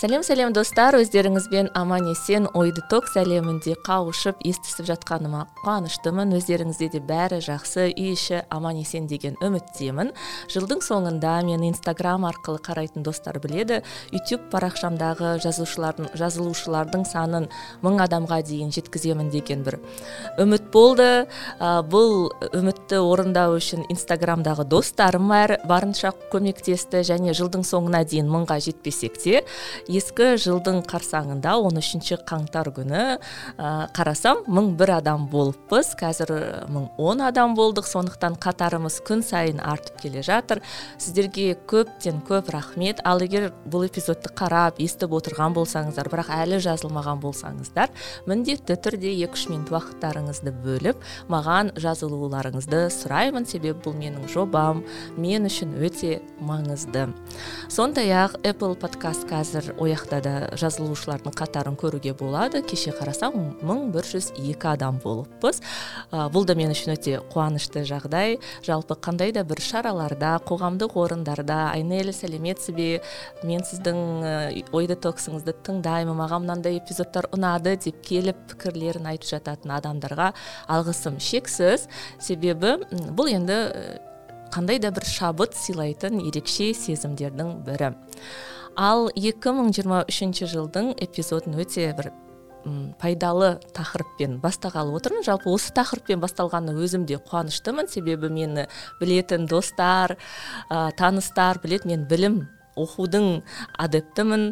Сәлем 0.00 0.22
сәлем 0.24 0.54
достар. 0.56 0.96
Өздеріңізбен 0.96 1.66
аман 1.76 2.06
есен 2.08 2.46
ой 2.56 2.70
детокс 2.72 3.18
әлемінде 3.20 3.74
қауышып 3.84 4.38
естісіп 4.48 4.86
жатқаныма 4.88 5.42
қуаныштымын. 5.60 6.30
Өздеріңізде 6.38 6.86
де 6.94 7.02
бәрі 7.04 7.42
жақсы 7.44 7.90
үй 7.90 8.14
іші 8.14 8.38
аман 8.48 8.78
есен 8.80 9.10
деген 9.10 9.36
үміттемін. 9.44 10.14
Жылдың 10.48 10.80
соңында 10.86 11.34
мені 11.44 11.68
инстаграм 11.68 12.24
арқылы 12.24 12.62
қарайтын 12.64 13.04
достар 13.04 13.36
біледі. 13.44 13.82
Ютуб 14.16 14.46
парақшамдағы 14.54 15.34
жазушылардың 15.44 16.14
жазылушылардың 16.16 17.04
санын 17.04 17.50
мың 17.84 18.00
адамға 18.06 18.40
дейін 18.48 18.72
жеткіземін 18.72 19.28
деген 19.28 19.66
бір 19.68 19.82
үміт 20.40 20.70
болды. 20.72 21.28
Ә, 21.60 21.84
бұл 21.84 22.30
үмітті 22.56 23.02
орындау 23.04 23.58
үшін 23.58 23.84
инстаграмдағы 23.92 24.64
достарым 24.64 25.28
барынша 25.68 26.14
көмектесті 26.32 27.04
және 27.04 27.36
жылдың 27.36 27.68
соңына 27.68 28.06
дейін 28.08 28.32
мыңға 28.32 28.56
жетпесек 28.64 29.20
те 29.20 29.44
ескі 29.90 30.34
жылдың 30.40 30.82
қарсаңында 30.88 31.56
13 31.66 32.22
қаңтар 32.28 32.70
күні 32.74 33.02
ә, 33.16 33.70
қарасам 33.96 34.44
мың 34.50 34.74
бір 34.78 34.94
адам 35.00 35.26
болыппыз. 35.30 35.92
Қазір 36.00 36.32
мың 36.70 36.88
он 37.00 37.22
адам 37.26 37.56
болдық. 37.58 37.88
Сондықтан 37.90 38.38
қатарымыз 38.40 39.00
күн 39.06 39.24
сайын 39.26 39.60
артып 39.64 40.00
келе 40.04 40.22
жатыр. 40.26 40.62
Сіздерге 40.98 41.56
көптен 41.70 42.22
көп 42.26 42.52
рахмет. 42.54 43.02
Ал 43.04 43.22
егер 43.24 43.50
бұл 43.66 43.86
эпизодты 43.88 44.32
қарап 44.36 44.78
естіп 44.82 45.16
отырған 45.18 45.56
болсаңыздар 45.56 46.10
бірақ 46.12 46.30
әлі 46.36 46.60
жазылмаған 46.62 47.20
болсаңыздар 47.24 47.90
міндетті 48.30 48.76
түрде 48.78 49.12
екі 49.24 49.38
үш 49.38 49.46
минут 49.50 49.72
уақыттарыңызды 49.74 50.54
бөліп 50.64 51.02
маған 51.32 51.74
жазылуларыңызды 51.80 52.86
сұраймын. 52.94 53.48
Себебі 53.50 53.80
бұл 53.84 53.98
менің 53.98 54.28
жобам. 54.30 54.84
Мен 55.18 55.48
үшін 55.50 55.74
өте 55.80 56.20
маңызды. 56.44 57.08
Сондай 57.68 58.12
ақ 58.14 58.38
apple 58.46 58.76
подкаст 58.80 59.26
қазір 59.30 59.72
ояқта 59.80 60.20
да 60.22 60.32
жазылушылардың 60.60 61.34
қатарын 61.36 61.76
көруге 61.80 62.12
болады. 62.14 62.62
Кеше 62.62 62.92
қарасам 62.96 63.36
мың 63.64 63.90
бір 63.94 64.06
жүз 64.06 64.30
екі 64.36 64.70
адам 64.74 65.00
болыппыз. 65.02 65.60
Ә, 66.12 66.28
бұл 66.32 66.46
да 66.48 66.54
мен 66.58 66.74
үшін 66.74 66.94
өте 66.94 67.18
қуанышты 67.32 67.84
жағдай. 67.88 68.38
Жалпы 68.66 68.98
қандай 69.00 69.32
да 69.32 69.44
бір 69.48 69.62
шараларда 69.64 70.36
қоғамдық 70.46 70.96
орындарда 71.00 71.70
айнель 71.72 72.12
сәлеметсіз 72.12 72.74
бе 72.76 72.88
мен 73.42 73.64
сіздің 73.64 74.68
ой 74.76 74.90
детоксыңызды 74.90 75.56
тыңдаймын 75.66 76.18
маған 76.20 76.44
мынандай 76.44 76.78
эпизодтар 76.80 77.30
ұнады 77.34 77.76
деп 77.80 78.02
келіп 78.04 78.38
пікірлерін 78.52 79.08
айтып 79.14 79.32
жататын 79.32 79.74
адамдарға 79.78 80.30
алғысым 80.68 81.18
шексіз. 81.22 81.88
Себебі 82.20 82.78
бұл 83.16 83.32
енді 83.32 83.58
қандай 84.50 84.80
да 84.82 84.90
бір 84.94 85.06
шабыт 85.06 85.54
сыйлайтын 85.54 86.20
ерекше 86.26 86.72
сезімдердің 86.74 87.60
бірі. 87.66 87.94
Ал 88.76 89.08
2023 89.14 90.44
жылдың 90.50 90.94
эпизодын 91.00 91.58
өте 91.60 91.90
бір 91.96 92.12
пайдалы 93.00 93.54
тақырыппен 93.76 94.38
бастағалы 94.42 94.92
отырмын. 94.98 95.24
Жалпы 95.24 95.48
осы 95.52 95.72
тақырыппен 95.76 96.20
басталғанына 96.20 96.76
өзім 96.76 97.06
де 97.08 97.16
қуаныштымын. 97.16 97.88
Себебі 97.88 98.28
мені 98.28 98.66
білетін 99.00 99.46
достар 99.48 100.18
ә, 100.68 100.90
таныстар 100.96 101.60
білет 101.62 101.86
мен 101.88 102.04
білім 102.10 102.42
оқудың 102.78 103.40
адептімін 103.80 104.50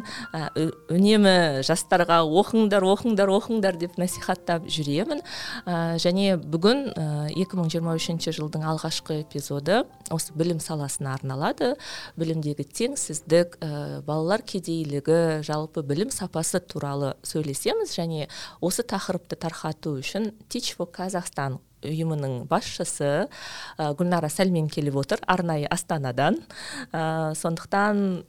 үнемі 0.91 1.35
жастарға 1.65 2.21
оқыңдар 2.25 2.85
оқыңдар 2.85 3.31
оқыңдар 3.31 3.77
деп 3.79 3.97
насихаттап 4.01 4.67
жүремін. 4.69 5.21
Ә, 5.65 5.97
және 6.01 6.35
бүгін 6.39 6.83
ә, 6.93 7.05
2023 7.35 8.33
жылдың 8.35 8.65
алғашқы 8.73 9.21
эпизоды 9.23 9.83
осы 10.11 10.35
білім 10.37 10.59
саласына 10.63 11.13
арналады. 11.15 11.75
Білімдегі 12.19 12.65
теңсіздік 12.65 13.59
ә, 13.61 13.71
балалар 14.07 14.43
кедейлігі 14.43 15.41
жалпы 15.47 15.83
білім 15.85 16.11
сапасы 16.13 16.59
туралы 16.59 17.15
сөйлесеміз. 17.23 17.95
Және 17.95 18.29
осы 18.61 18.83
тақырыпты 18.83 19.39
тарқату 19.39 19.97
үшін 20.01 20.33
teach 20.49 20.75
for 20.75 20.89
казахстан 20.91 21.59
ұйымының 21.85 22.47
басшысы 22.49 23.27
ә, 23.27 23.91
гүлнара 23.95 24.29
сәлмен 24.31 24.69
келіп 24.71 24.97
отыр 25.01 25.21
арнайы 25.27 25.67
астанадан. 25.71 26.41
Ә, 26.91 27.35
сондықтан 27.39 28.25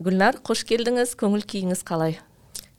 гүлнар 0.00 0.40
қош 0.44 0.64
келдіңіз 0.68 1.16
көңіл 1.20 1.44
күйіңіз 1.44 1.84
қалай? 1.84 2.18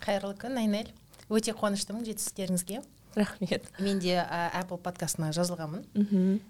Қайырлы 0.01 0.33
күн 0.41 0.57
айнель. 0.61 0.89
Өте 1.31 1.53
қуаныштымын 1.55 2.05
жетістіктеріңізге. 2.07 2.81
Рахмет. 3.15 3.67
Мен 3.79 3.99
де 3.99 4.15
ә, 4.23 4.49
apple 4.61 4.79
подкастына 4.79 5.33
жазылғанмын. 5.35 5.83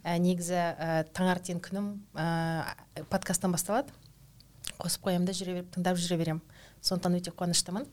Ә, 0.05 0.17
негізі 0.21 0.55
ә, 0.55 1.03
таңертең 1.13 1.59
күнім 1.65 1.91
ә, 2.13 2.75
подкасттан 3.09 3.51
басталады. 3.51 3.93
Қосып 4.77 5.07
қоямын 5.07 5.25
да 5.25 5.33
жүре 5.33 5.57
беріп 5.57 5.71
тыңдап 5.73 5.97
жүре 5.97 6.17
беремін. 6.21 6.41
Сондықтан 6.81 7.17
өте 7.17 7.33
қуаныштымын. 7.33 7.87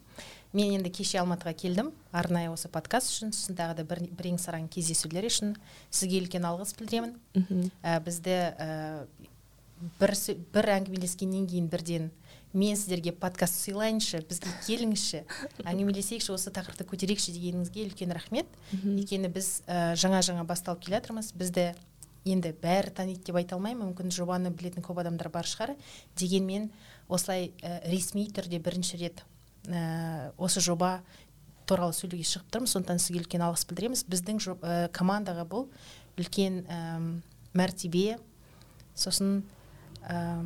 Мен 0.52 0.78
енді 0.78 0.90
кеше 0.90 1.20
алматыға 1.20 1.52
келдім. 1.58 1.90
Арнайы 2.12 2.50
осы 2.52 2.70
подкаст 2.72 3.12
үшін 3.12 3.32
сосын 3.36 3.58
тағы 3.58 3.80
да 3.80 3.84
бір, 3.88 4.04
бірең 4.16 4.38
сараң 4.40 4.68
кездесулер 4.72 5.26
үшін 5.28 5.56
сізге 5.90 6.22
үлкен 6.22 6.46
алғыс 6.48 6.74
білдіремін. 6.78 7.18
Ә, 7.82 7.98
бізді 8.04 8.36
ә, 8.56 9.04
бір, 10.00 10.14
бір 10.54 10.70
әңгімелескеннен 10.78 11.46
кейін 11.50 11.68
бірден 11.68 12.10
мен 12.54 12.76
сіздерге 12.76 13.12
подкаст 13.12 13.60
сыйлайыншы 13.60 14.22
бізге 14.24 14.54
келіңізші 14.64 15.20
әңгімелесейікші 15.68 16.32
осы 16.32 16.50
тақырыпты 16.54 16.86
көтерейікші 16.88 17.34
дегеніңізге 17.36 17.84
үлкен 17.90 18.14
рахмет. 18.16 18.48
Өйткені 18.72 19.28
біз 19.28 19.62
ә, 19.68 19.92
жаңа 20.00 20.24
жаңа 20.24 20.48
басталып 20.48 20.86
келе 20.86 20.96
жатырмыз. 20.96 21.34
Бізді 21.36 21.74
енді 22.24 22.54
бәрі 22.62 22.94
таниды 22.96 23.28
деп 23.28 23.36
айта 23.36 23.58
алмаймын. 23.58 23.92
Мүмкін 23.92 24.10
жобаны 24.16 24.50
білетін 24.50 24.82
көп 24.82 25.04
адамдар 25.04 25.28
бар 25.28 25.44
шығар. 25.44 25.76
Дегенмен 26.16 26.70
осылай 27.06 27.52
ә, 27.60 27.82
ресми 27.92 28.30
түрде 28.32 28.58
бірінші 28.64 29.04
рет 29.04 29.22
ә, 29.66 30.30
осы 30.38 30.60
жоба 30.64 31.00
туралы 31.68 31.92
сөйлеуге 31.92 32.24
шығып 32.24 32.52
тұрмыз 32.54 32.76
сондықтан 32.76 33.02
сізге 33.02 33.22
үлкен 33.24 33.44
алғыс 33.44 33.66
білдіреміз. 33.68 34.04
Біздің 34.08 34.40
ә, 34.54 34.88
командаға 34.94 35.44
бұл 35.48 35.66
үлкен 36.18 36.62
ә, 36.64 36.80
мәртебе. 37.58 38.18
Сосын 38.94 39.42
ә, 40.06 40.40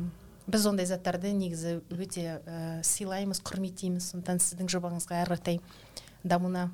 біз 0.47 0.67
ондай 0.67 0.89
заттарды 0.89 1.31
негізі 1.37 1.79
өте 1.93 2.39
ә, 2.43 2.83
сыйлаймыз 2.83 3.43
құрметтейміз. 3.45 4.11
Сондықтан 4.11 4.43
сіздің 4.43 4.71
жобаңызға 4.75 5.21
әрі 5.23 5.37
қаратай 5.37 5.61
дамуына 6.23 6.69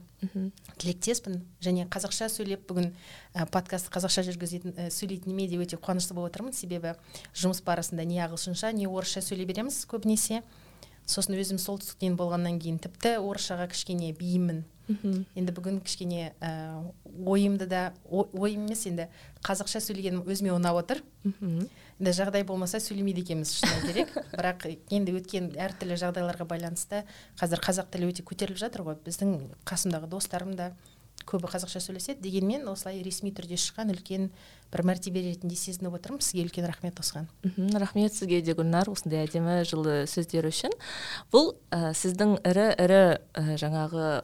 тілектеспін. 0.77 1.39
Және 1.63 1.87
қазақша 1.89 2.29
сөйлеп 2.29 2.65
бүгін 2.69 2.91
ә, 3.33 3.45
подкастты 3.49 3.93
қазақша 3.93 4.25
жүргізетін 4.27 4.75
ә, 4.75 4.89
сөйлейтініме 4.93 5.47
де 5.49 5.61
өте 5.61 5.77
қуанышты 5.77 6.13
болып 6.17 6.33
отырмын. 6.33 6.53
Себебі 6.53 6.93
жұмыс 7.33 7.61
барысында 7.65 8.05
не 8.05 8.19
ағылшынша 8.25 8.73
не 8.77 8.89
орысша 8.89 9.23
сөйлей 9.25 9.49
береміз 9.49 9.81
көбінесе. 9.89 10.43
Сосын 11.09 11.37
өзім 11.39 11.59
солтүстіктен 11.61 12.17
болғаннан 12.19 12.59
кейін 12.61 12.77
тіпті 12.83 13.17
орысшаға 13.23 13.69
кішкене 13.71 14.11
бейіммін. 14.17 14.63
Енді 14.89 15.53
бүгін 15.53 15.79
кішкене 15.85 16.31
ә, 16.41 16.81
ойымды 17.29 17.67
да 17.69 17.81
ойым 18.09 18.65
емес 18.65 18.87
енді 18.89 19.05
қазақша 19.45 19.81
сөйлегенім 19.85 20.23
өзіме 20.25 20.53
ұнап 20.55 20.79
отыр. 20.81 21.03
Енді 21.25 22.13
жағдай 22.15 22.45
болмаса 22.47 22.81
сөйлемейді 22.81 23.21
екенбіз 23.21 23.53
шыны 23.59 23.83
керек. 23.85 24.15
Бірақ 24.37 24.65
енді 24.89 25.13
өткен 25.19 25.51
әртүрлі 25.61 25.99
жағдайларға 26.01 26.47
байланысты 26.49 27.03
қазір 27.37 27.61
қазақ 27.67 27.91
тілі 27.93 28.09
өте 28.09 28.25
көтеріліп 28.25 28.61
жатыр 28.61 28.87
ғой. 28.87 28.97
Біздің 29.05 29.35
қасымдағы 29.69 30.09
достарым 30.09 30.55
да 30.57 30.71
көбі 31.29 31.51
қазақша 31.53 31.83
сөйлеседі. 31.83 32.23
Дегенмен 32.23 32.65
осылай 32.71 33.03
ресми 33.05 33.29
түрде 33.35 33.59
шыққан 33.61 33.93
үлкен 33.93 34.29
бір 34.69 34.83
мәртебе 34.85 35.23
ретінде 35.23 35.57
сезініп 35.57 35.95
отырмын. 35.97 36.21
Сізге 36.21 36.45
үлкен 36.45 36.67
рахмет 36.69 36.99
осыған. 37.01 37.25
Мхм 37.43 37.77
рахмет 37.81 38.13
сізге 38.13 38.41
де 38.45 38.53
гүлнар 38.53 38.89
осындай 38.91 39.25
әдемі 39.25 39.63
жылы 39.65 40.03
сөздер 40.09 40.45
үшін. 40.49 40.73
Бұл 41.33 41.55
ә, 41.73 41.91
сіздің 41.97 42.37
ірі 42.45 42.67
ірі 42.77 43.01
ә, 43.33 43.57
жаңағы 43.57 44.21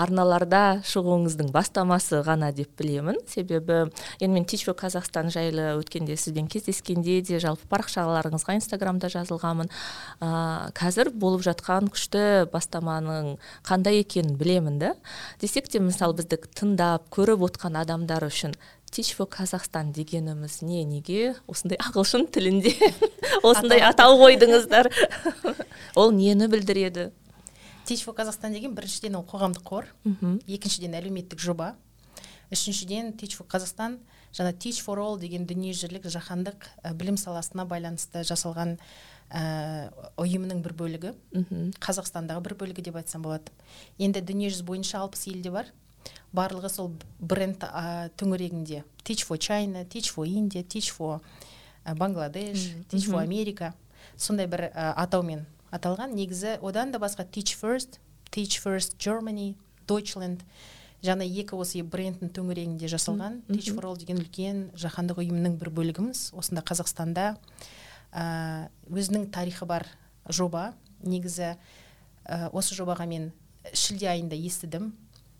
арналарда 0.00 0.80
шығуыңыздың 0.86 1.50
бастамасы 1.54 2.22
ғана 2.26 2.52
деп 2.54 2.70
білемін. 2.78 3.18
Себебі 3.28 3.90
енді 4.20 4.32
мен 4.36 4.46
тичфо 4.46 4.76
қазақстан 4.78 5.32
жайлы 5.34 5.74
өткенде 5.80 6.16
сізбен 6.16 6.46
кездескенде 6.50 7.20
де 7.26 7.40
жалпы 7.42 7.66
парақшаларыңызға 7.72 8.56
инстаграмда 8.60 9.10
жазылғанмын. 9.10 9.70
Ә, 10.22 10.70
қазір 10.78 11.10
болып 11.10 11.42
жатқан 11.48 11.90
күшті 11.90 12.46
бастаманың 12.54 13.36
қандай 13.66 14.04
екенін 14.04 14.38
білемін 14.38 14.78
да. 14.78 14.94
Десек 15.42 15.68
те 15.68 15.82
мысалы 15.82 16.20
бізді 16.20 16.38
тыңдап 16.54 17.10
көріп 17.10 17.50
отқан 17.50 17.80
адамдар 17.82 18.30
үшін 18.30 18.54
teach 18.90 19.14
for 19.16 19.26
казахстан 19.26 19.92
дегеніміз 19.92 20.62
не 20.62 20.84
неге? 20.84 21.34
Осындай 21.46 21.78
ағылшын 21.78 22.26
тілінде 22.30 22.74
осындай 23.42 23.80
атау. 23.80 24.18
қойдыңыздар. 24.20 24.90
Ол 26.00 26.10
нені 26.12 26.48
білдіреді? 26.48 27.10
Teach 27.86 28.04
for 28.04 28.14
казахстан 28.14 28.52
деген 28.52 28.74
біріншіден 28.74 29.16
ол 29.16 29.24
қоғамдық 29.24 29.62
қор 29.64 29.86
екіншіден 30.46 30.94
әлеуметтік 30.98 31.40
жоба 31.40 31.74
үшіншіден 32.50 33.14
teach 33.18 33.36
for 33.38 33.46
қазақстан 33.46 33.98
жаңа 34.34 34.52
teach 34.58 34.82
for 34.82 34.98
all 34.98 35.18
деген 35.18 35.46
дүниежүзілік 35.46 36.06
жаһандық 36.10 36.66
білім 36.98 37.16
саласына 37.18 37.64
байланысты 37.70 38.24
жасалған 38.26 38.76
ә, 39.30 39.90
ұйымның 40.18 40.62
бір 40.64 40.74
бөлігі. 40.78 41.12
Қазақстандағы 41.78 42.42
бір 42.48 42.56
бөлігі 42.58 42.86
деп 42.90 42.98
айтсам 42.98 43.22
болады. 43.26 43.54
Енді 43.98 44.22
дүниежүзі 44.26 44.66
бойынша 44.66 45.02
алпыс 45.04 45.28
елде 45.30 45.54
бар. 45.54 45.70
Барлығы 46.36 46.70
сол 46.70 46.92
бренд 47.18 47.64
ә, 47.66 48.10
төңірегінде. 48.20 48.84
Teach 49.04 49.24
for 49.26 49.38
china 49.40 49.84
teach 49.84 50.12
for 50.14 50.26
india 50.28 50.62
teach 50.62 50.90
for 50.94 51.20
бангладеш 51.84 52.70
teach 52.90 53.08
for 53.08 53.22
америка. 53.22 53.74
Сондай 54.16 54.46
бір 54.46 54.68
ә, 54.70 54.92
атаумен 54.94 55.46
аталған. 55.72 56.14
Негізі 56.14 56.58
одан 56.62 56.92
да 56.92 56.98
басқа 56.98 57.26
teach 57.26 57.56
first 57.58 57.98
teach 58.30 58.60
first 58.62 58.98
germany 58.98 59.54
deutschland. 59.88 60.44
Жаңа 61.00 61.24
екі 61.24 61.56
осы 61.56 61.80
брендтің 61.80 62.28
төңірегінде 62.36 62.88
жасалған. 62.92 63.40
Teach 63.48 63.72
for 63.72 63.88
all 63.88 63.96
деген 63.96 64.20
үлкен 64.20 64.66
жаһандық 64.76 65.22
ұйымның 65.22 65.56
бір 65.56 65.72
бөлігіміз. 65.72 66.30
Осында 66.36 66.60
қазақстанда 66.60 67.32
ә, 68.12 68.68
өзінің 68.90 69.30
тарихы 69.32 69.64
бар 69.66 69.88
жоба. 70.28 70.74
Негізі 71.00 71.54
ә, 72.26 72.50
осы 72.52 72.76
жобаға 72.76 73.08
мен 73.08 73.30
шілде 73.72 74.10
айында 74.12 74.36
естідім. 74.36 74.92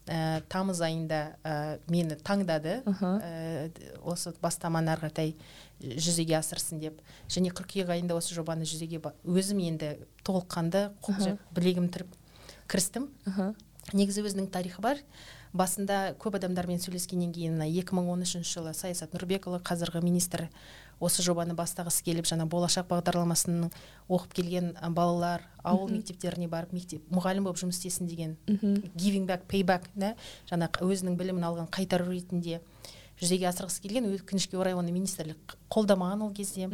Ә, 0.07 0.41
тамыз 0.49 0.81
айында 0.85 1.21
ә, 1.45 1.79
мені 1.91 2.17
таңдады. 2.25 2.81
Ә, 2.87 3.71
осы 4.03 4.33
бастаманы 4.43 4.93
ары 4.95 5.09
қаратай 5.09 5.35
жүзеге 5.81 6.39
асырсын 6.41 6.81
деп. 6.83 7.01
Және 7.29 7.53
қыркүйек 7.57 7.91
айында 7.91 8.17
осы 8.19 8.35
жобаны 8.37 8.69
жүзеге 8.69 9.03
өзім 9.25 9.61
енді 9.67 9.97
толыққанды 10.27 10.91
білегім 11.57 11.91
түріп 11.93 12.17
кірістім. 12.71 13.11
Негізі 13.93 14.25
өзінің 14.29 14.51
тарихы 14.53 14.83
бар. 14.85 15.01
Басында 15.53 16.13
көп 16.21 16.37
адамдармен 16.39 16.79
сөйлескеннен 16.79 17.33
кейін 17.35 17.57
мына 17.57 17.67
екі 17.67 17.97
мың 17.97 18.13
он 18.13 18.21
үшінші 18.23 18.61
жылы 18.61 18.75
саясат 18.77 19.17
нұрбекұлы 19.17 19.59
қазіргі 19.67 20.05
министр 20.05 20.47
осы 21.01 21.25
жобаны 21.25 21.57
бастағысы 21.57 22.05
келіп 22.05 22.29
жаңа 22.29 22.47
болашақ 22.51 22.89
бағдарламасын 22.91 23.71
оқып 24.09 24.35
келген 24.37 24.73
балалар 24.97 25.47
ауыл 25.65 25.91
мектептеріне 25.95 26.49
барып 26.53 26.75
мектеп 26.77 27.07
мұғалім 27.13 27.49
болып 27.49 27.61
жұмыс 27.63 27.81
істесін 27.81 28.11
деген 28.11 28.37
giving 28.95 29.27
back 29.27 29.49
pay 29.49 29.65
back 29.65 29.89
да? 29.95 30.15
Жаңа 30.51 30.71
өзінің 30.85 31.17
білімін 31.17 31.49
алған 31.49 31.71
қайтару 31.73 32.11
ретінде 32.13 32.61
жүзеге 33.21 33.49
асырғысы 33.51 33.83
келген 33.85 34.09
өкінішке 34.15 34.57
орай 34.57 34.77
оны 34.77 34.93
министрлік 34.95 35.57
қолдамаған 35.73 36.25
ол 36.25 36.31
кезде. 36.33 36.69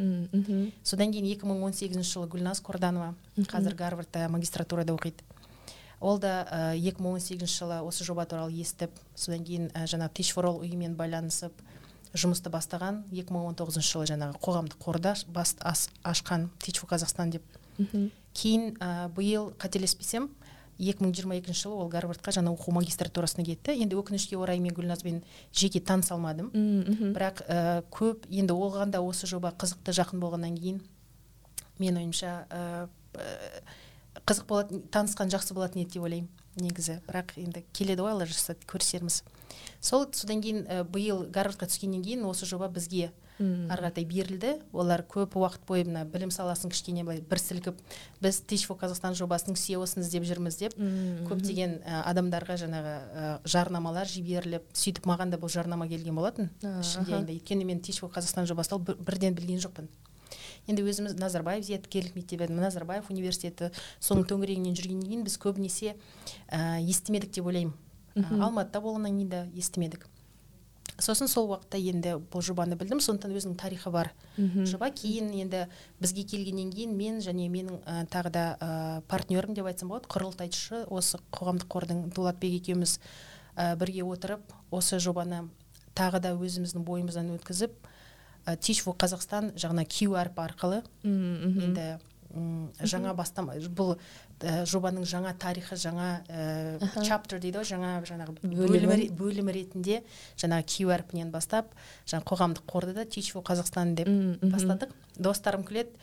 Содан 0.86 1.14
кейін 1.14 1.26
2018 1.32 2.02
жылы 2.06 2.28
гүлназ 2.30 2.62
қорданова 2.62 3.14
қазір 3.50 3.74
гарвардта 3.74 4.28
магистратурада 4.30 4.94
оқиды. 4.94 5.26
Ол 6.00 6.20
да 6.20 6.44
екі 6.76 7.02
мың 7.02 7.16
он 7.16 7.24
сегізінші 7.24 7.58
жылы 7.64 7.80
осы 7.82 8.04
жоба 8.04 8.26
туралы 8.28 8.52
естіп 8.52 8.92
содан 9.14 9.42
кейін 9.44 9.70
ә, 9.72 9.86
жаңағы 9.88 10.12
teach 10.18 10.34
for 10.36 10.46
all 10.46 10.60
ұйымымен 10.60 10.94
байланысып 10.94 11.56
жұмысты 12.14 12.50
бастаған 12.52 13.04
2019 13.10 13.80
жылы 13.82 14.06
жаңағы 14.12 14.40
қоғамдық 14.42 14.82
қорда 14.82 15.14
бас, 15.32 15.56
ас, 15.60 15.88
ашқан 16.04 16.50
for 16.60 16.88
қазақстан 16.90 17.30
деп. 17.30 17.42
Кейін 18.32 18.76
ә, 18.80 19.08
биыл 19.08 19.52
қателеспесем 19.58 20.30
2022 20.78 21.54
жылы 21.56 21.74
ол 21.74 21.88
гарвардқа 21.88 22.32
жаңа 22.32 22.52
оқу 22.52 22.72
магистратурасына 22.76 23.44
кетті. 23.44 23.72
Енді 23.80 23.96
өкінішке 23.96 24.36
орай 24.36 24.60
мен 24.60 24.74
гүлназбен 24.74 25.22
жеке 25.52 25.80
таныса 25.80 26.14
алмадым 26.14 26.50
бірақ 26.52 27.42
ә, 27.48 27.82
көп 27.90 28.28
енді 28.28 28.52
оған 28.52 28.92
да 28.92 29.00
осы 29.00 29.26
жоба 29.26 29.54
қызықты 29.56 29.96
жақын 29.96 30.20
болғаннан 30.20 30.56
кейін 30.56 30.82
мен 31.78 31.96
ойымша 31.96 32.46
ә, 32.50 32.88
қызық 34.26 34.46
болады 34.48 34.82
танысқан 34.92 35.32
жақсы 35.32 35.54
болатын 35.54 35.82
еді 35.82 35.96
деп 35.96 36.04
ойлаймын 36.04 36.28
негізі. 36.60 37.00
Бірақ 37.06 37.36
енді 37.40 37.64
келеді 37.72 38.04
ғой 38.04 38.16
алла 38.16 38.26
жазса 38.28 38.56
көрісерміз. 38.68 39.22
Сол 39.80 40.06
содан 40.12 40.42
кейін 40.42 40.66
ә, 40.66 40.82
биыл 40.84 41.26
гарвардқа 41.30 41.68
түскеннен 41.70 42.02
кейін 42.02 42.24
осы 42.26 42.46
жоба 42.46 42.68
бізге 42.68 43.12
ары 43.36 43.68
қаратай 43.68 44.06
берілді. 44.08 44.54
Олар 44.72 45.02
көп 45.04 45.36
уақыт 45.36 45.66
бойы 45.68 45.84
мына 45.84 46.06
білім 46.08 46.30
саласын 46.32 46.72
кішкене 46.72 47.04
былай 47.04 47.20
бір 47.20 47.40
сілкіп 47.42 47.76
біз 48.24 48.40
teach 48.48 48.64
for 48.64 48.80
қазақстан 48.80 49.12
жобасының 49.18 49.58
сеосын 49.60 50.00
іздеп 50.00 50.24
жүрміз 50.24 50.56
деп 50.56 50.78
көптеген 51.28 51.76
ә, 51.84 52.00
адамдарға 52.08 52.56
жаңағы 52.64 52.96
ә, 52.96 53.28
жарнамалар 53.44 54.08
жіберіліп 54.08 54.72
сөйтіп 54.72 55.04
маған 55.04 55.36
да 55.36 55.40
бұл 55.42 55.52
жарнама 55.52 55.84
келген 55.88 56.16
болатын. 56.16 56.48
Шілде 56.64 57.12
айында 57.12 57.36
өйткені 57.36 57.68
мен 57.68 57.84
teach 57.84 58.00
for 58.00 58.08
қазақстан 58.08 58.48
жобасын 58.48 58.80
бірден 58.80 59.36
білген 59.36 59.60
жоқпын. 59.60 59.92
Енді 60.66 60.82
өзіміз 60.82 61.14
назарбаев 61.20 61.62
зияткерлік 61.62 62.16
мектебі 62.16 62.48
назарбаев 62.50 63.06
университеті 63.12 63.68
соның 64.00 64.24
төңірегінен 64.32 64.74
жүргеннен 64.74 65.06
кейін 65.06 65.26
біз 65.28 65.36
көбінесе 65.38 65.92
ә, 66.48 66.80
естімедік 66.82 67.30
деп 67.36 67.46
ойлаймын. 67.46 67.76
Алматыда 68.16 68.80
болғаннан 68.80 69.18
кейін 69.18 69.28
де 69.32 69.42
естімедік. 69.56 70.06
Сосын 70.96 71.28
сол 71.28 71.50
уақытта 71.50 71.76
енді 71.76 72.14
бұл 72.32 72.40
жобаны 72.40 72.76
білдім. 72.78 73.02
Сондықтан 73.04 73.34
өзінің 73.36 73.56
тарихы 73.60 73.90
бар 73.92 74.12
жоба 74.38 74.88
кейін 74.90 75.28
енді 75.36 75.66
бізге 76.00 76.24
келгеннен 76.24 76.70
кейін 76.72 76.94
мен 76.96 77.18
және 77.20 77.50
менің 77.52 77.82
ә, 77.84 78.06
тағы 78.08 78.32
да 78.32 78.44
ә, 78.56 79.02
партнерім 79.10 79.52
деп 79.54 79.68
айтсам 79.68 79.92
болады 79.92 80.08
құрылтайшы 80.08 80.86
осы 80.88 81.20
қоғамдық 81.36 81.68
қордың 81.68 82.02
дулатбек 82.16 82.56
екеуміз 82.62 82.96
ә, 83.56 83.76
бірге 83.76 84.06
отырып 84.08 84.56
осы 84.70 84.98
жобаны 84.98 85.44
тағы 85.96 86.22
да 86.24 86.32
өзіміздің 86.32 86.84
бойымыздан 86.84 87.28
өткізіп 87.36 87.76
teach 88.46 88.80
for 88.84 88.96
қазақстан 88.96 89.52
жағына 89.58 89.84
q 89.84 90.14
әрпі 90.16 90.44
арқылы 90.44 90.82
енді 91.04 91.98
жаңа 92.82 93.14
бастама 93.16 93.56
бұл 93.78 93.94
ә, 94.40 94.64
жобаның 94.68 95.06
жаңа 95.08 95.32
тарихы 95.40 95.78
жаңа 95.80 96.10
ә, 96.28 97.02
чаптер 97.06 97.40
дейді 97.40 97.62
ғой 97.62 97.70
жаңа 97.70 97.94
жаңағы 98.08 98.36
бөлім, 98.42 98.94
бөлім 99.16 99.50
ретінде 99.54 100.02
жаңағы 100.40 100.68
q 100.74 100.92
әрпінен 100.98 101.32
бастап 101.34 101.72
жаңа 102.06 102.26
қоғамдық 102.28 102.68
қорды 102.68 102.96
да 102.96 103.06
teach 103.08 103.32
for 103.32 103.46
қазақстан 103.46 103.96
деп 103.98 104.10
бастадық. 104.42 104.94
Достарым 105.16 105.64
күледі 105.64 105.96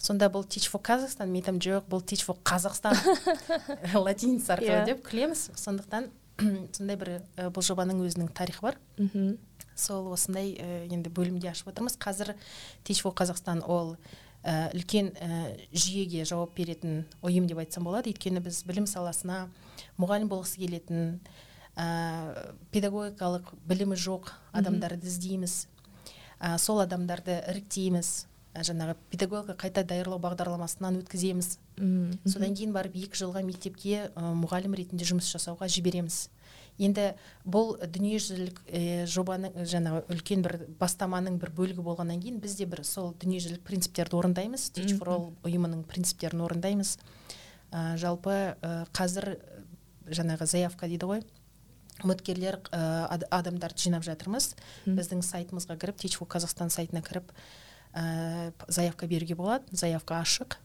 сонда 0.00 0.30
бұл 0.32 0.46
teach 0.48 0.70
for 0.70 0.80
қазақстан 0.84 1.28
мен 1.28 1.42
айтамын 1.42 1.60
жоқ 1.64 1.88
бұл 1.90 2.02
teach 2.04 2.24
for 2.24 2.38
қазақстан 2.44 2.96
латиница 4.06 4.54
арқылы 4.56 4.80
yeah. 4.80 4.86
деп 4.88 5.04
күлеміз. 5.06 5.50
Сондықтан 5.60 6.08
сондай 6.76 6.96
бір 6.96 7.12
ә, 7.36 7.50
бұл 7.52 7.64
жобаның 7.66 8.00
өзінің 8.06 8.32
тарихы 8.36 8.64
бар. 8.64 8.78
Сол 9.76 10.10
осындай 10.14 10.54
ә, 10.56 10.86
енді 10.88 11.12
бөлімде 11.12 11.50
ашып 11.52 11.72
отырмыз. 11.72 11.98
Қазір 12.00 12.34
teach 12.84 13.02
for 13.04 13.14
қазақстан 13.16 13.62
ол 13.66 13.96
ә, 14.44 14.70
үлкен 14.74 15.12
ә, 15.16 15.28
жүйеге 15.72 16.24
жауап 16.28 16.54
беретін 16.56 17.04
ұйым 17.24 17.48
деп 17.50 17.60
айтсам 17.62 17.84
болады. 17.86 18.12
Өйткені 18.12 18.42
біз 18.44 18.62
білім 18.68 18.86
саласына 18.88 19.46
мұғалім 20.00 20.30
болғысы 20.30 20.62
келетін 20.62 21.20
ә, 21.76 21.86
педагогикалық 22.72 23.52
білімі 23.68 23.98
жоқ 24.00 24.32
адамдарды 24.56 25.10
іздейміз. 25.10 25.66
Ә, 26.40 26.56
сол 26.58 26.80
адамдарды 26.84 27.40
іріктейміз. 27.52 28.26
Жаңағы 28.50 28.96
педагогика 29.12 29.54
қайта 29.54 29.84
даярлау 29.86 30.18
бағдарламасынан 30.24 30.96
өткіземіз. 31.04 31.52
Содан 32.26 32.56
кейін 32.58 32.72
барып 32.74 32.96
екі 32.98 33.20
жылға 33.20 33.44
мектепке 33.46 34.08
ә, 34.08 34.32
мұғалім 34.40 34.74
ретінде 34.74 35.06
жұмыс 35.06 35.28
жасауға 35.30 35.68
жібереміз. 35.70 36.24
Енді 36.80 37.06
бұл 37.44 37.74
дүниежүзілік 37.84 38.60
ә, 38.66 38.82
жобаның 39.10 39.66
жаңағы 39.68 40.02
үлкен 40.14 40.44
бір 40.44 40.56
бастаманың 40.80 41.36
бір 41.42 41.52
бөлігі 41.56 41.84
болғаннан 41.84 42.22
кейін 42.22 42.40
біз 42.42 42.56
де 42.58 42.66
бір 42.70 42.82
сол 42.88 43.12
дүниежүзілік 43.20 43.62
принциптерді 43.66 44.16
орындаймыз. 44.20 44.70
Teach 44.76 44.96
for 44.98 45.12
all 45.12 45.26
ұйымының 45.44 45.84
принциптерін 45.90 46.44
орындаймыз. 46.46 46.96
Ә, 47.70 47.94
жалпы 48.00 48.36
ә, 48.56 48.72
қазір 48.96 49.36
жаңағы 50.08 50.48
заявка 50.50 50.88
дейді 50.90 51.10
ғой. 51.10 51.24
Үміткерлер 52.00 52.60
ә, 52.72 52.82
адамдарды 53.28 53.84
жинап 53.84 54.06
жатырмыз. 54.08 54.54
Біздің 54.88 55.22
сайтымызға 55.26 55.76
кіріп 55.80 56.00
teach 56.00 56.16
for 56.16 56.30
қазақстан 56.32 56.72
сайтына 56.72 57.04
кіріп 57.04 57.30
ә, 57.92 58.52
заявка 58.68 59.06
беруге 59.06 59.36
болады. 59.36 59.68
Заявка 59.76 60.22
ашық. 60.24 60.56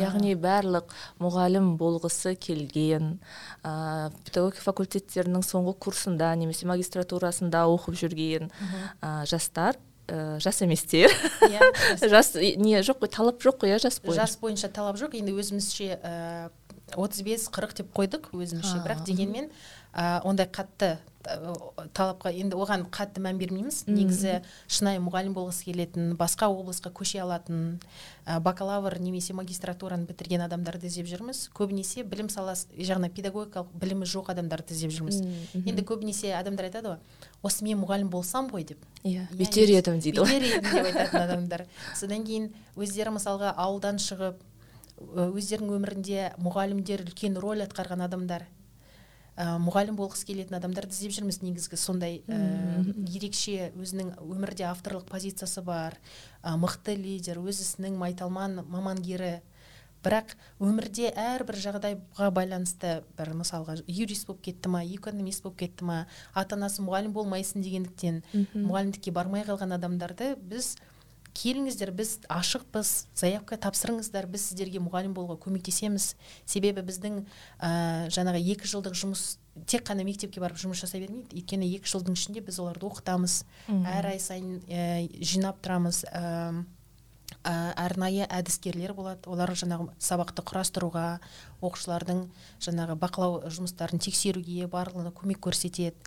Яғни 0.00 0.34
барлық 0.38 0.92
мұғалім 1.22 1.74
болғысы 1.80 2.34
келген 2.40 3.18
ә, 3.62 4.10
педагогика 4.26 4.64
факультеттерінің 4.64 5.44
соңғы 5.46 5.76
курсында 5.86 6.32
немесе 6.38 6.68
магистратурасында 6.70 7.66
оқып 7.72 7.98
жүрген 8.02 8.50
ә, 9.00 9.24
жастар 9.30 9.78
ә, 10.08 10.38
жас 10.42 10.60
еместер. 10.64 11.12
Иә 11.46 12.08
жас. 12.08 12.34
Не 12.64 12.80
жоқ 12.84 13.04
қой 13.04 13.12
талап 13.14 13.40
жоқ 13.44 13.62
қой 13.64 13.74
иә 13.74 13.80
жас 13.82 14.00
бойынша. 14.00 14.26
Жас 14.26 14.36
бойынша 14.40 14.68
талап 14.68 15.00
жоқ. 15.00 15.16
Енді 15.20 15.36
өзімізше 15.38 15.98
отыз 17.00 17.24
бес 17.24 17.48
қырық 17.52 17.78
деп 17.80 17.94
қойдық 17.96 18.30
өзімізше. 18.36 18.82
Бірақ 18.84 19.04
дегенмен 19.08 19.50
ә, 19.94 20.20
ондай 20.26 20.50
қатты 20.50 20.96
талапқа 21.24 22.28
енді 22.34 22.56
оған 22.60 22.84
қатты 22.92 23.22
мән 23.24 23.38
бермейміз. 23.40 23.84
Негізі 23.88 24.42
шынайы 24.68 25.00
мұғалім 25.00 25.34
болғысы 25.36 25.64
келетін 25.70 26.12
басқа 26.20 26.50
облысқа 26.52 26.90
көше 26.92 27.22
алатын 27.22 27.78
ә, 28.26 28.40
бакалавр 28.44 28.98
немесе 29.00 29.32
магистратураны 29.36 30.04
бітірген 30.10 30.44
адамдарды 30.44 30.90
іздеп 30.90 31.08
жүрміз. 31.08 31.46
Көбінесе 31.56 32.04
білім 32.04 32.28
саласы 32.32 32.68
жағынан 32.76 33.14
педагогикалық 33.16 33.72
білімі 33.80 34.08
жоқ 34.08 34.32
адамдарды 34.34 34.76
іздеп 34.76 34.92
жүрміз. 34.98 35.22
Енді 35.64 35.84
көбінесе 35.88 36.34
адамдар 36.36 36.68
айтады 36.68 36.92
ғой 36.92 37.22
осы 37.42 37.64
мен 37.64 37.80
мұғалім 37.80 38.10
болсам 38.12 38.50
ғой 38.52 38.66
деп. 38.68 38.84
Иә 39.04 39.24
бүйтер 39.32 39.72
едім 39.78 40.00
дейді 40.04 40.20
ғой. 40.20 40.28
бүйтер 40.28 40.48
едім 40.50 40.68
деп 40.70 40.90
айтатын 40.90 41.22
адамдар. 41.28 41.64
Содан 41.96 42.26
кейін 42.28 42.50
өздері 42.76 43.16
мысалға 43.16 43.54
ауылдан 43.56 44.00
шығып 44.02 44.44
өздерінің 45.00 45.78
өмірінде 45.78 46.28
мұғалімдер 46.40 47.02
үлкен 47.08 47.40
рөл 47.40 47.64
атқарған 47.64 48.04
адамдар 48.06 48.46
ә, 49.36 49.56
мұғалім 49.62 49.96
болғысы 49.98 50.26
келетін 50.28 50.58
адамдарды 50.58 50.94
іздеп 50.94 51.14
жүрміз 51.16 51.40
негізгі. 51.42 51.78
Сондай 51.80 52.20
ә, 52.28 52.38
ерекше 53.08 53.72
өзінің 53.74 54.14
өмірде 54.22 54.66
авторлық 54.70 55.08
позициясы 55.10 55.62
бар 55.66 55.98
ә, 56.42 56.54
мықты 56.60 56.94
лидер 56.98 57.40
өз 57.42 57.62
ісінің 57.64 57.98
майталман 58.00 58.62
мамангері. 58.68 59.40
Бірақ 60.04 60.34
өмірде 60.60 61.08
әрбір 61.16 61.56
жағдайға 61.62 62.28
байланысты 62.36 62.98
бір 63.16 63.30
мысалға 63.38 63.78
юрист 63.88 64.28
болып 64.28 64.42
кетті 64.44 64.68
ма 64.68 64.82
экономист 64.84 65.42
болып 65.46 65.62
кетті 65.62 65.86
ма 65.88 66.02
ата 66.36 66.58
анасы 66.58 66.84
мұғалім 66.84 67.14
болмайсың 67.16 67.64
дегендіктен 67.64 68.20
мұғалімдікке 68.52 69.14
бармай 69.16 69.46
қалған 69.48 69.72
адамдарды 69.78 70.34
біз 70.36 70.74
келіңіздер 71.34 71.90
біз 71.94 72.10
ашықпыз 72.30 72.90
заявка 73.18 73.58
тапсырыңыздар 73.60 74.28
біз 74.30 74.48
сіздерге 74.50 74.82
мұғалім 74.84 75.14
болуға 75.16 75.36
көмектесеміз. 75.42 76.14
Себебі 76.46 76.84
біздің 76.86 77.24
ә, 77.58 78.06
жаңағы 78.14 78.42
екі 78.54 78.70
жылдық 78.70 78.94
жұмыс 78.98 79.24
тек 79.66 79.84
қана 79.86 80.06
мектепке 80.06 80.42
барып 80.42 80.60
жұмыс 80.62 80.84
жасай 80.84 81.02
бермейді 81.02 81.34
өйткені 81.40 81.68
екі 81.76 81.90
жылдың 81.90 82.14
ішінде 82.18 82.44
біз 82.46 82.60
оларды 82.62 82.86
оқытамыз. 82.86 83.42
Әр 83.96 84.12
ай 84.14 84.22
сайын 84.22 84.62
ә, 84.68 85.10
жинап 85.22 85.58
тұрамыз. 85.64 86.04
Ә, 86.10 86.64
арнайы 87.44 88.24
әдіскерлер 88.30 88.94
болады. 88.96 89.28
Олар 89.28 89.50
жаңағы 89.52 89.90
сабақты 90.00 90.44
құрастыруға 90.46 91.18
оқушылардың 91.60 92.22
жаңағы 92.64 92.96
бақылау 93.00 93.50
жұмыстарын 93.52 94.00
тексеруге 94.00 94.68
барлығына 94.70 95.12
көмек 95.12 95.42
көрсетеді. 95.44 95.98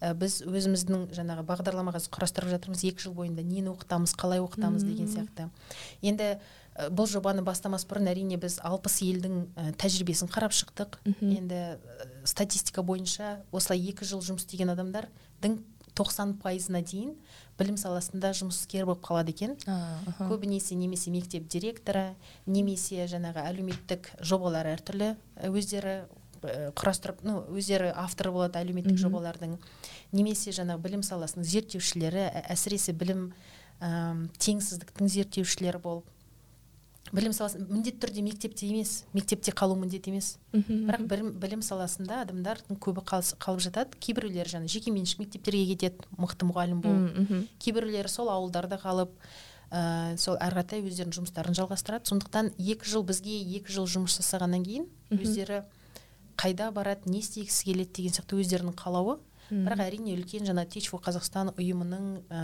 Ә, 0.00 0.12
біз 0.16 0.40
өзіміздің 0.48 1.10
жаңағы 1.16 1.44
бағдарламаға 1.48 2.02
құрастырып 2.12 2.50
жатырмыз 2.54 2.84
екі 2.88 3.06
жыл 3.06 3.14
бойында 3.16 3.44
нені 3.46 3.72
оқытамыз 3.74 4.16
қалай 4.18 4.42
оқытамыз 4.42 4.84
деген 4.84 5.10
сияқты. 5.12 5.48
Енді 6.02 6.30
ә, 6.34 6.88
бұл 6.88 7.08
жобаны 7.10 7.44
бастамас 7.46 7.86
бұрын 7.88 8.10
әрине 8.12 8.40
біз 8.40 8.58
алпыс 8.64 9.00
елдің 9.06 9.42
ә, 9.54 9.72
тәжірибесін 9.80 10.32
қарап 10.32 10.56
шықтық. 10.56 11.00
Енді 11.20 11.78
статистика 12.24 12.82
бойынша 12.82 13.40
осылай 13.52 13.84
екі 13.92 14.08
жыл 14.08 14.24
жұмыс 14.24 14.46
істеген 14.46 14.72
адамдардың 14.74 15.60
тоқсан 15.96 16.36
пайызына 16.40 16.80
дейін 16.86 17.16
білім 17.58 17.76
саласында 17.76 18.30
жұмыскер 18.38 18.86
болып 18.88 19.02
қалады 19.04 19.34
екен. 19.34 19.56
Көбінесе 20.20 20.78
немесе 20.78 21.10
мектеп 21.12 21.48
директоры 21.50 22.14
немесе 22.46 23.04
жаңағы 23.10 23.44
әлеуметтік 23.50 24.12
жобалар 24.22 24.70
әртүрлі 24.70 25.12
өздері 25.50 26.06
құрастырып 26.42 27.24
ну 27.26 27.40
өздері 27.54 27.90
авторы 27.94 28.32
болады 28.34 28.60
әлеуметтік 28.62 28.96
жобалардың. 29.00 29.58
Немесе 30.12 30.54
жаңағы 30.56 30.84
білім 30.86 31.02
саласының 31.06 31.44
зерттеушілері 31.46 32.28
әсіресе 32.52 32.94
білім 32.96 33.28
ә, 33.80 34.14
теңсіздіктің 34.40 35.12
зерттеушілері 35.12 35.82
болып. 35.82 36.08
Білім 37.10 37.32
саласы 37.34 37.58
міндетті 37.58 38.04
түрде 38.04 38.22
мектепте 38.22 38.68
емес 38.70 39.04
мектепте 39.16 39.52
қалу 39.56 39.74
міндет 39.74 40.06
емес. 40.06 40.36
Бірақ 40.52 41.06
білім, 41.10 41.30
білім 41.42 41.62
саласында 41.66 42.20
адамдардың 42.26 42.78
көбі 42.78 43.02
қалып 43.08 43.62
жатады. 43.64 43.98
Кейбіреулері 43.98 44.52
жаңағы 44.52 44.70
жекеменшік 44.76 45.24
мектептерге 45.24 45.64
кетеді 45.72 46.06
мықты 46.20 46.46
мұғалім 46.46 46.84
болып. 46.84 47.48
Кейбіреулері 47.58 48.12
сол 48.12 48.30
ауылдарда 48.30 48.78
қалып 48.78 49.16
ә, 49.72 50.14
сол 50.20 50.38
әрі 50.38 50.60
қаратай 50.60 50.84
өздерінің 50.86 51.16
жұмыстарын 51.18 51.58
жалғастырады. 51.58 52.06
Сондықтан 52.12 52.52
екі 52.58 52.86
жыл 52.86 53.02
бізге 53.02 53.40
екі 53.58 53.74
жыл 53.74 53.90
жұмыс 53.90 54.20
жасағаннан 54.20 54.62
кейін 54.68 54.86
өздері 55.10 55.64
қайда 56.40 56.70
барады 56.72 57.10
не 57.10 57.20
істегісі 57.20 57.68
келеді 57.68 57.92
деген 58.00 58.16
сияқты 58.16 58.40
өздерінің 58.40 58.78
қалауы. 58.78 59.18
Бірақ 59.50 59.80
әрине 59.82 60.12
үлкен 60.14 60.46
жаңа 60.46 60.62
for 60.86 61.02
қазақстан 61.02 61.50
ұйымының 61.58 62.04
ә, 62.30 62.42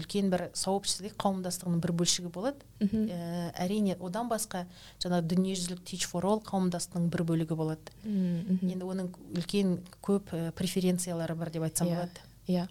үлкен 0.00 0.32
бір 0.32 0.48
сообщество 0.58 1.06
қауымдастығының 1.22 1.78
бір 1.84 1.92
бөлшігі 1.94 2.32
болады. 2.34 2.58
Ә, 2.82 3.52
әрине 3.54 3.94
одан 4.00 4.26
басқа 4.28 4.64
жаңа 4.98 5.22
дүниежүзілік 5.22 5.84
teach 5.86 6.08
for 6.10 6.26
all 6.26 6.42
қауымдастығының 6.42 7.10
бір 7.14 7.22
бөлігі 7.30 7.54
болады. 7.54 7.94
Енді 8.66 8.82
оның 8.82 9.12
үлкен 9.38 9.78
көп 10.02 10.34
ә, 10.34 10.50
преференциялары 10.58 11.38
бар 11.38 11.54
деп 11.54 11.68
айтсам 11.68 11.86
иә, 11.86 12.02
болады. 12.02 12.26
иә. 12.48 12.66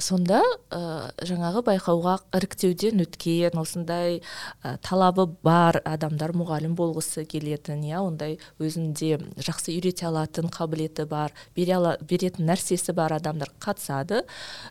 Сонда 0.00 0.40
ә, 0.72 1.10
жаңағы 1.26 1.62
байқауға 1.66 2.14
іріктеуден 2.38 3.02
өткен 3.04 3.58
осындай 3.60 4.20
ә, 4.64 4.76
талабы 4.84 5.26
бар 5.44 5.80
адамдар 5.84 6.32
мұғалім 6.36 6.76
болғысы 6.78 7.26
келетін 7.28 7.84
иә 7.84 8.00
ондай 8.00 8.38
өзінде 8.62 9.18
жақсы 9.36 9.74
үйрете 9.74 10.06
алатын 10.08 10.48
қабілеті 10.52 11.04
бар 11.10 11.34
бере 11.56 11.76
ала, 11.76 11.96
беретін 12.00 12.48
нәрсесі 12.48 12.94
бар 12.96 13.18
адамдар 13.18 13.52
қатысады. 13.60 14.22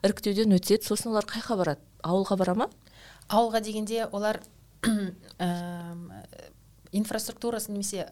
Іріктеуден 0.01 0.57
өтеді 0.57 0.89
сосын 0.89 1.13
олар 1.13 1.29
қайқа 1.29 1.59
барады? 1.59 1.85
Ауылға 2.01 2.39
бара 2.41 2.55
ма? 2.57 2.69
Ауылға 3.29 3.61
дегенде 3.61 4.07
олар 4.11 4.41
ә, 5.37 5.51
инфраструктурасы 6.91 7.71
немесе 7.71 8.07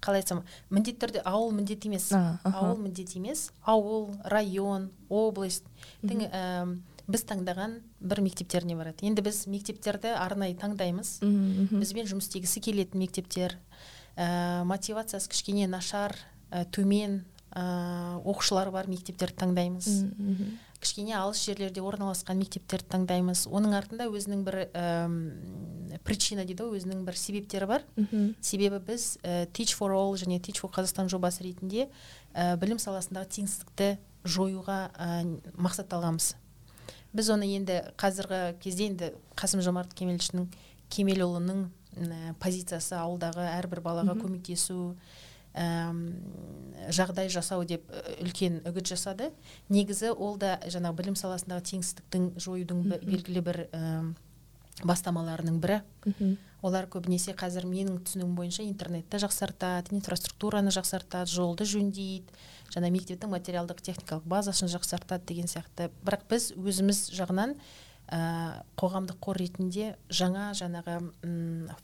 қалай 0.00 0.22
айтсам 0.22 0.44
міндетті 0.70 1.06
түрде 1.06 1.22
ауыл 1.24 1.52
міндет 1.52 1.84
емес. 1.86 2.10
Ауыл 2.44 2.78
міндет 2.80 3.16
емес. 3.16 3.50
Ауыл 3.64 4.10
район 4.24 4.90
область. 5.08 5.64
Біз 7.10 7.24
таңдаған 7.26 7.80
бір 7.98 8.20
мектептеріне 8.22 8.76
барады. 8.78 9.02
Енді 9.08 9.22
біз 9.26 9.46
мектептерді 9.50 10.12
арнайы 10.14 10.54
таңдаймыз. 10.54 11.18
Бізбен 11.72 12.06
жұмыс 12.06 12.28
істегісі 12.28 12.60
келетін 12.62 13.00
мектептер. 13.02 13.56
Ә, 14.16 14.62
мотивациясы 14.64 15.28
кішкене 15.32 15.66
нашар 15.66 16.14
ә, 16.50 16.64
төмен 16.70 17.24
ә, 17.50 18.20
оқушылар 18.22 18.70
бар 18.70 18.86
мектептерді 18.86 19.36
таңдаймыз. 19.42 19.88
Кішкене 20.80 21.14
алыс 21.18 21.42
жерлерде 21.44 21.82
орналасқан 21.84 22.38
мектептерді 22.40 22.88
таңдаймыз. 22.94 23.46
Оның 23.52 23.76
артында 23.76 24.08
өзінің 24.08 24.44
бір 24.46 24.58
ә, 24.72 24.84
причина 26.04 26.44
дейді 26.48 26.66
ғой 26.66 26.80
өзінің 26.80 27.04
бір 27.04 27.16
себептері 27.20 27.68
бар. 27.70 27.86
Себебі 28.40 28.80
біз 28.86 29.18
ә, 29.22 29.46
teach 29.52 29.76
for 29.76 29.92
all 29.92 30.16
және 30.16 30.40
teach 30.40 30.60
for 30.60 30.72
қазақстан 30.72 31.08
жобасы 31.12 31.44
ретінде 31.44 31.88
ә, 32.34 32.56
білім 32.56 32.78
саласындағы 32.80 33.28
теңсіздікті 33.36 33.96
жоюға 34.24 34.90
ә, 34.96 35.24
мақсатталғанбыз 35.56 36.34
біз 37.12 37.30
оны 37.34 37.48
енді 37.56 37.80
қазіргі 37.98 38.40
кезде 38.62 38.86
енді 38.90 39.12
қасым 39.38 39.62
жомарт 39.64 39.94
кемелұлының 39.98 40.46
кемелұлының 40.90 41.64
ә, 41.66 42.34
позициясы 42.42 42.94
ауылдағы 42.98 43.46
әрбір 43.56 43.82
балаға 43.82 44.14
көмектесу 44.20 44.94
жағдай 45.54 47.30
жасау 47.32 47.64
деп 47.66 47.86
үлкен 48.20 48.60
үгіт 48.68 48.92
жасады. 48.92 49.30
Негізі 49.68 50.12
ол 50.14 50.38
да 50.38 50.58
жаңағы 50.66 51.00
білім 51.02 51.16
саласындағы 51.18 51.66
теңсіздіктің 51.72 52.28
жоюдың 52.40 52.84
белгілі 53.02 53.42
бір 53.44 53.64
бастамаларының 54.86 55.58
бірі. 55.60 55.82
Олар 56.60 56.86
көбінесе 56.92 57.32
қазір 57.36 57.64
менің 57.68 58.02
түсінігім 58.04 58.34
бойынша 58.36 58.64
интернетті 58.68 59.20
жақсартады 59.22 59.94
инфраструктураны 59.96 60.72
жақсартады 60.72 61.32
жолды 61.32 61.64
жөндейді 61.68 62.28
жаңа 62.70 62.90
мектептің 62.92 63.32
материалдық 63.32 63.80
техникалық 63.80 64.26
базасын 64.28 64.68
жақсартады 64.72 65.24
деген 65.32 65.48
сияқты. 65.48 65.88
Бірақ 66.04 66.26
біз 66.30 66.50
өзіміз 66.56 67.10
жағынан 67.16 67.56
ә, 68.10 68.62
қоғамдық 68.80 69.18
қор 69.22 69.38
ретінде 69.38 69.94
жаңа 70.10 70.50
жаңағы 70.58 70.96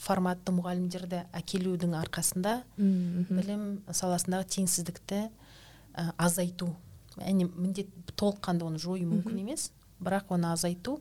форматты 0.03 0.55
мұғалімдерді 0.57 1.23
әкелудің 1.39 1.95
арқасында 2.01 2.57
білім 2.77 3.67
саласындағы 3.95 4.49
теңсіздікті 4.57 5.21
ә, 5.23 6.09
азайту. 6.19 6.73
Яғни 7.17 7.47
міндет 7.49 7.93
толыққанды 8.19 8.67
оны 8.67 8.83
жою 8.83 9.07
мүмкін 9.09 9.45
емес 9.45 9.71
бірақ 10.03 10.35
оны 10.35 10.51
азайту 10.53 10.99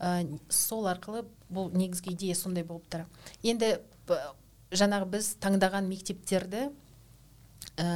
ә, 0.00 0.24
сол 0.48 0.88
арқылы 0.90 1.26
бұл 1.52 1.70
негізгі 1.76 2.14
идея 2.16 2.34
сондай 2.34 2.64
болып 2.64 2.88
тұр. 2.90 3.04
Енді 3.42 3.76
жаңағы 4.72 5.10
біз 5.14 5.34
таңдаған 5.42 5.88
мектептерді 5.90 6.70
ә, 7.76 7.88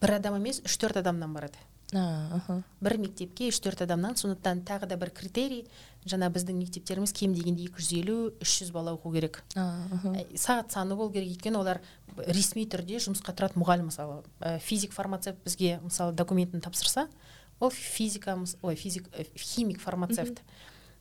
бір 0.00 0.16
адам 0.16 0.40
емес 0.40 0.62
үш 0.64 0.78
төрт 0.80 1.02
адамнан 1.02 1.34
барады. 1.36 1.60
Бір 1.92 2.96
мектепке 3.02 3.48
үш 3.50 3.58
төрт 3.60 3.82
адамнан 3.82 4.16
сондықтан 4.16 4.62
тағы 4.68 4.86
да 4.90 4.96
бір 5.00 5.10
критерий. 5.10 5.66
Жаңа 6.08 6.30
біздің 6.32 6.56
мектептеріміз 6.56 7.12
кем 7.12 7.34
дегенде 7.36 7.66
екі 7.66 7.82
жүз 7.82 7.90
елу 7.98 8.14
үш 8.40 8.54
жүз 8.62 8.70
бала 8.72 8.94
оқу 8.96 9.12
керек. 9.12 9.42
Сағат 9.52 10.72
саны 10.72 10.96
болу 10.96 11.12
керек. 11.12 11.28
Өйткені 11.34 11.60
олар 11.60 11.82
ресми 12.26 12.64
түрде 12.64 13.02
жұмысқа 13.04 13.34
тұратын 13.36 13.60
мұғалім 13.60 13.90
мысалы 13.90 14.22
физик 14.64 14.94
фармацевт 14.96 15.42
бізге 15.44 15.78
мысалы 15.82 16.14
документін 16.16 16.62
тапсырса 16.64 17.08
ол 17.60 17.70
физика 17.70 18.38
ой 18.62 18.76
физик 18.76 19.10
химик 19.36 19.80
фармацевт. 19.80 20.40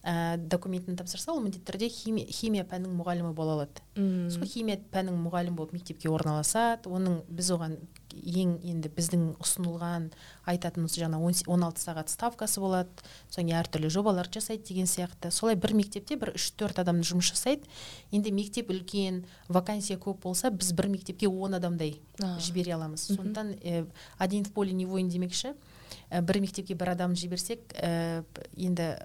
Ә, 0.04 0.38
документін 0.38 0.96
тапсырса 0.96 1.34
ол 1.34 1.42
міндетті 1.44 1.66
түрде 1.68 1.90
химия, 1.92 2.28
химия 2.32 2.64
пәнінің 2.68 2.96
мұғалімі 3.00 3.34
бола 3.36 3.58
алады. 3.58 3.84
Сол 4.32 4.46
химия 4.48 4.80
пәнінің 4.94 5.20
мұғалімі 5.26 5.58
болып 5.58 5.74
мектепке 5.76 6.10
орналасады. 6.12 6.88
Оның 6.88 7.20
біз 7.28 7.52
оған 7.56 7.76
ең 8.16 8.56
енді 8.66 8.90
біздің 8.96 9.26
ұсынылған 9.44 10.10
айтатынымыз 10.50 10.96
жаңа 10.98 11.20
он 11.20 11.66
алты 11.68 11.84
сағат 11.84 12.10
ставкасы 12.10 12.64
болады. 12.64 12.90
Содан 13.30 13.50
кейін 13.50 13.60
әртүрлі 13.60 13.92
жобалар 13.92 14.32
жасайды 14.32 14.72
деген 14.72 14.88
сияқты. 14.90 15.32
Солай 15.36 15.60
бір 15.60 15.76
мектепте 15.78 16.16
бір 16.16 16.34
үш 16.40 16.50
төрт 16.56 16.80
адам 16.80 17.04
жұмыс 17.04 17.34
жасайды. 17.34 17.68
Енді 18.16 18.32
мектеп 18.32 18.72
үлкен 18.72 19.26
вакансия 19.48 20.00
көп 20.00 20.24
болса 20.24 20.50
біз 20.50 20.72
бір 20.74 20.90
мектепке 20.96 21.28
он 21.28 21.60
адамдай 21.60 22.00
жібере 22.18 22.78
аламыз. 22.80 23.10
Сондықтан 23.12 23.58
ә, 23.60 23.86
один 24.18 24.46
в 24.46 24.54
поле 24.54 24.72
не 24.74 24.86
воин 24.86 25.10
демекші. 25.10 25.54
Ә, 26.10 26.22
бір 26.22 26.42
мектепке 26.42 26.74
бір 26.74 26.96
адам 26.96 27.16
жіберсек 27.16 27.62
ә, 27.76 28.24
енді 28.58 28.96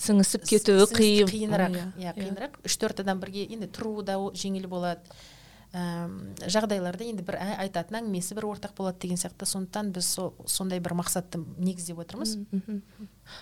сіңісіп 0.00 0.44
кетуі 0.48 0.84
қиын. 0.90 1.30
қиынырақ. 1.30 1.78
Иә 2.00 2.12
қиынырақ. 2.16 2.60
Үш 2.66 2.76
төрт 2.80 3.00
адам 3.04 3.20
бірге 3.22 3.46
енді 3.48 3.68
тұруы 3.72 4.04
да 4.06 4.18
жеңіл 4.36 4.68
болады. 4.68 5.02
Жағдайларда 5.76 7.04
енді 7.04 7.24
бір 7.26 7.36
айтатын 7.58 7.98
әңгімесі 7.98 8.36
бір 8.38 8.46
ортақ 8.48 8.72
болады 8.78 9.02
деген 9.02 9.18
сияқты. 9.20 9.44
Сондықтан 9.48 9.90
біз 9.92 10.08
сол 10.08 10.30
сондай 10.46 10.80
бір 10.80 10.94
мақсатты 10.96 11.42
негіздеп 11.58 11.98
отырмыз. 12.00 12.36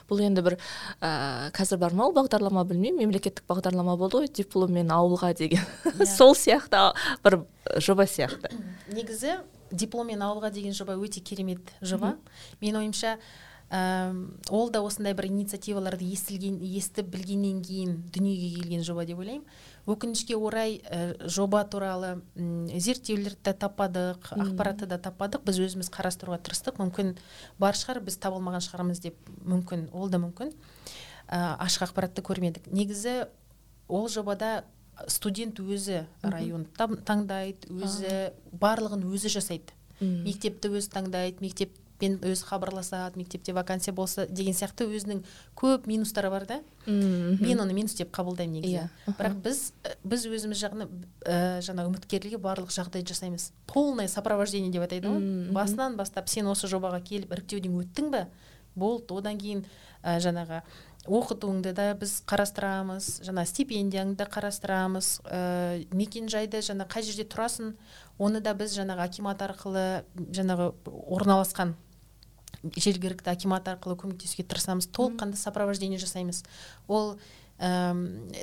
Бұл 0.08 0.22
енді 0.24 0.42
бір 0.42 0.56
ә, 0.98 1.52
қазір 1.54 1.78
бар 1.78 1.94
ма 1.94 2.08
ол 2.08 2.14
бағдарлама 2.16 2.64
білмеймін. 2.66 3.04
Мемлекеттік 3.04 3.44
бағдарлама 3.46 3.94
болды 4.00 4.24
ғой 4.24 4.32
дипломмен 4.34 4.90
ауылға 4.90 5.34
деген. 5.38 5.62
Yeah. 5.84 6.06
сол 6.16 6.34
сияқты 6.34 6.90
бір 7.22 7.42
жоба 7.78 8.08
сияқты. 8.08 8.50
Негізі 8.90 9.38
дипломмен 9.70 10.24
ауылға 10.24 10.50
деген 10.54 10.74
жоба 10.74 10.96
өте 10.98 11.20
керемет 11.20 11.74
жоба. 11.82 12.16
Менің 12.62 12.82
ойымша 12.82 13.18
ол 13.70 14.70
да 14.70 14.82
осындай 14.84 15.14
бір 15.16 15.26
инициативаларды 15.30 16.06
естілген 16.12 16.60
естіп 16.62 17.08
білгеннен 17.10 17.62
кейін 17.64 17.94
дүниеге 18.14 18.50
келген 18.60 18.84
жоба 18.86 19.06
деп 19.08 19.18
ойлаймын. 19.18 19.46
Өкінішке 19.86 20.36
орай 20.36 20.78
ә, 20.84 21.28
жоба 21.28 21.64
туралы 21.64 22.22
зерттеулерді 22.36 23.40
да 23.44 23.54
таппадық 23.64 24.30
ақпаратты 24.36 24.86
да 24.86 24.98
таппадық 25.02 25.44
біз 25.48 25.58
өзіміз 25.64 25.90
қарастыруға 25.92 26.38
тырыстық. 26.44 26.78
Мүмкін 26.80 27.16
бар 27.58 27.74
шығар 27.74 28.00
біз 28.04 28.20
таба 28.20 28.38
алмаған 28.38 28.64
шығармыз 28.64 29.02
деп 29.04 29.18
мүмкін 29.42 29.88
ол 29.92 30.08
да 30.12 30.20
мүмкін. 30.22 30.54
Ә, 31.28 31.56
ашық 31.58 31.88
ақпаратты 31.88 32.22
көрмедік. 32.22 32.70
Негізі 32.70 33.26
ол 33.88 34.08
жобада 34.08 34.64
студент 35.08 35.58
өзі 35.58 36.04
район 36.22 36.68
таңдайды 36.78 37.72
өзі 37.72 38.30
барлығын 38.52 39.02
өзі 39.10 39.32
жасайды. 39.32 39.74
Мектепті 40.00 40.70
өзі 40.74 40.90
таңдайды 40.94 41.42
мектеп 41.42 41.74
мен 42.04 42.18
өзі 42.22 42.46
хабарласады 42.46 43.18
мектепте 43.18 43.54
вакансия 43.56 43.94
болса 43.96 44.26
деген 44.28 44.54
сияқты 44.54 44.86
өзінің 44.86 45.24
көп 45.58 45.88
минустары 45.90 46.30
бар 46.30 46.46
да. 46.46 46.60
Мен 46.86 47.60
оны 47.64 47.74
минус 47.74 47.96
деп 47.98 48.12
қабылдаймын 48.14 48.60
негізі. 48.60 48.74
Yeah. 48.76 48.90
Иә, 49.08 49.16
бірақ 49.18 49.38
біз 49.44 49.60
біз 50.04 50.26
өзіміз 50.28 50.60
жағына 50.60 50.88
ә, 51.24 51.36
жаңа 51.64 51.88
үміткерлерге 51.88 52.38
барлық 52.38 52.74
жағдайды 52.74 53.14
жасаймыз. 53.14 53.50
Полное 53.66 54.08
сопровождение 54.08 54.72
деп 54.72 54.84
атайды 54.86 55.08
ғой. 55.08 55.52
Басынан 55.56 55.96
бастап 55.96 56.28
сен 56.28 56.50
осы 56.52 56.68
жобаға 56.70 57.00
келіп 57.04 57.32
іріктеуден 57.32 57.80
өттің 57.80 58.12
бе? 58.12 58.26
Болды 58.74 59.14
одан 59.16 59.38
кейін 59.38 59.64
ә, 60.02 60.18
жаңағы 60.20 60.62
оқытуыңды 61.04 61.74
да 61.76 61.90
біз 61.98 62.16
қарастырамыз 62.28 63.20
жаңа 63.26 63.44
стипендияңды 63.48 64.22
да 64.22 64.26
қарастырамыз 64.30 65.10
ә, 65.28 65.84
мекен 65.92 66.30
жайды 66.32 66.62
жаңа 66.64 66.86
қай 66.88 67.04
жерде 67.04 67.26
тұрасың 67.28 67.74
оны 68.18 68.40
да 68.44 68.54
біз 68.56 68.72
жаңағы 68.76 69.04
акимат 69.04 69.44
арқылы 69.44 70.04
жаңағы 70.32 70.70
орналасқан 70.86 71.74
жергілікті 72.72 73.30
акимат 73.30 73.68
арқылы 73.68 73.96
көмектесуге 74.00 74.46
тырысамыз. 74.48 74.88
Толыққанды 74.94 75.36
сопровождение 75.36 75.98
жасаймыз. 75.98 76.42
Ол 76.88 77.16
ә, 77.58 77.94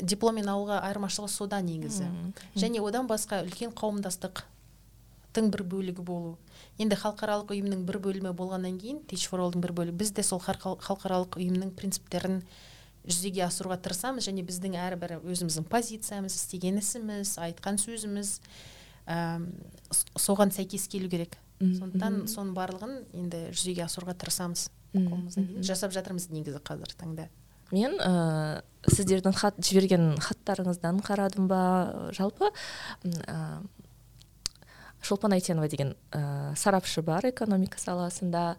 дипломмен 0.02 0.50
ауылға 0.52 0.82
айырмашылығы 0.88 1.32
сода 1.32 1.62
негізі. 1.66 2.08
Және 2.56 2.82
одан 2.86 3.10
басқа 3.10 3.42
үлкен 3.46 3.74
қауымдастықтың 3.76 5.52
бір 5.52 5.64
бөлігі 5.64 6.06
болу. 6.06 6.38
Енді 6.78 6.98
халықаралық 7.00 7.54
ұйымның 7.56 7.86
бір 7.88 8.00
бөлімі 8.04 8.34
болғаннан 8.38 8.78
кейін 8.80 9.02
for 9.28 9.52
бір 9.56 9.74
бөлігі 9.74 9.98
біз 9.98 10.12
де 10.12 10.24
сол 10.24 10.40
халықаралық 10.40 11.38
ұйымның 11.40 11.76
принциптерін 11.76 12.42
жүзеге 13.06 13.46
асыруға 13.48 13.80
тырысамыз 13.82 14.28
және 14.28 14.44
біздің 14.46 14.76
әрбір 14.78 15.18
өзіміздің 15.26 15.66
позициямыз 15.72 16.36
істеген 16.38 16.78
ісіміз 16.78 17.38
айтқан 17.42 17.80
сөзіміз 17.82 18.36
ә, 19.08 19.42
соған 20.16 20.54
сәйкес 20.54 20.88
келу 20.92 21.10
керек. 21.10 21.38
Сондықтан 21.62 22.26
соның 22.32 22.56
барлығын 22.58 22.96
енді 23.24 23.44
жүзеге 23.54 23.86
асыруға 23.86 24.16
тырысамыз 24.22 24.68
жасап 25.64 25.94
жатырмыз 25.96 26.30
негізі 26.34 26.60
қазіргі 26.66 26.98
таңда. 27.00 27.28
Мен 27.72 27.96
ә, 28.04 28.64
сіздердің 28.92 29.36
хат 29.40 29.60
жіберген 29.64 30.18
хаттарыңыздан 30.20 31.00
қарадым 31.06 31.48
ба? 31.48 31.62
Жалпы 32.12 32.50
ә, 33.08 33.62
шолпан 35.02 35.38
айтенова 35.38 35.70
деген 35.72 35.94
ә, 36.12 36.52
сарапшы 36.60 37.02
бар 37.02 37.30
экономика 37.30 37.80
саласында. 37.80 38.58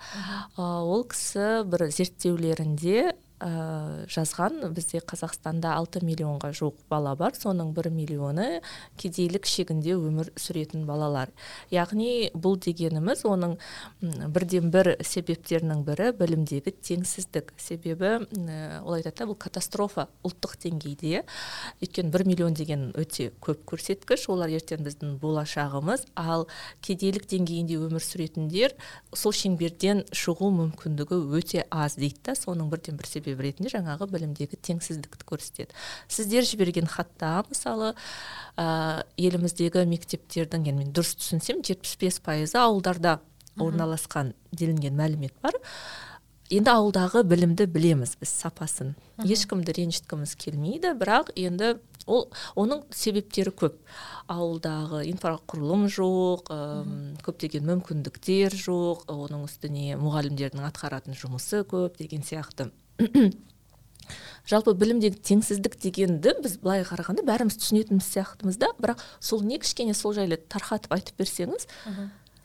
Ә, 0.57 0.63
ол 0.81 1.05
кісі 1.05 1.67
бір 1.69 1.91
зерттеулерінде 1.93 3.13
ә, 3.43 4.07
жазған. 4.11 4.61
Бізде 4.75 5.01
қазақстанда 5.03 5.75
6 5.81 6.05
миллионға 6.07 6.53
жуық 6.55 6.79
бала 6.91 7.15
бар. 7.19 7.35
Соның 7.37 7.73
бір 7.75 7.91
миллионы 7.93 8.63
кедейлік 9.01 9.49
шегінде 9.49 9.97
өмір 9.99 10.31
сүретін 10.39 10.87
балалар. 10.87 11.33
Яғни 11.75 12.31
бұл 12.35 12.59
дегеніміз 12.63 13.25
оның 13.29 13.57
бірден 14.33 14.71
бір 14.75 14.95
себептерінің 15.03 15.83
бірі 15.87 16.13
білімдегі 16.19 16.75
теңсіздік. 16.79 17.53
Себебі 17.59 18.23
ә, 18.23 18.81
ол 18.85 18.97
айтады 18.99 19.29
бұл 19.33 19.39
катастрофа 19.43 20.07
ұлттық 20.27 20.57
деңгейде. 20.63 21.25
Өйткені 21.83 22.15
бір 22.15 22.27
миллион 22.29 22.57
деген 22.59 22.91
өте 22.99 23.33
көп 23.43 23.67
көрсеткіш. 23.75 24.29
Олар 24.33 24.53
ертең 24.55 24.87
біздің 24.87 25.19
болашағымыз. 25.23 26.07
Ал 26.15 26.47
кедейлік 26.85 27.27
деңгейінде 27.31 27.81
өмір 27.83 28.05
сүретіндер 28.05 28.77
сол 29.15 29.35
шеңберден 29.37 30.05
шығу 30.15 30.53
мүмкіндігі 30.55 31.19
өте 31.39 31.67
аз 31.71 31.99
дейді 31.99 32.21
да. 32.29 32.37
Соның 32.39 32.71
бірден 32.73 32.99
бір 33.01 33.09
себебі 33.09 33.32
себеп 33.33 33.43
ретінде 33.45 33.73
жаңағы 33.73 34.09
білімдегі 34.13 34.59
теңсіздікті 34.61 35.27
көрсетеді. 35.27 35.73
Сіздер 36.09 36.45
жіберген 36.45 36.87
хатта 36.87 37.43
мысалы 37.49 37.95
ә, 38.57 39.05
еліміздегі 39.17 39.87
мектептердің 39.89 40.69
енді 40.69 40.79
мен 40.79 40.93
дұрыс 40.93 41.17
түсінсем 41.17 41.65
жетпіс 41.65 41.97
бес 42.01 42.21
пайызы 42.21 42.61
ауылдарда 42.61 43.21
орналасқан 43.57 44.35
делінген 44.53 44.97
мәлімет 44.99 45.35
бар. 45.43 45.57
Енді 46.53 46.69
ауылдағы 46.69 47.23
білімді 47.25 47.65
білеміз 47.73 48.19
біз 48.21 48.29
сапасын. 48.43 48.93
Ешкімді 49.25 49.73
ренжіткіміз 49.73 50.35
келмейді 50.37 50.93
бірақ 51.01 51.33
енді 51.41 51.79
ол 52.05 52.27
оның 52.59 52.83
себептері 52.93 53.55
көп. 53.57 53.79
Ауылдағы 54.29 55.01
инфрақұрылым 55.09 55.87
жоқ 55.93 56.53
ә, 56.53 56.59
көптеген 57.25 57.65
мүмкіндіктер 57.71 58.59
жоқ 58.59 59.07
оның 59.09 59.47
үстіне 59.49 59.97
мұғалімдердің 60.03 60.67
атқаратын 60.69 61.17
жұмысы 61.17 61.63
көп 61.65 61.97
деген 62.03 62.27
сияқты. 62.27 62.69
жалпы 64.51 64.75
білімдегі 64.79 65.21
теңсіздік 65.23 65.77
дегенді 65.83 66.35
біз 66.43 66.59
былай 66.63 66.85
қарағанда 66.87 67.25
бәріміз 67.27 67.59
түсінетініміз 67.61 68.09
сияқтымыз 68.11 68.59
да. 68.59 68.73
Бірақ 68.83 69.03
сол 69.21 69.45
не 69.47 69.59
кішкене 69.63 69.95
сол 69.95 70.17
жайлы 70.17 70.37
тарқатып 70.37 70.95
айтып 70.97 71.23
берсеңіз 71.23 71.69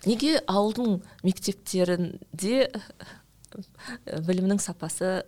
неге 0.05 0.37
ауылдың 0.45 1.01
мектептерінде 1.25 2.69
білімнің 4.05 4.61
сапасы 4.61 5.23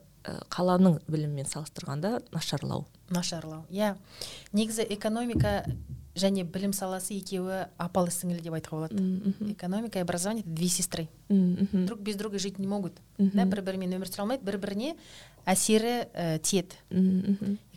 қаланың 0.54 1.00
білімімен 1.10 1.48
салыстырғанда 1.50 2.20
нашарлау? 2.36 2.86
Нашарлау. 3.10 3.64
Иә. 3.72 3.96
Негізі 4.54 4.86
экономика 4.94 5.64
және 6.20 6.44
білім 6.44 6.74
саласы 6.76 7.16
екеуі 7.18 7.66
апалы 7.82 8.12
сіңілі 8.14 8.44
деп 8.44 8.56
айтуға 8.58 8.88
болады. 8.88 9.34
Экономика 9.52 10.00
и 10.00 10.04
образование 10.04 10.44
это 10.44 10.52
две 10.52 10.68
сестры. 10.68 11.08
Друг 11.30 12.00
без 12.00 12.16
друга 12.16 12.40
жить 12.40 12.60
не 12.60 12.68
могут. 12.68 13.00
Да 13.18 13.46
бір 13.46 13.64
бірімен 13.64 13.96
өмір 13.98 14.12
сүре 14.12 14.26
алмайды 14.26 14.46
бір 14.46 14.60
біріне 14.60 14.96
әсері 15.46 16.10
ә, 16.14 16.40
тиеді. 16.40 16.76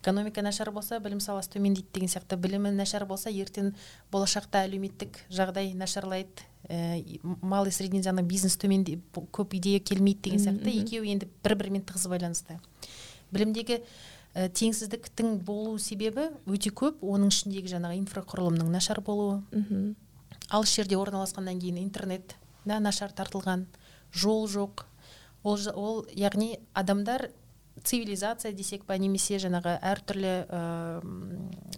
Экономика 0.02 0.42
нашар 0.42 0.72
болса 0.72 0.98
білім 1.00 1.20
саласы 1.20 1.55
төмендейді 1.55 1.88
деген 1.94 2.11
сияқты. 2.11 2.37
Білімі 2.37 2.74
нашар 2.74 3.07
болса 3.07 3.31
ертең 3.31 3.72
болашақта 4.12 4.66
әлеуметтік 4.66 5.22
жағдай 5.31 5.74
нашарлайды. 5.74 6.48
Ә, 6.68 7.02
малый 7.42 7.72
средний 7.72 8.02
жаңағы 8.02 8.26
бизнес 8.26 8.59
төменде 8.59 9.00
көп 9.14 9.57
идея 9.59 9.81
келмейді 9.81 10.31
деген 10.31 10.44
сияқты. 10.44 10.76
екеуі 10.83 11.14
енді 11.16 11.26
бір 11.42 11.57
бірімен 11.59 11.83
тығыз 11.83 12.07
байланысты 12.11 12.59
білімдегі 13.33 13.81
ә, 14.34 14.48
теңсіздіктің 14.48 15.38
болу 15.44 15.78
себебі 15.78 16.30
өте 16.46 16.70
көп 16.70 17.02
оның 17.02 17.32
ішіндегі 17.32 17.74
жаңағы 17.76 18.00
инфрақұрылымның 18.02 18.72
нашар 18.72 19.00
болуы. 19.04 19.42
Мхм 19.52 19.92
алыс 20.52 20.72
жерде 20.76 20.98
орналасқаннан 21.00 21.60
кейін 21.60 21.78
интернет 21.82 22.36
да 22.64 22.78
нашар 22.80 23.12
тартылған 23.12 23.66
жол 24.12 24.46
жоқ. 24.48 24.84
Ол, 25.42 25.58
ол 25.74 26.04
яғни 26.14 26.58
адамдар 26.74 27.30
цивилизация 27.82 28.52
десек 28.52 28.84
па 28.86 28.98
немесе 29.00 29.38
жаңағы 29.42 29.78
әртүрлі 29.80 30.34
ә, 30.44 30.60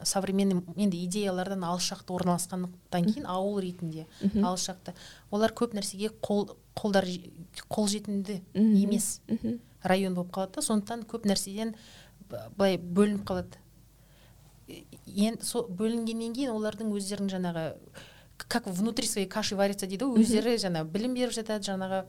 современный 0.05 0.61
енді 0.77 1.01
идеялардан 1.07 1.65
алыс 1.65 1.87
жақта 1.93 2.17
орналасқандықтан 2.19 3.09
кейін 3.09 3.29
ауыл 3.31 3.61
ретінде 3.63 4.07
алыс 4.43 4.67
жақта 4.69 4.93
олар 5.31 5.55
көп 5.57 5.77
нәрсеге 5.79 6.11
қол 6.21 6.51
қолдар 6.77 7.07
қолжетімді 7.71 8.41
емес 8.55 9.21
район 9.85 10.19
болып 10.19 10.35
қалады 10.35 10.59
да 10.59 10.67
сондықтан 10.67 11.07
көп 11.09 11.29
нәрседен 11.31 11.75
былай 12.57 12.79
бөлініп 12.79 13.25
қалады. 13.29 13.61
Енді 15.07 15.45
сол 15.45 15.69
бөлінгеннен 15.69 16.35
кейін 16.35 16.55
олардың 16.55 16.93
өздерінің 16.97 17.33
жаңағы 17.35 17.65
как 18.49 18.67
внутри 18.67 19.07
своей 19.07 19.29
каши 19.29 19.57
варится 19.57 19.87
дейді 19.87 20.09
ғой 20.09 20.25
өздері 20.25 20.57
жаңағы 20.59 20.91
білім 20.91 21.15
беріп 21.15 21.35
жатады 21.37 21.65
жаңағы 21.69 22.01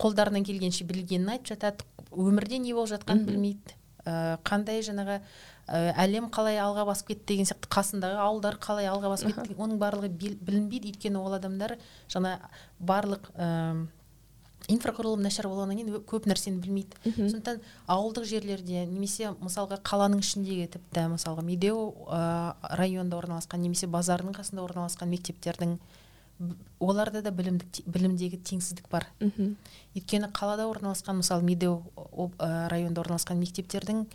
қолдарынан 0.00 0.44
келгенше 0.46 0.84
білгенін 0.86 1.32
айтып 1.34 1.54
жатады 1.54 1.86
өмірде 2.12 2.58
не 2.58 2.74
болып 2.74 2.92
жатқанын 2.92 3.24
білмейді. 3.26 3.74
Ә, 4.04 4.38
қандай 4.46 4.82
жаңағы 4.82 5.18
ә, 5.18 5.92
әлем 6.04 6.28
қалай 6.34 6.58
алға 6.58 6.84
басып 6.88 7.12
кетті 7.12 7.32
деген 7.32 7.48
сияқты 7.48 7.70
қасындағы 7.70 8.18
ауылдар 8.18 8.58
қалай 8.62 8.88
алға 8.90 9.12
басып 9.14 9.34
кетті 9.34 9.56
оның 9.56 9.78
барлығы 9.82 10.10
білінбейді. 10.42 10.92
Өйткені 10.92 11.22
ол 11.22 11.36
адамдар 11.38 11.76
жаңа 12.10 12.38
барлық 12.78 13.30
ә, 13.34 13.86
инфрақұрылым 14.70 15.22
нашар 15.24 15.48
болғаннан 15.50 15.78
кейін 15.80 16.04
көп 16.08 16.28
нәрсені 16.30 16.60
білмейді. 16.62 16.98
Сондықтан 17.16 17.60
ауылдық 17.90 18.26
жерлерде 18.28 18.84
немесе 18.86 19.32
мысалға 19.42 19.80
қаланың 19.82 20.22
ішіндегі 20.22 20.68
тіпті 20.76 21.08
мысалға 21.14 21.42
медеу 21.46 21.92
ә, 22.06 22.54
районында 22.78 23.18
орналасқан 23.18 23.64
немесе 23.64 23.88
базардың 23.90 24.36
қасында 24.38 24.62
орналасқан 24.62 25.10
мектептердің 25.10 25.78
оларда 26.82 27.22
да 27.22 27.30
білімдік, 27.30 27.82
білімдегі 27.86 28.38
теңсіздік 28.42 28.88
бар. 28.90 29.06
Мхм 29.20 29.54
өйткені 29.96 30.30
қалада 30.34 30.66
орналасқан 30.70 31.20
мысалы 31.20 31.44
медеу 31.46 31.82
районында 32.38 33.02
орналасқан 33.04 33.38
мектептердің 33.42 34.06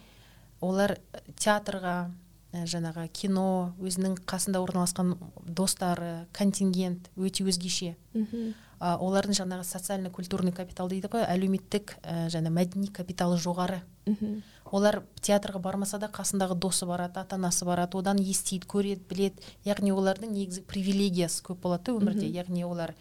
олар 0.61 0.97
театрға 1.37 2.09
жаңағы 2.53 3.07
кино 3.11 3.73
өзінің 3.83 4.21
қасында 4.27 4.61
орналасқан 4.63 5.15
достары 5.45 6.27
контингент 6.33 7.09
өте 7.17 7.43
өзгеше. 7.43 7.95
Мхм. 8.13 8.53
Олардың 8.79 9.33
жаңағы 9.33 9.65
социально 9.65 10.09
культурный 10.09 10.53
капитал 10.53 10.87
дейді 10.87 11.09
ғой 11.11 11.25
әлеуметтік 11.27 11.97
ә, 12.03 12.27
және 12.31 12.51
мәдени 12.53 12.91
капиталы 12.93 13.37
жоғары. 13.41 13.81
Мхм. 14.05 14.41
Олар 14.71 15.01
театрға 15.21 15.59
бармаса 15.59 15.97
да 15.99 16.07
қасындағы 16.07 16.55
досы 16.55 16.85
барады 16.85 17.19
ата 17.19 17.35
анасы 17.35 17.65
барады 17.65 17.97
одан 17.97 18.21
естиді 18.21 18.67
көреді 18.67 19.03
біледі. 19.09 19.41
Яғни 19.65 19.91
олардың 19.91 20.31
негізі 20.31 20.63
привилегиясы 20.69 21.43
көп 21.43 21.65
болады 21.65 21.91
да 21.91 21.97
өмірде. 21.97 22.29
Яғни 22.29 22.63
олар 22.63 22.93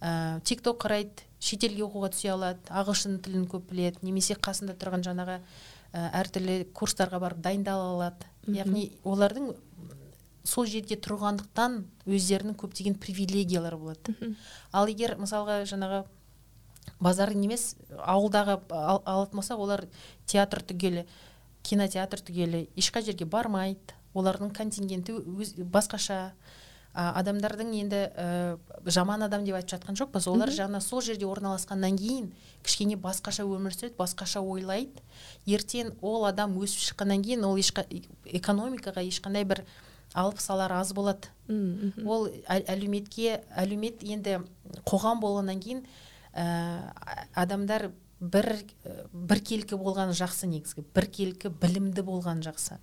ә, 0.00 0.40
тик 0.44 0.62
ток 0.62 0.84
қарайды 0.84 1.26
шетелге 1.40 1.86
оқуға 1.86 2.12
түсе 2.12 2.30
алады 2.34 2.60
ағылшын 2.70 3.18
тілін 3.24 3.48
көп 3.50 3.70
біледі 3.70 4.04
немесе 4.06 4.36
қасында 4.36 4.76
тұрған 4.76 5.04
жаңағы 5.06 5.40
ә, 5.40 5.42
әртүрлі 5.92 6.66
курстарға 6.76 7.20
барып 7.22 7.40
дайындала 7.44 7.92
алады. 7.94 8.28
Яғни 8.46 8.90
олардың 9.04 9.54
сол 10.46 10.66
жерде 10.70 10.98
тұрғандықтан 11.02 11.80
өздерінің 12.06 12.56
көптеген 12.60 12.98
привилегиялары 13.02 13.78
болады. 13.80 14.14
Ал 14.72 14.86
егер 14.90 15.16
мысалға 15.18 15.64
жаңағы 15.66 16.04
базардың 17.02 17.44
емес 17.48 17.74
ауылдағы 17.98 18.60
ал, 18.70 19.02
алатын 19.04 19.40
болсақ 19.40 19.62
олар 19.62 19.84
театр 20.26 20.62
түгелі 20.62 21.06
кинотеатр 21.66 22.22
түгелі 22.22 22.66
ешқай 22.78 23.02
жерге 23.02 23.26
бармайды. 23.26 23.96
Олардың 24.16 24.52
контингенті 24.56 25.18
өз, 25.18 25.56
басқаша. 25.58 26.32
Адамдардың 26.96 27.72
енді 27.76 27.98
ә, 28.16 28.26
жаман 28.88 29.26
адам 29.26 29.44
деп 29.44 29.58
айтып 29.58 29.74
жатқан 29.74 29.98
жоқпыз. 30.00 30.28
Олар 30.32 30.52
жаңа 30.54 30.80
сол 30.80 31.02
жерде 31.04 31.26
орналасқаннан 31.28 31.98
кейін 32.00 32.30
кішкене 32.64 32.96
басқаша 32.96 33.44
өмір 33.44 33.76
сүреді 33.76 33.98
басқаша 33.98 34.40
ойлайды. 34.40 35.04
Ертең 35.44 35.92
ол 36.00 36.24
адам 36.24 36.56
өсіп 36.56 36.86
шыққаннан 36.86 37.24
кейін 37.26 37.44
ол 37.44 37.60
ешқа, 37.60 37.84
экономикаға 38.24 39.04
ешқандай 39.04 39.44
бір 39.44 39.66
алып 40.16 40.40
салар 40.40 40.72
аз 40.72 40.94
болады. 40.96 41.28
Ол 42.06 42.30
әлеуметке 42.48 43.42
әлеумет 43.52 44.00
енді 44.00 44.40
қоғам 44.88 45.20
болғаннан 45.20 45.60
кейін 45.60 45.84
ә, 46.32 46.48
адамдар 47.34 47.90
бір 48.20 48.54
біркелкі 49.12 49.76
болған 49.76 50.14
жақсы 50.16 50.48
негізгі. 50.48 50.86
Біркелкі 50.96 51.50
білімді 51.52 52.00
болған 52.06 52.40
жақсы. 52.46 52.78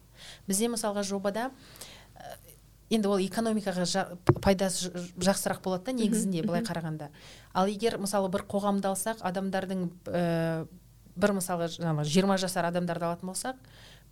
Бізде 0.46 0.70
мысалға 0.70 1.02
жобада 1.08 1.50
енді 2.94 3.10
ол 3.10 3.22
экономикаға 3.24 3.86
жа, 3.90 4.06
пайдасы 4.44 4.92
жақсырақ 5.18 5.64
болады 5.66 5.90
да 5.90 5.98
негізінде 5.98 6.44
былай 6.46 6.64
қарағанда. 6.66 7.10
Ал 7.54 7.70
егер 7.72 7.98
мысалы 8.02 8.30
бір 8.34 8.46
қоғамды 8.50 8.90
алсақ 8.92 9.24
адамдардың 9.26 9.88
ә, 10.08 10.68
бір 11.16 11.36
мысалға 11.40 11.70
жаңағы 11.74 12.06
жиырма 12.10 12.38
жасар 12.42 12.70
адамдарды 12.70 13.10
алатын 13.10 13.34
болсақ 13.34 13.60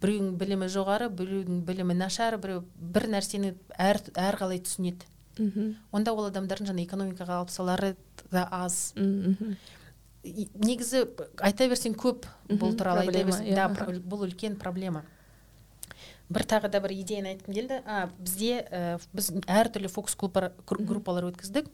біреудің 0.02 0.38
білімі 0.42 0.70
жоғары 0.74 1.10
біреудің 1.14 1.62
білімі 1.66 1.96
нашар 1.98 2.38
біреу 2.42 2.64
бір 2.76 3.08
нәрсені 3.14 3.54
әр 3.78 4.02
әрқалай 4.18 4.62
түсінеді. 4.66 5.06
Мхм 5.38 5.76
онда 5.96 6.14
ол 6.14 6.28
адамдардың 6.30 6.72
жаңа 6.72 6.84
экономикаға 6.86 7.38
алып 7.42 7.54
салары 7.54 7.96
да 8.32 8.48
аз. 8.52 8.94
Мхм 8.98 9.56
негізі 10.24 11.06
айта 11.42 11.68
берсең 11.70 11.96
көп 11.98 12.28
бұл 12.50 12.76
туралы 12.78 13.08
айта 13.08 13.24
берсең 13.26 13.48
иә, 13.50 13.56
да 13.58 13.88
бұл 14.06 14.28
үлкен 14.28 14.58
проблема. 14.62 15.04
Бір 16.32 16.46
тағы 16.48 16.72
да 16.72 16.82
бір 16.84 16.94
идеяны 16.96 17.36
айтқым 17.36 17.56
келді. 17.56 17.82
А 17.86 18.08
бізде 18.20 18.62
ә, 18.64 19.00
біз 19.14 19.32
әртүрлі 19.46 19.92
фокус 19.92 20.16
группалар 20.16 21.28
өткіздік. 21.32 21.68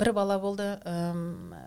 Бір 0.00 0.12
бала 0.16 0.38
болды 0.40 0.66
ә, 0.84 1.12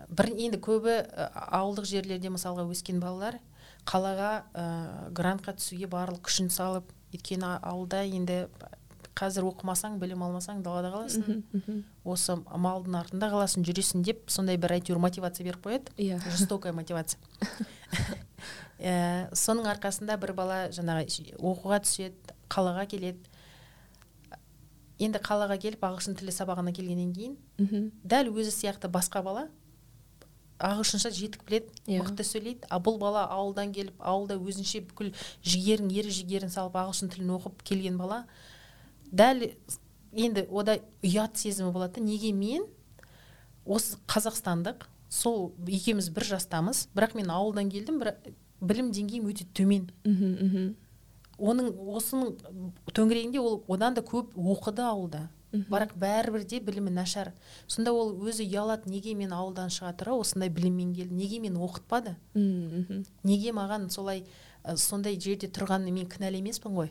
бір 0.08 0.30
енді 0.32 0.60
көбі 0.62 1.00
ауылдық 1.34 1.88
жерлерде 1.90 2.32
мысалға 2.34 2.66
өскен 2.70 3.02
балалар 3.02 3.40
қалаға 3.88 4.32
ә, 4.54 4.64
грантқа 5.14 5.56
түсуге 5.58 5.90
барлық 5.90 6.24
күшін 6.28 6.50
салып 6.50 6.88
өйткені 7.14 7.58
ауылда 7.60 8.04
енді 8.08 8.44
қазір 9.14 9.46
оқымасаң 9.52 10.00
білім 10.02 10.24
алмасаң 10.26 10.62
далада 10.64 10.90
қаласың. 10.94 11.84
Осы 12.02 12.34
малдың 12.50 12.98
артында 12.98 13.30
қаласың 13.30 13.66
жүресің 13.68 14.02
деп 14.06 14.26
сондай 14.32 14.58
бір 14.58 14.74
әйтеуір 14.80 14.98
мотивация 14.98 15.46
беріп 15.46 15.68
қояды. 15.68 15.94
Иә. 15.96 16.18
Жестокая 16.34 16.74
мотивация. 16.74 17.20
ә, 18.80 19.28
соның 19.36 19.68
арқасында 19.74 20.16
бір 20.20 20.34
бала 20.36 20.60
жаңағы 20.74 21.34
оқуға 21.38 21.80
түседі 21.84 22.38
қалаға 22.52 22.86
келеді. 22.90 23.30
Енді 25.02 25.18
қалаға 25.18 25.58
келіп 25.58 25.82
ағылшын 25.82 26.14
тілі 26.18 26.32
сабағына 26.34 26.72
келгеннен 26.74 27.12
кейін 27.14 27.90
дәл 28.06 28.30
өзі 28.30 28.52
сияқты 28.54 28.86
басқа 28.92 29.24
бала 29.26 29.48
ағылшынша 30.62 31.10
жетік 31.10 31.44
біледі 31.48 31.70
yeah. 31.86 31.98
Иә. 31.98 32.04
мықты 32.04 32.24
сөйлейді. 32.26 32.68
А 32.70 32.78
бұл 32.78 32.98
бала 32.98 33.26
ауылдан 33.34 33.72
келіп 33.74 33.98
ауылда 33.98 34.36
өзінше 34.38 34.84
бүкіл 34.88 35.12
жігерін 35.42 35.90
ер 35.92 36.08
жігерін 36.08 36.52
салып 36.52 36.78
ағылшын 36.78 37.10
тілін 37.12 37.34
оқып 37.36 37.64
келген 37.66 37.98
бала. 37.98 38.24
Дәл 39.10 39.42
енді 40.12 40.46
ода 40.50 40.78
ұят 41.02 41.36
сезімі 41.40 41.72
болады. 41.74 42.00
Неге 42.04 42.32
мен? 42.32 42.68
Осы 43.66 43.98
қазақстандық 44.06 44.86
сол 45.10 45.52
екеуміз 45.66 46.10
бір 46.14 46.28
жастамыз. 46.34 46.86
Бірақ 46.94 47.18
мен 47.18 47.34
ауылдан 47.34 47.70
келдім 47.72 48.00
бірақ 48.02 48.30
білім 48.64 48.90
деңгейім 48.94 49.28
өте 49.30 49.46
төмен. 49.54 49.86
Оның 51.38 51.70
осының 51.98 52.34
төңірегінде 52.94 53.40
ол 53.42 53.62
одан 53.68 53.94
да 53.94 54.02
көп 54.06 54.34
оқыды 54.34 54.84
ауылда. 54.86 55.28
Бірақ 55.54 55.92
бәрібір 55.94 56.42
де 56.50 56.58
білімі 56.60 56.90
нашар. 56.90 57.32
Сонда 57.70 57.92
ол 57.94 58.10
өзі 58.26 58.42
ұялады 58.42 58.90
неге 58.90 59.14
мен 59.14 59.30
ауылдан 59.32 59.70
шыға 59.70 59.92
тұра 59.94 60.16
осындай 60.18 60.50
біліммен 60.50 60.94
келдім 60.94 61.16
неге 61.16 61.38
мен 61.38 61.54
оқытпады? 61.62 62.16
Неге 63.22 63.54
маған 63.54 63.86
солай 63.94 64.24
сондай 64.74 65.14
жерде 65.20 65.46
тұрғанына 65.46 65.94
мен 65.94 66.08
кінәлі 66.10 66.42
емеспін 66.42 66.74
ғой? 66.74 66.90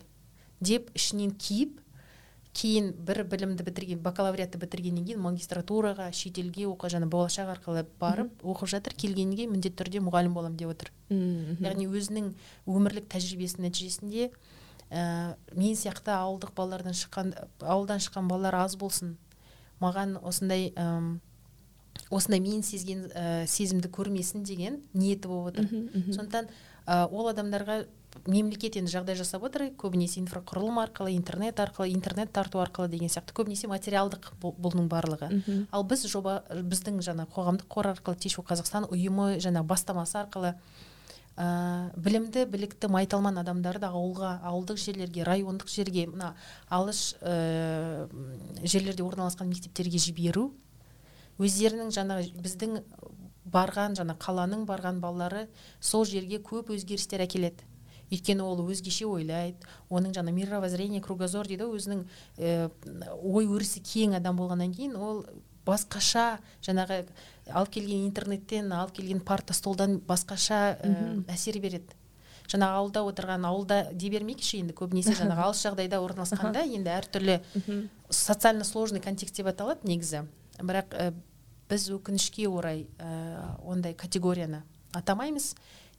Деп 0.63 0.91
ішінен 0.95 1.35
киіп 1.35 1.82
кейін 2.53 2.93
бір 2.93 3.23
білімді 3.25 3.63
бітірген 3.65 3.99
бакалавриатты 4.05 4.59
бітіргеннен 4.61 5.05
кейін 5.07 5.21
магистратураға 5.23 6.11
шетелге 6.13 6.67
оқу 6.69 6.89
жаңа 6.93 7.09
болашақ 7.09 7.49
арқылы 7.55 7.85
барып 7.99 8.43
оқып 8.45 8.69
жатыр 8.75 8.93
келгеннен 8.93 9.37
кейін 9.39 9.55
міндетті 9.55 9.79
түрде 9.81 10.01
мұғалім 10.05 10.35
боламын 10.37 10.57
деп 10.61 10.69
отыр. 10.75 10.91
Яғни 11.09 11.87
өзінің 11.89 12.29
өмірлік 12.69 13.09
тәжірибесінің 13.09 13.67
нәтижесінде 13.67 14.29
ә, 14.93 15.33
мен 15.57 15.73
сияқты 15.73 16.13
ауылдық 16.13 16.53
балалардан 16.53 16.93
шыққан 16.93 17.33
ауылдан 17.59 18.03
шыққан 18.05 18.29
балалар 18.29 18.59
аз 18.61 18.77
болсын. 18.77 19.17
Маған 19.81 20.19
осындай 20.21 20.69
ә, 20.77 21.17
осындай 22.13 22.39
мен 22.39 22.61
сезген 22.61 23.09
ә, 23.17 23.47
сезімді 23.49 23.89
көрмесін 23.89 24.45
деген 24.45 24.83
ниеті 24.93 25.27
болып 25.27 25.57
отыр. 25.57 25.89
Сондықтан 26.13 26.53
ә, 26.85 27.07
ол 27.09 27.33
адамдарға 27.33 27.83
мемлекет 28.27 28.77
енді 28.79 28.91
жағдай 28.91 29.17
жасап 29.19 29.43
отыр. 29.43 29.67
Көбінесе 29.77 30.21
инфрақұрылым 30.21 30.79
арқылы 30.83 31.15
интернет 31.15 31.59
арқылы 31.59 31.91
интернет 31.93 32.31
тарту 32.31 32.61
арқылы 32.63 32.87
деген 32.89 33.09
сияқты 33.09 33.35
көбінесе 33.35 33.67
материалдық 33.67 34.31
бұның 34.41 34.87
барлығы. 34.91 35.29
Ал 35.71 35.83
біз 35.83 36.05
жоба 36.07 36.43
біздің 36.49 37.01
жаңа 37.03 37.27
қоғамдық 37.27 37.67
қор 37.67 37.91
арқылы 37.93 38.17
тешу 38.17 38.41
қазақстан 38.41 38.87
ұйымы 38.89 39.39
жаңа 39.43 39.63
бастамасы 39.63 40.17
арқылы 40.23 40.53
ә, 41.35 41.91
білімді 41.97 42.45
білікті 42.45 42.87
майталман 42.93 43.39
адамдарды 43.41 43.87
ауылға 43.87 44.39
ауылдық 44.45 44.77
жерлерге 44.77 45.23
райондық 45.25 45.67
жерге 45.67 46.07
мына 46.07 46.35
алыс 46.69 47.15
ә, 47.21 48.07
жерлерде 48.61 49.03
орналасқан 49.03 49.49
мектептерге 49.49 49.97
жіберу 49.97 50.51
өздерінің 51.41 51.89
жаңағы 51.89 52.29
біздің 52.37 52.81
барған 53.49 53.97
жаңа 53.97 54.15
қаланың 54.21 54.67
барған 54.69 55.01
балалары 55.01 55.47
сол 55.81 56.05
жерге 56.05 56.37
көп 56.37 56.69
өзгерістер 56.73 57.25
әкеледі. 57.25 57.65
Өйткені 58.13 58.45
ол 58.45 58.61
өзгеше 58.67 59.07
ойлайды. 59.09 59.57
Оның 59.89 60.13
жаңа 60.15 60.33
мировоззрение 60.35 61.01
кругозор 61.03 61.49
дейді 61.49 61.67
өзінің 61.73 62.05
ә, 62.37 62.69
ой 63.19 63.49
өрісі 63.49 63.81
кең 63.83 64.17
адам 64.19 64.37
болғаннан 64.39 64.73
кейін 64.75 64.95
ол 64.97 65.25
басқаша 65.65 66.37
жаңағы 66.63 67.03
алып 67.51 67.73
келген 67.77 68.05
интернеттен 68.07 68.71
алып 68.75 68.97
келген 68.99 69.21
парта 69.23 69.55
столдан 69.55 69.99
басқаша 70.07 70.61
ә, 70.77 70.95
әсер 71.33 71.59
береді. 71.63 71.95
Жаңағы 72.51 72.79
ауылда 72.81 73.03
отырған 73.07 73.45
ауылда 73.47 73.77
дей 73.95 74.11
бермейікші 74.11 74.63
енді 74.63 74.75
көбінесе 74.77 75.15
жаңағы 75.21 75.45
алыс 75.47 75.63
жағдайда 75.63 76.01
орналасқанда 76.03 76.65
енді 76.67 76.91
әртүрлі 76.91 77.39
социально 78.09 78.67
сложный 78.67 79.01
контекст 79.01 79.39
деп 79.39 79.49
аталады 79.53 79.87
негізі. 79.87 80.25
Бірақ 80.59 80.91
ә, 80.91 81.13
біз 81.71 81.87
өкінішке 81.95 82.49
орай 82.51 82.85
ә, 82.99 83.55
ондай 83.63 83.95
категорияны 83.95 84.63
атамаймыз. 84.93 85.53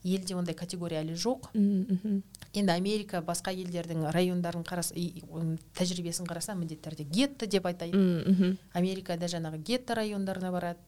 Елде 0.04 0.36
ондай 0.36 0.54
категория 0.54 1.00
әлі 1.02 1.16
жоқ. 1.16 1.50
Енді 2.54 2.72
америка 2.72 3.22
басқа 3.24 3.50
елдердің 3.56 4.06
райондарын 4.14 4.62
қарас 4.62 4.92
тәжірибесін 5.74 6.28
қараса 6.28 6.54
міндетті 6.54 6.90
түрде 6.90 7.08
гетто 7.08 7.46
деп 7.46 7.66
айтайын. 7.66 8.58
Америкада 8.72 9.26
жаңағы 9.26 9.58
гетто 9.64 9.96
райондарына 9.98 10.52
барады 10.52 10.78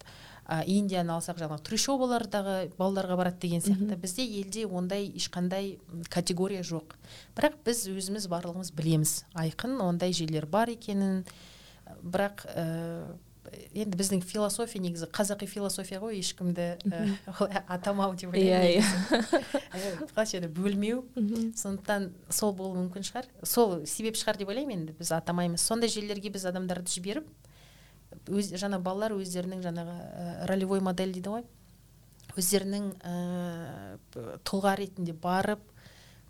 ә, 0.47 0.63
индияны 0.67 1.17
алсақ 1.17 1.41
жаңағы 1.41 1.65
трущобалардағы 1.67 2.57
балаларға 2.79 3.17
барады 3.19 3.41
деген 3.43 3.61
сияқты. 3.65 3.97
Бізде 3.99 4.23
елде 4.25 4.67
ондай 4.67 5.09
ешқандай 5.11 5.79
категория 6.09 6.63
жоқ. 6.63 6.95
Бірақ 7.37 7.59
біз 7.67 7.87
өзіміз 7.91 8.29
барлығымыз 8.31 8.73
білеміз. 8.77 9.25
Айқын 9.35 9.81
ондай 9.83 10.13
жерлер 10.13 10.47
бар 10.47 10.71
екенін. 10.71 11.25
Бірақ 12.03 12.47
ә, 12.47 13.17
енді 13.75 13.97
біздің 13.99 14.23
философия 14.27 14.83
негізі 14.83 15.09
қазақи 15.15 15.47
философия 15.51 16.01
ғой 16.03 16.19
ешкімді 16.21 16.67
ә, 16.87 17.01
атамау 17.77 18.15
деп 18.19 18.35
ойлаймын 18.35 18.81
иә. 18.81 19.51
қалайша 20.13 20.41
еді 20.41 20.51
бөлмеу 20.57 21.05
сондықтан 21.57 22.11
сол 22.31 22.55
болуы 22.57 22.85
мүмкін 22.85 23.07
шығар. 23.07 23.29
Сол 23.43 23.83
себеп 23.87 24.19
шығар 24.19 24.41
деп 24.41 24.53
ойлаймын 24.53 24.81
енді 24.81 24.97
біз 24.99 25.13
атамаймыз. 25.17 25.65
Сондай 25.65 25.93
жерлерге 25.93 26.33
біз 26.35 26.47
адамдарды 26.51 26.91
жіберіп 26.93 27.29
өз 28.31 28.53
жаңа 28.59 28.81
балалар 28.83 29.17
өздерінің 29.17 29.63
жаңағы 29.67 29.97
ә, 29.97 30.47
ролевой 30.51 30.81
модель 30.85 31.15
дейді 31.15 31.35
ғой. 31.37 31.47
Өздерінің 32.37 32.89
ә, 33.01 34.39
тұлға 34.47 34.77
ретінде 34.81 35.15
барып 35.17 35.63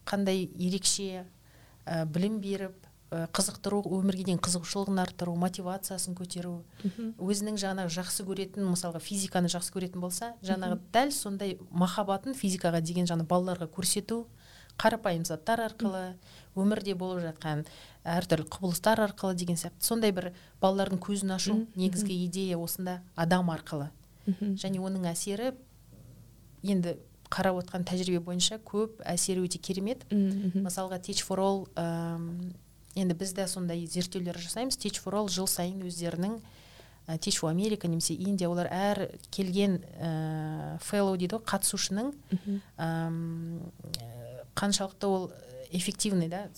қандай 0.07 0.47
ерекше 0.59 1.25
ә, 1.85 2.05
білім 2.07 2.41
беріп 2.41 2.86
қызықтыру 3.11 3.85
өмірге 3.87 4.25
деген 4.25 4.41
қызығушылығын 4.43 4.99
арттыру 4.99 5.37
мотивациясын 5.39 6.17
көтеру. 6.19 6.65
Өзінің 7.23 7.59
жаңағы 7.63 7.93
жақсы 7.95 8.27
көретін 8.27 8.67
мысалға 8.67 8.99
физиканы 8.99 9.51
жақсы 9.53 9.71
көретін 9.77 10.03
болса 10.03 10.33
жаңағы 10.43 10.81
дәл 10.93 11.13
сондай 11.15 11.55
махаббатын 11.71 12.35
физикаға 12.35 12.81
деген 12.83 13.07
жаңа 13.07 13.29
балаларға 13.31 13.71
көрсету 13.71 14.25
қарапайым 14.77 15.25
заттар 15.25 15.63
арқылы 15.69 16.17
өмірде 16.59 16.97
болып 16.99 17.23
жатқан 17.25 17.63
әртүрлі 18.05 18.51
құбылыстар 18.51 19.01
арқылы 19.07 19.39
деген 19.39 19.57
сияқты 19.57 19.87
сондай 19.87 20.13
бір 20.13 20.33
балалардың 20.61 20.99
көзін 21.01 21.33
ашу 21.39 21.63
негізгі 21.77 22.19
идея 22.27 22.59
осында 22.59 23.01
адам 23.15 23.55
арқылы. 23.55 23.89
Және 24.27 24.83
оның 24.83 25.07
әсері 25.15 25.55
енді 26.67 26.99
қарап 27.31 27.63
отқан 27.63 27.87
тәжірибе 27.89 28.21
бойынша 28.21 28.59
көп 28.67 29.01
әсері 29.07 29.47
өте 29.47 29.59
керемет. 29.63 30.05
Мысалға 30.11 31.01
teach 31.01 31.25
for 31.25 31.41
all 31.41 31.67
енді 32.97 33.15
біз 33.15 33.33
де 33.37 33.47
сондай 33.49 33.87
зерттеулер 33.87 34.39
жасаймыз. 34.41 34.79
Teach 34.81 35.03
for 35.03 35.15
all 35.15 35.29
жыл 35.29 35.47
сайын 35.47 35.83
өздерінің 35.87 36.39
ә, 37.07 37.19
teach 37.19 37.39
for 37.41 37.51
америка 37.51 37.89
немесе 37.89 38.15
индия 38.15 38.49
олар 38.49 38.67
әр 38.73 39.19
келген 39.31 39.81
ә, 40.01 40.79
fellow 40.83 41.17
дейді 41.17 41.37
ғой 41.37 41.45
қатысушының 41.53 42.13
қаншалықты 44.57 45.07
ол 45.07 45.31
эффективный 45.71 46.29
да 46.29 46.49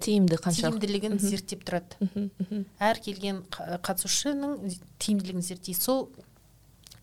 тиімді 0.00 0.36
қаншалықты. 0.36 0.86
тиімділігін 0.86 1.18
зерттеп 1.18 1.64
тұрады. 1.64 2.30
Әр 2.78 3.00
келген 3.00 3.42
қатысушының 3.50 4.74
тиімділігін 4.98 5.42
зерттейді. 5.42 5.80
Сол 5.80 6.10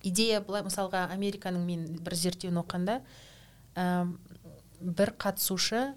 идея 0.04 0.42
былай 0.46 0.64
мысалға 0.68 1.08
американың 1.16 1.66
мен 1.66 1.86
бір 2.06 2.16
зерттеуін 2.16 2.62
оқығанда 2.62 3.00
ә, 3.76 3.86
бір 4.80 5.14
қатысушы 5.18 5.96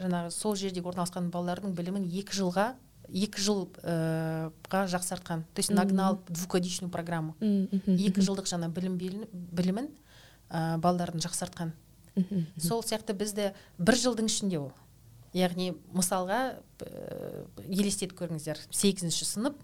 жаңағы 0.00 0.30
сол 0.34 0.56
жерде 0.56 0.82
орналасқан 0.82 1.30
балалардың 1.30 1.74
білімін 1.76 2.08
екі 2.08 2.40
жылға 2.40 2.72
екі 3.10 3.42
жылға 3.42 4.82
жақсартқан. 4.90 5.42
То 5.54 5.60
есть 5.60 5.70
нагнал 5.70 6.20
двухгодичную 6.28 6.90
программу. 6.90 7.34
Екі 7.40 8.22
жылдық 8.22 8.46
жаңа 8.50 8.70
білім 8.70 8.98
білімін 8.98 9.90
ә, 10.48 10.78
балалардың 10.78 11.22
жақсартқан. 11.24 11.72
Сол 12.58 12.84
сияқты 12.86 13.14
бізде 13.14 13.52
бір 13.78 13.98
жылдың 13.98 14.30
ішінде 14.30 14.60
ол. 14.60 14.70
Яғни 15.34 15.72
мысалға 15.94 16.60
ә, 16.82 17.44
елестетіп 17.66 18.16
көріңіздер. 18.18 18.62
Сегізінші 18.70 19.26
сынып 19.26 19.60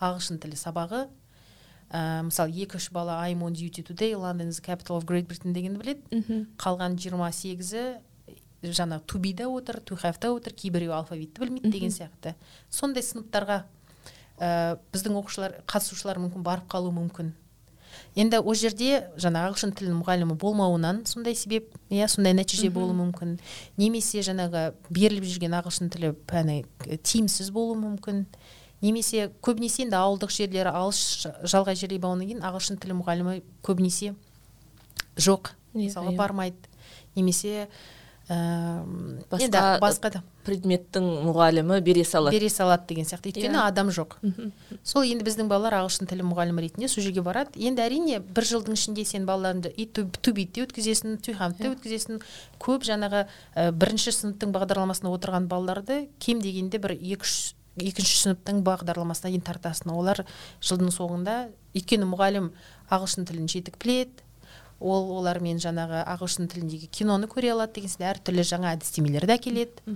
ағылшын 0.00 0.40
тілі 0.40 0.56
сабағы. 0.60 1.06
Ә, 1.90 2.24
мысалы 2.26 2.52
екі 2.52 2.80
үш 2.80 2.90
бала 2.92 3.20
I'm 3.24 3.44
on 3.44 3.54
duty 3.54 3.84
today 3.84 4.16
London 4.16 4.48
is 4.48 4.60
the 4.60 4.66
capital 4.66 4.96
of 4.96 5.06
Great 5.06 5.28
Britain 5.28 5.52
дегенді 5.52 5.80
біледі. 5.80 6.46
Қалған 6.58 6.96
жиырма 7.00 7.32
сегізі 7.32 8.00
жаңағы 8.62 9.04
to 9.06 9.18
be-да 9.20 9.48
отыр 9.48 9.80
to 9.84 9.98
have-да 10.00 10.32
отыр 10.32 10.54
кейбіреуі 10.56 10.94
алфавитті 10.96 11.40
білмейді 11.40 11.70
деген 11.70 11.90
сияқты. 11.90 12.34
Сондай 12.70 13.04
сыныптарға 13.04 13.64
ә, 14.38 14.78
біздің 14.92 15.18
оқушылар 15.20 15.60
қатысушылар 15.66 16.20
мүмкін 16.22 16.46
барып 16.46 16.70
қалуы 16.72 16.94
мүмкін. 16.96 17.34
Енді 18.16 18.40
ол 18.40 18.56
жерде 18.56 19.06
жаңа 19.20 19.46
ағылшын 19.46 19.72
тілінің 19.76 20.00
мұғалімі 20.02 20.36
болмауынан 20.40 21.02
сондай 21.08 21.36
себеп 21.36 21.70
иә 21.92 22.08
сондай 22.08 22.34
нәтиже 22.36 22.68
болуы 22.72 22.96
мүмкін. 22.96 23.38
Немесе 23.76 24.20
жаңағы 24.24 24.70
беріліп 24.90 25.24
жүрген 25.24 25.56
ағылшын 25.56 25.92
тілі 25.92 26.12
пәні 26.28 26.64
тиімсіз 27.00 27.50
болуы 27.52 27.78
мүмкін. 27.80 28.26
Немесе 28.84 29.30
көбінесе 29.40 29.86
енді 29.86 29.96
ауылдық 29.96 30.32
жерлері 30.32 30.72
алыс 30.76 31.26
жалғай 31.44 31.76
жерде 31.80 31.96
болғаннан 32.00 32.28
кейін 32.28 32.44
ағылшын 32.44 32.80
тілі 32.82 32.98
мұғалімі 33.00 33.38
көбінесе 33.64 34.12
жоқ 35.16 35.54
мысалға 35.72 36.12
бармайды. 36.16 36.68
Немесе 37.16 37.68
басқа, 38.26 39.44
енді 39.44 39.60
басқа 39.78 40.10
да. 40.16 40.20
предметтің 40.46 41.04
мұғалімі 41.28 41.78
бере 41.86 42.02
салады. 42.04 42.34
Бере 42.34 42.48
салады 42.50 42.88
деген 42.88 43.06
сияқты. 43.06 43.30
Өйткені 43.30 43.54
yeah. 43.54 43.60
Иә. 43.62 43.68
адам 43.70 43.92
жоқ. 43.94 44.16
Сол 44.82 45.06
енді 45.06 45.22
біздің 45.28 45.46
балалар 45.46 45.78
ағылшын 45.78 46.10
тілі 46.10 46.26
мұғалімі 46.26 46.64
ретінде 46.64 46.90
сол 46.90 47.06
жерге 47.06 47.22
барады. 47.22 47.54
Енді 47.54 47.84
әрине 47.86 48.18
бір 48.18 48.48
жылдың 48.50 48.74
ішінде 48.74 49.04
сен 49.06 49.28
балаларыңды 49.30 49.70
и 49.70 49.86
тубитте 49.86 50.66
өткізесің 50.66 51.20
тюхамтте 51.22 51.68
yeah. 51.68 51.76
өткізесің. 51.78 52.18
Көп 52.58 52.88
жаңағы 52.90 53.28
ә, 53.54 53.70
бірінші 53.70 54.16
сыныптың 54.18 54.50
бағдарламасына 54.58 55.14
отырған 55.14 55.46
балаларды 55.46 56.08
кем 56.18 56.42
дегенде 56.42 56.82
бір 56.82 56.98
екі 56.98 57.22
үш 57.22 57.54
екінші 57.78 58.22
сыныптың 58.24 58.64
бағдарламасына 58.66 59.30
дейін 59.30 59.46
тартасың. 59.46 59.94
Олар 59.94 60.24
жылдың 60.64 60.90
соңында 60.90 61.40
өйткені 61.76 62.10
мұғалім 62.10 62.50
ағылшын 62.90 63.28
тілін 63.28 63.50
жетік 63.52 63.78
біледі 63.82 64.25
ол 64.80 65.12
олармен 65.18 65.60
жаңағы 65.62 66.02
ағылшын 66.04 66.50
тіліндегі 66.52 66.90
киноны 66.92 67.28
көре 67.30 67.52
алады 67.54 67.78
деген 67.78 67.92
секілді 67.92 68.08
әртүрлі 68.10 68.44
жаңа 68.44 68.72
әдістемелерді 68.76 69.36
әкеледі. 69.36 69.94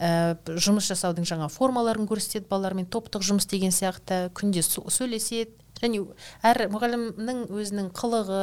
Ә, 0.00 0.34
жұмыс 0.46 0.88
жасаудың 0.90 1.28
жаңа 1.28 1.46
формаларын 1.52 2.08
көрсетеді 2.10 2.48
балалармен 2.50 2.88
топтық 2.90 3.22
жұмыс 3.26 3.46
деген 3.50 3.74
сияқты 3.74 4.26
күнде 4.34 4.64
сөйлеседі. 4.66 5.54
Және 5.76 6.02
әр 6.42 6.66
мұғалімнің 6.72 7.46
өзінің 7.52 7.92
қылығы 7.94 8.42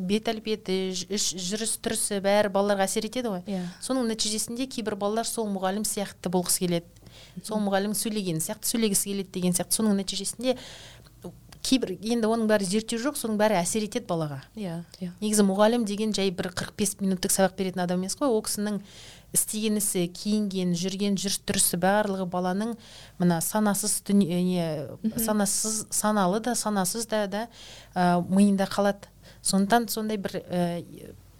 бет 0.00 0.28
әлпеті 0.32 0.76
жүріс 1.12 1.76
тұрысы 1.84 2.20
бәрі 2.24 2.48
балаларға 2.52 2.86
әсер 2.88 3.04
етеді 3.04 3.34
ғой. 3.34 3.42
Yeah. 3.44 3.66
Иә. 3.66 3.84
соның 3.84 4.08
нәтижесінде 4.08 4.66
кейбір 4.72 4.96
балалар 4.96 5.28
сол 5.28 5.50
мұғалім 5.52 5.84
сияқты 5.84 6.32
болғысы 6.32 6.64
келеді. 6.64 6.88
Сол 7.44 7.60
мұғалім 7.60 7.92
сөйлеген 7.96 8.40
сияқты 8.40 8.72
сөйлегісі 8.72 9.10
келеді 9.10 9.32
деген 9.36 9.52
сияқты. 9.52 9.76
Соның 9.76 10.00
нәтижесінде 10.00 10.56
кейбір 11.62 11.94
енді 11.96 12.28
оның 12.28 12.48
бәрі 12.50 12.66
зерттеу 12.66 13.00
жоқ 13.02 13.18
соның 13.20 13.38
бәрі 13.40 13.56
әсер 13.60 13.86
етеді 13.86 14.08
балаға. 14.08 14.40
Иә 14.56 14.64
yeah, 14.64 14.80
yeah. 15.00 15.14
негізі 15.22 15.46
мұғалім 15.46 15.86
деген 15.88 16.14
жай 16.16 16.32
бір 16.34 16.50
45 16.58 17.00
минуттық 17.02 17.34
сабақ 17.34 17.56
беретін 17.58 17.84
адам 17.84 18.02
емес 18.02 18.16
қой. 18.18 18.32
Ол 18.32 18.42
кісінің 18.44 18.80
істеген 19.32 19.78
ісі 19.80 20.04
киінген 20.12 20.74
жүрген 20.76 21.16
жүріс 21.20 21.40
тұрысы 21.46 21.78
барлығы 21.80 22.26
баланың 22.32 22.74
мына 23.22 23.40
санасыз 23.44 24.00
дүние 24.08 24.42
не 24.44 24.66
санасыз 25.16 25.86
саналы 25.90 26.42
да 26.44 26.56
санасыз 26.58 27.06
да 27.08 27.26
да 27.26 27.46
ә, 27.94 28.20
миында 28.28 28.66
қалады. 28.66 29.08
Сондықтан 29.42 29.88
сондай 29.88 30.18
бір 30.18 30.42
ә, 30.42 30.82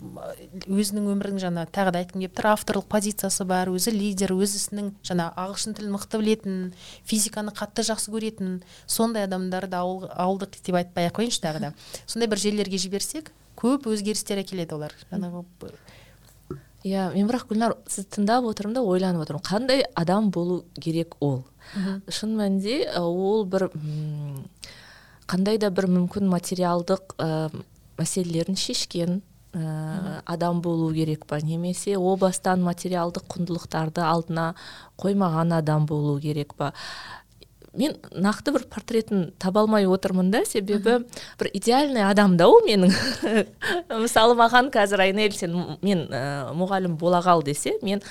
өзінің 0.03 1.07
өмірінің 1.13 1.41
жаңа 1.43 1.65
тағы 1.73 1.93
да 1.95 2.01
айтқым 2.03 2.23
келіп 2.23 2.35
тұр. 2.39 2.49
Авторлық 2.53 2.89
позициясы 2.91 3.47
бар 3.49 3.71
өзі 3.73 3.95
лидер 3.95 4.35
өз 4.35 4.57
ісінің 4.59 4.91
жаңа 5.07 5.29
ағылшын 5.39 5.77
тілін 5.79 5.95
мықты 5.95 6.21
білетін 6.21 6.59
физиканы 7.09 7.55
қатты 7.57 7.85
жақсы 7.87 8.13
көретін 8.13 8.61
сондай 8.87 9.29
адамдарды 9.29 9.79
ауыл, 9.79 10.09
ауылдық 10.11 10.59
деп 10.59 10.79
айтпай 10.81 11.09
ақ 11.11 11.21
қояйыншы 11.21 11.43
тағы 11.45 11.65
да. 11.69 11.73
Сондай 12.07 12.31
бір 12.31 12.43
жерлерге 12.43 12.81
жіберсек 12.83 13.33
көп 13.59 13.89
өзгерістер 13.93 14.43
әкеледі 14.43 14.79
олар. 14.79 14.97
Жаңағы 15.13 15.45
иә 16.83 17.09
мен 17.15 17.29
бірақ 17.31 17.47
гүлнар 17.51 17.77
сізді 17.87 18.17
тыңдап 18.19 18.47
отырмын 18.51 18.75
да 18.75 18.83
ойланып 18.83 19.23
отырмын 19.23 19.45
қандай 19.47 19.85
адам 19.95 20.31
болу 20.35 20.65
керек 20.75 21.15
ол? 21.23 21.45
Шын 22.09 22.35
мәнінде 22.39 22.89
ол 22.99 23.45
бір 23.47 23.69
қандай 25.31 25.61
да 25.63 25.71
бір 25.71 25.87
мүмкін 25.87 26.27
материалдық 26.33 27.15
ә, 27.23 27.29
мәселелерін 28.01 28.59
шешкен 28.59 29.21
ә, 29.53 30.23
адам 30.25 30.61
болу 30.63 30.93
керек 30.95 31.27
па 31.27 31.41
немесе 31.45 31.97
о 31.99 32.17
бастан 32.17 32.63
материалдық 32.65 33.27
құндылықтарды 33.35 34.05
алдына 34.05 34.53
қоймаған 35.01 35.57
адам 35.59 35.87
болу 35.87 36.19
керек 36.21 36.55
па? 36.57 36.73
Мен 37.73 37.97
нақты 38.13 38.53
бір 38.53 38.67
портретін 38.69 39.31
таба 39.41 39.63
алмай 39.65 39.87
отырмын 39.89 40.31
да 40.33 40.45
себебі 40.45 41.05
бір 41.41 41.51
идеальный 41.53 42.05
адам 42.05 42.37
да 42.37 42.49
ол 42.49 42.61
менің. 42.67 42.93
Мысалы 44.05 44.37
маған 44.37 44.69
қазір 44.73 45.07
айнель 45.07 45.37
сен 45.37 45.57
мен 45.83 46.07
ә, 46.09 46.53
мұғалім 46.57 46.99
бола 47.01 47.23
қал 47.25 47.45
десе 47.45 47.79
мен 47.83 48.03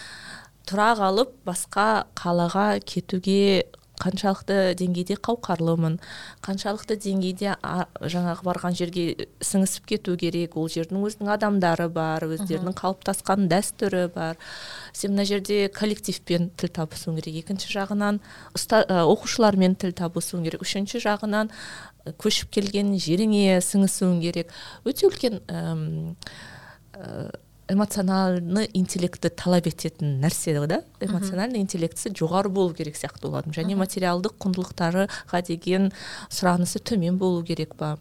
тұра 0.70 0.94
қалып 0.98 1.36
басқа 1.46 2.08
қалаға 2.18 2.80
кетуге 2.86 3.66
қаншалықты 4.02 4.74
деңгейде 4.80 5.16
қауқарлымын 5.22 6.00
қаншалықты 6.46 6.98
деңгейде 7.04 7.54
жаңағы 7.62 8.46
барған 8.48 8.78
жерге 8.78 9.28
сіңісіп 9.46 9.86
кету 9.92 10.16
керек 10.20 10.58
ол 10.58 10.70
жердің 10.72 11.04
өзінің 11.06 11.32
адамдары 11.36 11.88
бар 11.94 12.26
өздерінің 12.26 12.76
қалыптасқан 12.78 13.46
дәстүрі 13.52 14.08
бар. 14.16 14.40
Сен 14.94 15.14
мына 15.14 15.26
жерде 15.30 15.70
коллективпен 15.74 16.50
тіл 16.58 16.74
табысуың 16.74 17.22
керек. 17.22 17.44
Екінші 17.46 17.72
жағынан 17.76 18.20
ұста, 18.58 18.84
оқушылармен 19.06 19.78
тіл 19.82 19.94
табысуың 19.98 20.48
керек. 20.50 20.66
Үшінші 20.66 21.04
жағынан 21.06 21.54
көшіп 22.22 22.52
келген 22.58 22.96
жеріңе 22.98 23.62
сіңісуің 23.62 24.20
керек. 24.26 24.52
Өте 24.86 25.08
үлкен 25.10 25.42
эмоциональный 27.72 28.70
интеллектті 28.78 29.32
талап 29.34 29.68
ететін 29.70 30.20
нәрсе 30.22 30.54
да? 30.68 30.82
Эмоциональный 31.00 31.62
интеллектісі 31.64 32.12
жоғары 32.18 32.52
болу 32.52 32.76
керек 32.76 32.98
сияқты 33.00 33.30
олардың. 33.30 33.56
Және 33.56 33.78
материалдық 33.80 34.36
құндылықтарға 34.44 35.42
деген 35.48 35.92
сұранысы 36.30 36.82
төмен 36.84 37.18
болу 37.22 37.44
керек 37.48 37.76
па? 37.80 37.96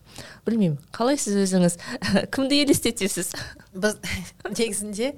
Білмеймін. 0.46 0.80
Қалай 0.92 1.20
сіз 1.20 1.38
өзіңіз? 1.44 1.78
Кімді 2.34 2.64
елестетесіз? 2.64 3.34
Біз 3.74 4.00
негізінде 4.58 5.14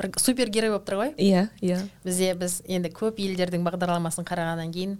бір 0.00 0.10
супергерой 0.16 0.72
болып 0.72 0.88
тұр 0.88 1.00
ғой. 1.02 1.14
Иә 1.20 1.48
иә. 1.60 1.82
Бізде 2.06 2.32
біз 2.40 2.60
енді 2.68 2.92
көп 2.96 3.20
елдердің 3.20 3.66
бағдарламасын 3.66 4.24
қарағаннан 4.28 4.72
кейін 4.72 4.96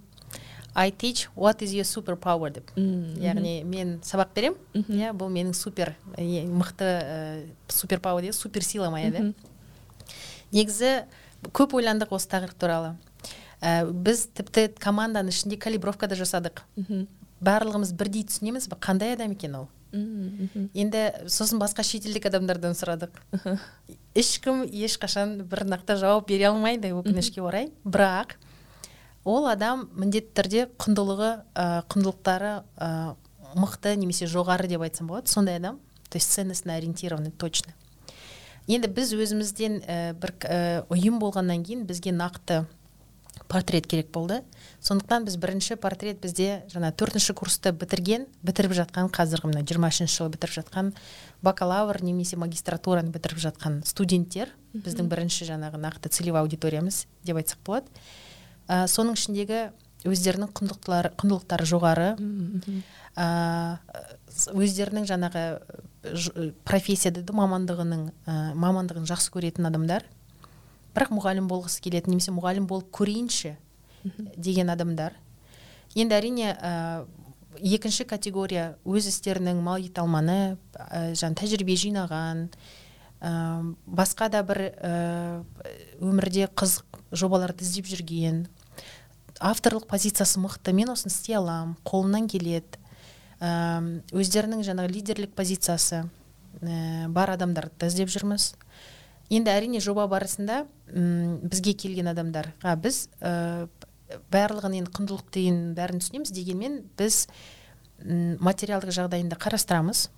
I 0.74 0.90
teach 0.90 1.28
what 1.34 1.62
is 1.62 1.74
your 1.74 1.84
super 1.84 2.16
power 2.16 2.50
деп 2.54 2.70
яғни 2.76 3.62
мен 3.64 3.98
сабақ 4.06 4.34
берем 4.34 4.58
иә 4.74 5.12
бұл 5.12 5.32
менің 5.32 5.54
супер 5.54 5.94
мықты 6.16 6.86
ә, 6.86 7.46
супер 7.68 8.00
пауэр 8.00 8.28
дейді 8.28 8.36
супер 8.36 8.62
сила 8.62 8.90
моя 8.90 9.10
да 9.10 9.32
негізі 10.52 11.04
көп 11.54 11.74
ойландық 11.78 12.12
осы 12.16 12.28
тақырып 12.30 12.58
туралы. 12.60 12.94
Ә, 13.60 13.84
біз 13.88 14.26
тіпті 14.36 14.68
команданың 14.80 15.32
ішінде 15.32 15.58
калибровка 15.60 16.08
да 16.08 16.16
жасадық 16.18 16.64
барлығымыз 17.40 17.92
бірдей 17.96 18.24
түсінеміз 18.28 18.68
қандай 18.80 19.14
адам 19.16 19.34
екен 19.36 19.56
ол? 19.62 19.68
Енді 19.92 21.10
сосын 21.28 21.60
басқа 21.60 21.84
шетелдік 21.84 22.28
адамдардан 22.30 22.76
сұрадық. 22.78 23.16
Ешкім 24.14 24.64
ешқашан 24.64 25.42
бір 25.48 25.64
нақты 25.68 25.96
жауап 26.00 26.28
бере 26.28 26.48
алмайды 26.50 26.92
өкінішке 26.94 27.42
орай. 27.42 27.70
Бірақ 27.84 28.36
ол 29.30 29.46
адам 29.50 29.86
міндетті 29.94 30.34
түрде 30.40 30.64
құндылығы 30.80 31.30
ә, 31.54 31.68
құндылықтары 31.92 32.54
ә, 32.76 32.90
мықты 33.54 33.94
немесе 34.00 34.26
жоғары 34.30 34.68
деп 34.70 34.82
айтсам 34.86 35.10
болады. 35.10 35.30
Сондай 35.30 35.56
адам 35.62 35.78
то 36.10 36.16
есть 36.16 36.30
ценностно 36.30 36.74
ориентированный 36.74 37.30
точно. 37.30 37.72
Енді 38.66 38.90
біз 38.92 39.14
өзімізден 39.14 39.80
ә, 39.82 40.12
бір 40.18 40.34
ә, 40.46 40.58
ұйым 40.90 41.18
болғаннан 41.22 41.62
кейін 41.64 41.86
бізге 41.88 42.12
нақты 42.14 42.64
портрет 43.50 43.86
керек 43.90 44.10
болды. 44.14 44.42
Сондықтан 44.80 45.24
біз 45.26 45.36
бірінші 45.42 45.76
портрет 45.80 46.20
бізде 46.22 46.62
жаңа 46.70 46.92
төртінші 46.94 47.34
курсты 47.34 47.72
бітірген 47.74 48.28
бітіріп 48.46 48.74
жатқан 48.78 49.10
қазіргі 49.10 49.50
мына 49.50 49.64
жиырма 49.66 49.90
үшінші 49.90 50.20
жылы 50.20 50.34
бітіріп 50.36 50.60
жатқан 50.60 50.92
бакалавр 51.42 52.02
немесе 52.06 52.38
магистратураны 52.38 53.10
бітіріп 53.10 53.42
жатқан 53.42 53.80
студенттер. 53.86 54.54
Біздің 54.74 55.10
бірінші 55.10 55.50
жаңағы 55.50 55.82
нақты 55.82 56.12
целевой 56.14 56.44
аудиториямыз 56.44 57.06
деп 57.26 57.42
айтсақ 57.42 57.64
болады. 57.66 57.90
Ә, 58.70 58.86
соның 58.90 59.18
ішіндегі 59.18 59.62
өздерінің 60.08 60.52
құндылықтары, 60.56 61.12
құндылықтары 61.20 61.66
жоғары. 61.68 62.08
Ә, 63.18 63.26
өздерінің 64.54 65.06
жаңағы 65.10 65.44
профессия 66.64 67.12
мамандығының 67.12 68.06
ә, 68.24 68.36
мамандығын 68.54 69.08
жақсы 69.10 69.32
көретін 69.34 69.68
адамдар. 69.68 70.06
Бірақ 70.94 71.12
мұғалім 71.14 71.50
болғысы 71.50 71.82
келетін 71.84 72.14
немесе 72.14 72.32
мұғалім 72.34 72.66
болып 72.70 72.88
көрейінші 72.96 73.56
деген 74.36 74.70
адамдар. 74.72 75.18
Енді 75.94 76.16
әрине 76.16 76.54
ә, 76.54 77.04
екінші 77.58 78.06
категория 78.08 78.76
өз 78.86 79.10
істерінің 79.10 79.60
мал 79.62 79.82
ет 79.82 79.98
алманы 79.98 80.56
ә, 80.72 81.10
тәжірибе 81.12 81.76
жинаған 81.76 82.46
ә, 83.20 83.32
басқа 83.84 84.30
да 84.32 84.42
бір 84.46 84.62
ә, 84.70 85.42
өмірде 86.00 86.48
қызық 86.54 87.02
жобаларды 87.12 87.66
іздеп 87.66 87.90
жүрген 87.90 88.46
авторлық 89.40 89.88
позициясы 89.88 90.38
мықты. 90.40 90.72
Мен 90.76 90.92
осыны 90.92 91.10
істей 91.10 91.36
аламын 91.40 91.76
қолымнан 91.88 92.28
келеді. 92.28 92.78
Өздерінің 93.40 94.60
жаңағы 94.66 94.92
лидерлік 94.92 95.32
позициясы 95.32 96.02
ә, 96.60 97.08
бар 97.08 97.32
адамдарды 97.32 97.88
іздеп 97.88 98.12
жүрміз. 98.12 98.52
Енді 99.32 99.48
әрине 99.48 99.80
жоба 99.80 100.04
барысында 100.10 100.66
м 100.92 101.38
бізге 101.48 101.72
келген 101.72 102.10
адамдарға 102.12 102.74
біз 102.84 103.06
ә, 103.22 103.68
барлығын 104.28 104.76
енді 104.82 104.92
құндылық 104.92 105.32
деген 105.32 105.60
бәрін 105.78 106.02
түсінеміз 106.04 106.34
дегенмен 106.36 106.80
біз 106.98 107.28
м 108.04 108.36
материалдық 108.44 108.92
жағдайында 108.92 109.40
қарастырамыз. 109.40 110.10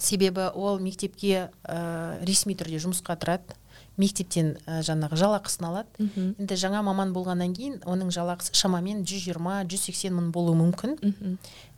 Себебі 0.00 0.48
ол 0.56 0.80
мектепке 0.80 1.50
ә, 1.62 2.18
ресми 2.26 2.56
түрде 2.58 2.82
жұмысқа 2.82 3.14
тұрады. 3.22 3.54
Мектептен 4.02 4.56
ә, 4.66 4.80
жаңағы 4.82 5.18
жалақысын 5.20 5.66
алады. 5.68 6.08
Енді 6.36 6.58
жаңа 6.58 6.82
маман 6.82 7.12
болғаннан 7.14 7.54
кейін 7.56 7.78
оның 7.86 8.10
жалақысы 8.14 8.56
шамамен 8.58 9.04
120 9.06 9.38
180 9.70 10.16
мың 10.18 10.32
болуы 10.34 10.56
мүмкін. 10.58 10.96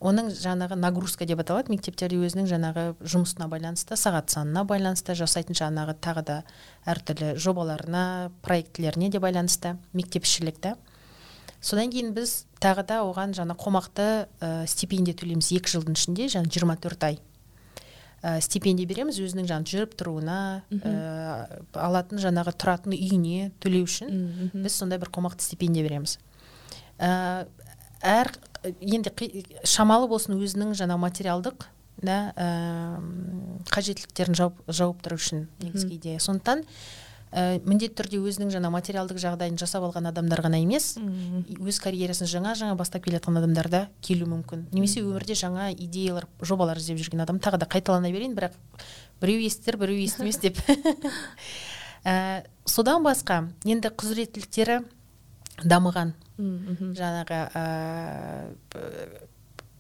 Оның 0.01 0.33
жаңағы 0.33 0.79
нагрузка 0.81 1.29
деп 1.29 1.45
аталады. 1.45 1.73
Мектептерде 1.75 2.17
өзінің 2.17 2.49
жаңағы 2.51 2.87
жұмысына 3.05 3.49
байланысты 3.53 3.99
сағат 4.01 4.33
санына 4.33 4.65
байланысты 4.65 5.15
жасайтын 5.19 5.61
жаңағы 5.61 5.99
тағы 6.01 6.25
да 6.25 6.41
әртүрлі 6.89 7.37
жобаларына 7.37 8.33
проектілеріне 8.43 9.13
де 9.13 9.21
байланысты 9.21 9.77
мектепішілік 9.93 10.59
та 10.59 10.77
содан 11.65 11.91
кейін 11.93 12.13
біз 12.17 12.45
тағы 12.61 12.85
да 12.89 13.01
оған 13.07 13.33
жаңа 13.37 13.57
қомақты 13.57 14.09
ә, 14.41 14.67
стипендия 14.69 15.17
төлейміз 15.17 15.49
екі 15.57 15.77
жылдың 15.77 15.97
ішінде 15.97 16.29
жаңа 16.33 16.51
24 16.53 17.09
ай. 17.09 17.19
Ә, 18.25 18.39
стипендия 18.45 18.89
береміз 18.89 19.19
өзінің 19.21 19.49
жаңағы 19.51 19.71
жүріп 19.75 19.95
тұруына 20.01 20.39
ә, 20.73 20.95
алатын 21.77 22.23
жаңағы 22.23 22.55
тұратын 22.57 22.97
үйіне 22.97 23.51
төлеу 23.61 23.85
үшін 23.85 24.25
біз 24.55 24.79
сондай 24.81 25.01
бір 25.03 25.13
қомақты 25.15 25.45
стипендия 25.45 25.85
береміз. 25.85 26.17
Ә, 26.99 27.45
әр 28.01 28.33
енді 28.81 29.13
шамалы 29.69 30.09
болсын 30.09 30.39
өзінің 30.39 30.73
жаңа 30.79 30.97
материалдық 31.05 31.69
да 32.05 32.19
ә, 32.37 32.49
қажеттіліктерін 33.71 34.37
жауып, 34.39 34.65
жауып 34.69 35.05
тұру 35.05 35.21
үшін 35.21 35.47
негізгі 35.63 35.99
идея. 35.99 36.21
Сондықтан 36.23 36.65
ә, 37.35 37.59
міндетті 37.67 37.99
түрде 37.99 38.21
өзінің 38.23 38.53
жаңа 38.55 38.71
материалдық 38.71 39.19
жағдайын 39.19 39.59
жасап 39.59 39.85
алған 39.89 40.07
адамдар 40.11 40.43
ғана 40.45 40.61
емес 40.63 40.95
өз 41.59 41.81
карьерасын 41.83 42.31
жаңа 42.31 42.55
жаңа 42.59 42.77
бастап 42.79 43.05
келе 43.05 43.19
жатқан 43.19 43.41
адамдар 43.41 43.69
да 43.71 43.81
келуі 44.07 44.31
мүмкін. 44.31 44.69
Немесе 44.73 45.03
өмірде 45.03 45.35
жаңа 45.39 45.73
идеялар 45.75 46.29
жобалар 46.41 46.79
іздеп 46.79 47.01
жүрген 47.03 47.25
адам 47.27 47.41
тағы 47.43 47.59
да 47.65 47.69
қайталана 47.71 48.13
берейін 48.15 48.37
бірақ 48.39 48.55
біреу 49.21 49.43
естір 49.49 49.79
біреу 49.83 49.99
естімес 50.07 50.39
деп. 50.39 50.63
Ә, 52.07 52.45
содан 52.65 53.03
басқа 53.03 53.49
енді 53.67 53.91
құзыреттіліктері 53.91 54.85
дамыған. 55.65 56.15
Жаңағы 56.39 57.41
ә, 57.55 57.65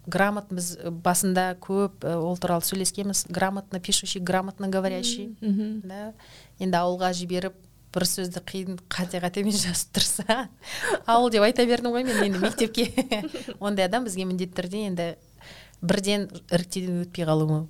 грамотно 0.07 0.59
біз 0.59 0.71
басында 1.05 1.55
көп 1.63 2.05
ол 2.05 2.39
туралы 2.41 2.65
сөйлескенбіз. 2.67 3.27
Грамотно 3.29 3.81
пишущий 3.81 4.23
грамотно 4.23 4.69
говорящий 4.69 5.35
да. 5.41 6.13
Енді 6.59 6.81
ауылға 6.81 7.13
жіберіп 7.17 7.57
бір 7.95 8.07
сөзді 8.11 8.43
қиын 8.45 8.81
қате 8.91 9.21
қатемен 9.23 9.55
жазып 9.65 9.95
тұрса 9.99 10.49
ауыл 11.07 11.31
деп 11.31 11.47
айта 11.47 11.67
бердім 11.67 11.95
ғой 11.95 12.07
мен 12.07 12.25
енді 12.27 12.43
мектепке. 12.43 12.91
Ондай 13.61 13.87
адам 13.87 14.09
бізге 14.09 14.27
міндетті 14.27 14.61
түрде 14.61 14.85
енді 14.89 15.09
бірден 15.85 16.29
іріктеуден 16.51 17.05
өтпей 17.05 17.29
қалуы 17.29 17.65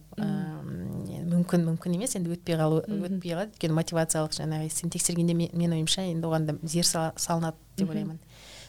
мүмкін 1.34 1.64
мүмкін 1.68 1.96
емес 1.96 2.14
енді 2.18 2.34
өтпей 2.34 2.56
қалу 2.58 2.82
өтпей 2.84 3.34
қалады. 3.34 3.52
Өйткені 3.54 3.76
мотивациялық 3.78 4.34
жаңағы 4.36 4.70
сен 4.72 4.92
тексергенде 4.92 5.34
мен, 5.34 5.72
ойымша 5.76 6.06
енді 6.10 6.28
оған 6.28 6.46
да 6.48 6.56
зер 6.62 6.86
салынады 6.86 7.56
деп 7.76 7.90
ойлаймын. 7.90 8.20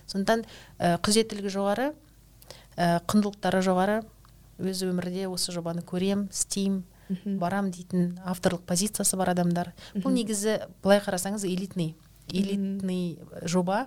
Сондықтан 0.09 0.45
ә, 0.79 0.97
құзыреттілігі 1.05 1.51
жоғары 1.53 1.91
ә, 2.77 2.99
құндылықтары 3.07 3.61
жоғары. 3.65 4.01
Өз 4.55 4.85
өмірде 4.87 5.27
осы 5.27 5.51
жобаны 5.51 5.83
көрем 5.83 6.29
істеймін 6.31 6.83
барам 7.39 7.69
дейтін 7.71 8.15
авторлық 8.25 8.63
позициясы 8.65 9.17
бар 9.19 9.33
адамдар. 9.33 9.73
Бұл 9.93 10.15
негізі 10.15 10.61
былай 10.83 11.01
қарасаңыз 11.03 11.43
элитный 11.45 11.93
элитный 12.31 13.19
жоба. 13.43 13.85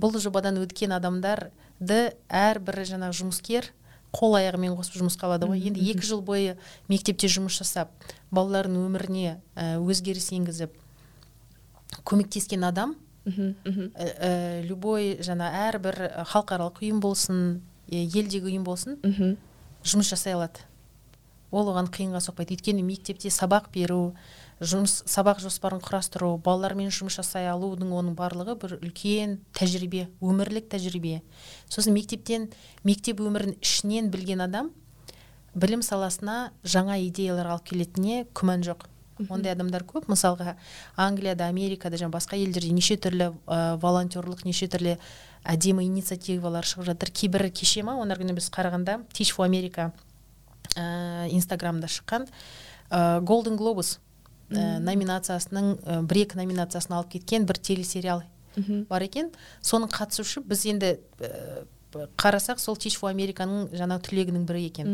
Бұл 0.00 0.16
жобадан 0.18 0.58
өткен 0.62 0.94
адамдарды 0.96 2.00
әрбір 2.28 2.82
жаңағы 2.88 3.18
жұмыскер 3.20 3.68
қол 4.12 4.36
аяғымен 4.36 4.74
қосып 4.76 4.98
жұмысқа 5.00 5.28
алады 5.28 5.48
ғой. 5.48 5.60
Енді 5.68 5.84
екі 5.92 6.04
жыл 6.04 6.22
бойы 6.24 6.56
мектепте 6.88 7.28
жұмыс 7.32 7.56
жасап 7.60 7.92
балалардың 8.32 8.80
өміріне 8.86 9.38
ә, 9.56 9.76
өзгеріс 9.80 10.32
енгізіп 10.36 10.74
көмектескен 12.08 12.64
адам 12.64 12.96
ә, 13.24 14.62
любой 14.66 15.18
жаңа 15.24 15.52
әрбір 15.68 16.24
халықаралық 16.32 16.82
ұйым 16.82 17.00
болсын 17.00 17.62
елдегі 17.88 18.52
ұйым 18.52 18.64
болсын. 18.64 19.00
Жұмыс 19.82 20.12
жасай 20.12 20.36
алады. 20.36 20.62
Ол 21.52 21.68
оған 21.68 21.90
қиынға 21.92 22.22
соқпайды. 22.24 22.56
Өйткені 22.56 22.82
мектепте 22.86 23.28
сабақ 23.28 23.66
беру 23.74 24.14
жұмыс 24.62 25.02
сабақ 25.10 25.40
жоспарын 25.42 25.82
құрастыру 25.82 26.38
балалармен 26.40 26.88
жұмыс 26.94 27.18
жасай 27.18 27.48
алудың 27.50 27.90
оның 27.92 28.14
барлығы 28.16 28.54
бір 28.62 28.76
үлкен 28.78 29.34
тәжірибе 29.58 30.06
өмірлік 30.22 30.70
тәжірибе. 30.72 31.20
Сосын 31.68 31.92
мектептен 31.92 32.48
мектеп 32.86 33.20
өмірін 33.20 33.58
ішінен 33.60 34.08
білген 34.14 34.40
адам 34.46 34.70
білім 35.54 35.82
саласына 35.84 36.52
жаңа 36.64 36.96
идеялар 37.08 37.52
алып 37.52 37.68
келетініне 37.72 38.24
күмән 38.32 38.64
жоқ. 38.64 38.86
Ондай 39.28 39.52
адамдар 39.52 39.84
көп. 39.84 40.08
Мысалға 40.10 40.56
англияда 40.96 41.50
америкада 41.52 41.98
және 42.00 42.14
басқа 42.14 42.38
елдерде 42.40 42.72
неше 42.72 42.96
түрлі 42.96 43.28
ә, 43.46 43.76
волонтерлық 43.82 44.46
неше 44.48 44.70
түрлі 44.72 44.96
әдемі 45.44 45.84
инициативалар 45.88 46.66
шығып 46.66 46.92
жатыр. 46.92 47.10
Кейбірі 47.10 47.50
кеше 47.50 47.82
ма 47.86 47.96
онар 48.00 48.20
күні 48.20 48.36
біз 48.36 48.48
қарағанда 48.54 49.00
teach 49.12 49.34
for 49.34 49.46
america 49.46 49.90
ә, 50.76 51.28
инстаграмда 51.32 51.90
шыққан 51.90 52.28
ә, 52.90 53.20
golden 53.20 53.58
globus 53.58 53.98
ә, 54.50 54.78
номинациясының 54.80 55.74
ә, 55.82 56.00
бір 56.06 56.24
екі 56.26 56.38
номинациясын 56.40 56.96
алып 56.96 57.16
кеткен 57.16 57.46
бір 57.46 57.58
телесериал 57.58 58.22
бар 58.88 59.02
екен. 59.02 59.30
Соның 59.64 59.90
қатысушы 59.90 60.42
біз 60.44 60.66
енді 60.68 60.98
ә, 61.18 61.64
қарасақ 61.92 62.60
сол 62.60 62.76
teach 62.80 62.96
for 63.00 63.10
американың 63.12 63.72
жаңағы 63.76 64.06
түлегінің 64.08 64.44
бірі 64.48 64.64
екен. 64.68 64.92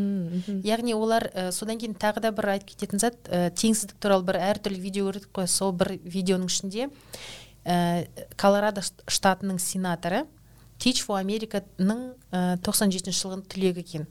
Яғни 0.67 0.95
олар 0.95 1.29
ә, 1.31 1.51
содан 1.53 1.79
кейін 1.79 1.95
тағы 1.99 2.23
да 2.25 2.33
бір 2.33 2.55
айтып 2.57 2.73
кететін 2.73 3.03
зат 3.03 3.19
ә, 3.29 3.51
теңсіздік 3.55 4.01
туралы 4.03 4.27
бір 4.27 4.41
әртүрлі 4.49 4.81
видео 4.83 5.11
көрдік 5.11 5.31
қой. 5.35 5.47
Сол 5.47 5.73
бір 5.73 5.95
видеоның 6.03 6.51
ішінде 6.51 6.89
ә, 7.65 8.09
колорадо 8.37 8.83
штатының 8.83 9.59
сенаторы 9.63 10.25
teach 10.79 11.03
for 11.03 11.19
американың 11.19 12.03
тоқсан 12.63 12.93
жетінші 12.95 13.19
жылғы 13.19 13.39
түлегі 13.51 13.83
екен. 13.83 14.05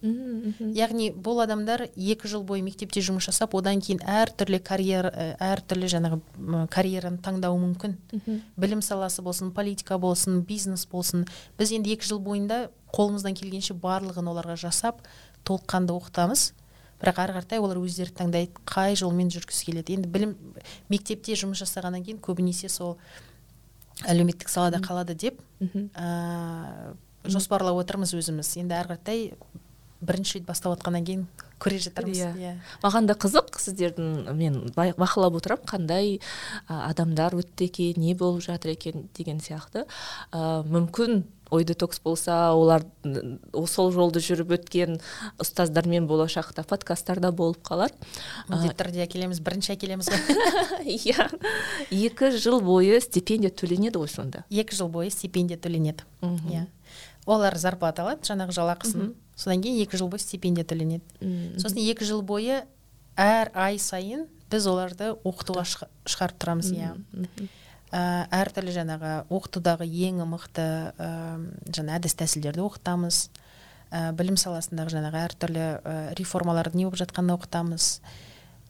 Яғни 0.75 1.09
бұл 1.11 1.39
адамдар 1.43 1.85
екі 1.95 2.27
жыл 2.27 2.43
бойы 2.47 2.63
мектепте 2.65 2.99
жұмыс 3.01 3.29
жасап 3.29 3.55
одан 3.55 3.79
кейін 3.79 4.01
әртүрлі 4.03 4.59
карьера 4.67 5.11
әртүрлі 5.39 5.89
жаңағы 5.93 6.67
карьераны 6.73 7.21
таңдауы 7.23 7.61
мүмкін. 7.63 7.95
Білім 8.59 8.83
саласы 8.83 9.23
болсын 9.23 9.53
политика 9.55 9.97
болсын 9.97 10.41
бизнес 10.43 10.85
болсын. 10.91 11.27
Біз 11.57 11.71
енді 11.77 11.95
екі 11.95 12.09
жыл 12.09 12.19
бойында 12.19 12.67
қолымыздан 12.91 13.37
келгенше 13.37 13.77
барлығын 13.77 14.27
оларға 14.33 14.59
жасап 14.59 15.03
толыққанды 15.47 15.95
оқытамыз. 15.95 16.51
Бірақ 16.97 17.19
ары 17.21 17.33
қаратай 17.35 17.61
олар 17.61 17.77
өздері 17.77 18.09
таңдайды 18.09 18.57
қай 18.65 18.95
жолмен 18.97 19.29
жүргісі 19.29 19.67
келеді. 19.69 19.99
Енді 19.99 20.09
білім 20.09 20.31
мектепте 20.89 21.35
жұмыс 21.37 21.61
жасағаннан 21.61 22.01
кейін 22.01 22.17
көбінесе 22.25 22.71
сол 22.73 22.95
әлеуметтік 24.05 24.49
салада 24.51 24.81
қалады 24.83 25.15
деп 25.17 25.41
ә, 25.95 26.93
жоспарлап 27.25 27.79
отырмыз 27.81 28.13
өзіміз. 28.17 28.53
Енді 28.61 28.77
ары 28.77 28.93
қаратай 28.93 29.31
бірінші 30.01 30.37
рет 30.37 30.45
бастап 30.45 30.75
отқаннан 30.75 31.05
кейін 31.05 31.23
көре 31.57 31.79
жатармыз 31.81 32.19
иә. 32.21 32.29
Yeah. 32.37 32.57
маған 32.83 33.07
да 33.09 33.15
қызық 33.17 33.57
сіздердің 33.57 34.29
мен 34.37 34.59
бақылап 34.75 35.39
отырамын 35.39 35.65
қандай 35.65 36.19
адамдар 36.67 37.33
өтті 37.39 37.65
екен 37.65 38.01
не 38.01 38.13
болып 38.13 38.45
жатыр 38.45 38.75
екен 38.75 39.07
деген 39.17 39.41
сияқты. 39.41 39.87
Ә, 40.31 40.61
мүмкін 40.69 41.23
ой 41.49 41.63
детокс 41.63 41.99
болса 42.03 42.53
олар 42.53 42.83
сол 43.67 43.91
жолды 43.95 44.19
жүріп 44.23 44.53
өткен 44.57 44.97
ұстаздармен 45.41 46.07
болашақта 46.09 46.63
подкасттарда 46.67 47.31
болып 47.31 47.61
қалар. 47.67 47.93
Міндетті 48.49 48.77
түрде 48.81 49.03
әкелеміз 49.05 49.41
бірінші 49.45 49.75
әкелеміз 49.77 50.09
ғой. 50.11 50.39
Иә. 50.97 51.27
Екі 51.91 52.31
жыл 52.37 52.59
бойы 52.63 52.99
стипендия 53.03 53.51
төленеді 53.51 54.01
ғой 54.03 54.11
сонда? 54.11 54.43
Екі 54.49 54.75
жыл 54.75 54.89
бойы 54.91 55.11
стипендия 55.13 55.57
төленеді. 55.57 56.03
Иә. 56.51 56.65
Олар 57.27 57.57
зарплата 57.59 58.03
алады 58.05 58.27
жаңағы 58.27 58.55
жалақысын. 58.55 59.13
Содан 59.37 59.61
кейін 59.63 59.81
екі 59.83 59.99
жыл 59.99 60.07
бойы 60.11 60.23
стипендия 60.23 60.65
төленеді. 60.67 61.03
Сосын 61.59 61.79
екі 61.83 62.07
жыл 62.07 62.23
бойы 62.23 62.63
әр 63.17 63.51
ай 63.57 63.79
сайын 63.79 64.27
біз 64.51 64.67
оларды 64.71 65.09
оқытуға 65.27 65.65
шығарып 66.07 66.37
тұрамыз 66.39 66.71
иә. 66.71 66.93
Ә, 67.91 68.27
әртүрлі 68.43 68.73
жаңағы 68.75 69.11
оқытудағы 69.33 69.87
ең 69.87 70.23
мықты 70.27 70.67
ә, 70.91 71.09
жаңа 71.73 71.97
әдіс 71.97 72.17
тәсілдерді 72.19 72.63
оқытамыз. 72.65 73.27
Ә, 73.87 74.11
білім 74.17 74.37
саласындағы 74.39 74.95
жаңағы 74.97 75.21
әртүрлі 75.27 75.63
ә, 75.63 75.97
реформалардың 76.19 76.81
не 76.81 76.87
болып 76.87 76.99
жатқанын 77.03 77.37
оқытамыз. 77.37 77.89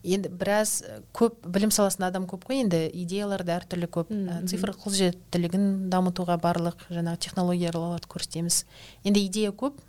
Енді 0.07 0.29
біраз 0.29 0.83
көп 1.17 1.41
білім 1.49 1.73
саласында 1.73 2.11
адам 2.11 2.27
көп 2.29 2.45
қой 2.47 2.61
енді 2.61 2.83
идеялар 2.93 3.41
да 3.43 3.57
әртүрлі 3.57 3.89
көп 3.91 4.13
ә, 4.13 4.39
цифрлық 4.47 4.77
қолжетімділігін 4.85 5.89
дамытуға 5.91 6.37
барлық 6.43 6.85
жаңағы 6.93 7.23
технологияларды 7.25 8.07
көрсетеміз. 8.13 8.63
Енді 9.03 9.25
идея 9.25 9.51
көп. 9.51 9.81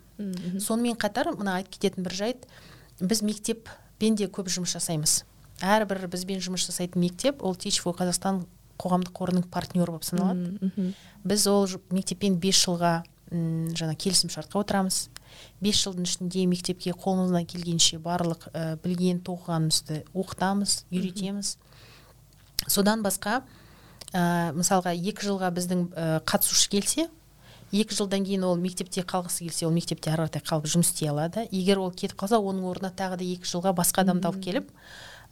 Сонымен 0.58 0.96
қатар 0.98 1.30
мына 1.36 1.60
айтып 1.60 1.76
кететін 1.76 2.08
бір 2.08 2.16
жайт 2.18 2.48
біз 2.98 3.20
мектеппен 3.22 4.16
де 4.18 4.26
көп 4.26 4.48
жұмыс 4.50 4.72
жасаймыз. 4.74 5.20
Әрбір 5.62 6.08
бізбен 6.10 6.42
жұмыс 6.42 6.64
жасайтын 6.66 7.04
мектеп 7.04 7.44
ол 7.44 7.54
teach 7.54 7.78
for 7.84 7.94
қазақстан 7.94 8.42
қоғамдық 8.78 9.14
қорының 9.18 9.46
партнері 9.52 9.90
болып 9.90 10.04
саналады. 10.06 10.94
Біз 11.24 11.46
ол 11.50 11.66
мектеппен 11.90 12.38
бес 12.40 12.60
жылға 12.64 13.02
м 13.30 13.68
жаңа 13.76 13.96
келісім 13.98 14.30
шартқа 14.32 14.62
отырамыз. 14.62 15.08
Бес 15.60 15.82
жылдың 15.82 16.06
ішінде 16.08 16.46
мектепке 16.48 16.94
қолымыздан 16.96 17.44
келгенше 17.46 17.98
барлық 18.00 18.48
ә, 18.54 18.78
білген 18.82 19.20
тоқығанымызды 19.26 20.04
оқытамыз 20.14 20.84
үйретеміз. 20.90 21.56
Содан 22.66 23.02
басқа 23.04 23.42
ә, 24.12 24.52
мысалға 24.56 24.94
екі 24.96 25.28
жылға 25.28 25.52
біздің 25.54 25.84
ә, 25.92 26.06
қатысушы 26.24 26.70
келсе 26.72 27.08
екі 27.72 27.94
жылдан 27.94 28.24
кейін 28.24 28.46
ол 28.48 28.56
мектепте 28.56 29.04
қалғысы 29.04 29.44
келсе 29.44 29.66
ол 29.68 29.74
мектепте 29.76 30.10
ары 30.10 30.24
қаратай 30.24 30.42
қалып 30.48 30.70
жұмыс 30.72 30.94
істей 30.94 31.10
алады. 31.12 31.44
Егер 31.52 31.82
ол 31.82 31.92
кетіп 31.92 32.16
қалса 32.22 32.40
оның 32.40 32.64
орнына 32.70 32.94
тағы 32.96 33.20
да 33.20 33.28
екі 33.28 33.44
жылға 33.44 33.74
басқа 33.76 34.06
адамды 34.06 34.30
алып 34.30 34.40
келіп 34.42 34.72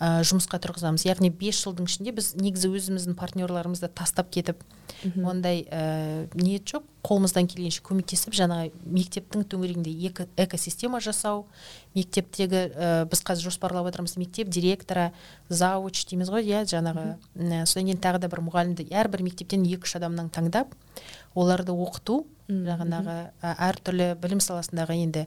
ә, 0.00 0.20
жұмысқа 0.26 0.60
тұрғызамыз. 0.62 1.06
Яғни 1.08 1.30
бес 1.32 1.58
жылдың 1.62 1.88
ішінде 1.88 2.12
біз 2.16 2.34
негізі 2.36 2.70
өзіміздің 2.72 3.16
партнерларымызды 3.16 3.88
тастап 3.88 4.30
кетіп 4.34 4.60
ондай 5.24 5.64
ә, 5.70 6.28
ниет 6.36 6.68
жоқ. 6.68 6.84
Қолымыздан 7.06 7.46
келгенше 7.46 7.82
көмектесіп 7.86 8.34
жаңағы 8.34 8.72
мектептің 8.90 9.44
төңірегінде 9.52 9.92
екі 10.08 10.26
экосистема 10.42 11.00
жасау. 11.04 11.44
Мектептегі 11.94 12.62
ә, 12.72 12.92
біз 13.08 13.22
қазір 13.24 13.50
жоспарлап 13.50 13.88
отырмыз 13.92 14.16
мектеп 14.20 14.50
директоры 14.52 15.12
зауч 15.48 16.04
дейміз 16.10 16.32
ғой 16.34 16.48
иә 16.48 16.64
жаңағы 16.68 17.06
ә, 17.14 17.64
содан 17.64 17.92
кейін 17.92 18.02
тағы 18.02 18.24
да 18.24 18.32
бір 18.32 18.42
мұғалімді 18.48 18.88
әрбір 18.90 19.22
мектептен 19.28 19.64
екі 19.68 19.86
үш 19.86 19.96
адамнан 20.00 20.32
таңдап 20.34 20.74
оларды 21.36 21.76
оқыту 21.76 22.24
жаңағы 22.48 23.16
әртүрлі 23.42 24.12
білім 24.22 24.42
саласындағы 24.42 24.98
енді 25.02 25.26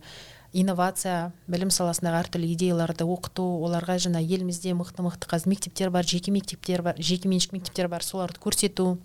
инновация 0.53 1.31
білім 1.47 1.69
саласындағы 1.73 2.23
әртүрлі 2.23 2.49
идеяларды 2.55 3.05
оқыту 3.05 3.45
оларға 3.65 3.99
жаңа 4.01 4.21
елімізде 4.23 4.73
мықты 4.77 5.05
мықты 5.05 5.29
қазір 5.29 5.53
мектептер 5.53 5.91
бар 5.93 6.07
жеке 6.07 6.33
мектептер 6.33 6.81
бар 6.81 6.97
жеке 6.97 7.29
меншік 7.29 7.53
мектептер 7.53 7.87
бар 7.87 8.03
соларды 8.03 8.41
көрсету. 8.41 8.97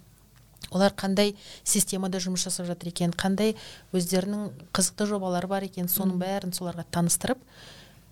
Олар 0.72 0.94
қандай 0.96 1.34
системада 1.62 2.18
жұмыс 2.18 2.46
жасап 2.48 2.66
жатыр 2.66 2.88
екен 2.88 3.12
қандай 3.12 3.54
өздерінің 3.92 4.50
қызықты 4.72 5.06
жобалары 5.10 5.50
бар 5.50 5.66
екен 5.68 5.90
соның 5.92 6.16
бәрін 6.18 6.56
соларға 6.56 6.86
таныстырып 6.90 7.38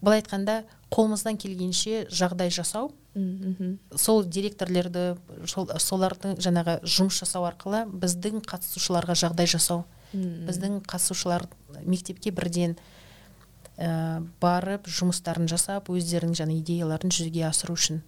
былай 0.02 0.20
айтқанда 0.20 0.62
қолымыздан 0.92 1.38
келгенше 1.40 2.06
жағдай 2.12 2.52
жасау. 2.52 2.92
Сол 3.96 4.24
директорлерді 4.24 5.16
сол, 5.48 5.68
солардың 5.78 6.36
жаңағы 6.40 6.78
жұмыс 6.84 7.22
жасау 7.22 7.48
арқылы 7.48 7.86
біздің 7.88 8.44
қатысушыларға 8.44 9.16
жағдай 9.16 9.48
жасау. 9.48 9.84
Біздің 10.12 10.82
қатысушылар 10.84 11.46
мектепке 11.84 12.30
бірден 12.30 12.76
ә, 13.82 14.22
барып 14.42 14.86
жұмыстарын 14.86 15.50
жасап 15.50 15.90
өздерінің 15.92 16.38
жаңа 16.38 16.56
идеяларын 16.60 17.12
жүзеге 17.12 17.46
асыру 17.50 17.76
үшін 17.78 18.02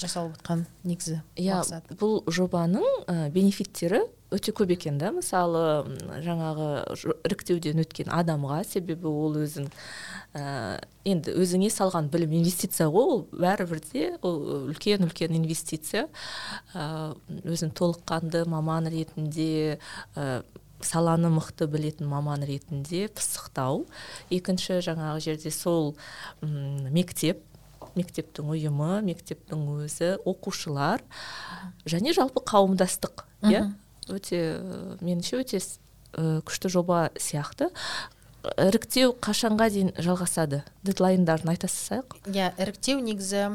жасалып 0.00 0.38
жатқан 0.38 0.64
негізі 0.82 1.20
иә 1.38 1.60
бұл 2.00 2.22
жобаның 2.26 2.86
ә, 3.06 3.28
бенефиттері 3.30 4.02
өте 4.30 4.52
көп 4.54 4.70
екен 4.76 4.98
да. 4.98 5.10
Мысалы 5.14 5.62
жаңағы 6.24 6.68
іріктеуден 7.26 7.82
өткен 7.82 8.10
адамға 8.14 8.62
себебі 8.68 9.10
ол 9.10 9.36
өзін 9.42 9.68
ә, 10.34 10.78
енді 11.08 11.34
өзіңе 11.34 11.70
салған 11.74 12.10
білім 12.12 12.36
инвестиция 12.40 12.88
ғой 12.94 13.16
ол. 13.16 13.24
Бәрібір 13.34 13.82
де 13.90 14.06
ол 14.22 14.40
үлкен 14.70 15.06
үлкен 15.08 15.34
инвестиция. 15.38 16.06
Ә, 16.74 17.14
өзін 17.42 17.74
толыққанды 17.74 18.46
маман 18.48 18.86
ретінде 18.90 19.78
ә, 20.14 20.42
саланы 20.86 21.30
мықты 21.32 21.68
білетін 21.70 22.08
маман 22.10 22.44
ретінде 22.46 23.08
пысықтау. 23.12 23.86
Екінші 24.30 24.80
жаңағы 24.84 25.20
жерде 25.24 25.52
сол 25.54 25.94
мектеп 26.42 27.44
мектептің 27.98 28.52
ұйымы 28.54 29.00
мектептің 29.06 29.64
өзі 29.82 30.12
оқушылар 30.28 31.02
және 31.88 32.14
жалпы 32.16 32.42
қауымдастық 32.46 33.24
иә? 33.50 33.66
Өте 34.10 34.40
меніңше 35.02 35.42
өте 35.42 35.60
күшті 36.46 36.70
жоба 36.72 37.10
сияқты. 37.18 37.70
Іріктеу 38.56 39.12
қашанға 39.20 39.68
дейін 39.72 39.92
жалғасады? 40.00 40.62
Дедлайндарын 40.86 41.52
айта 41.52 41.68
салсақ 41.68 42.16
иә 42.30 42.52
іріктеу 42.62 43.02
негізі 43.04 43.48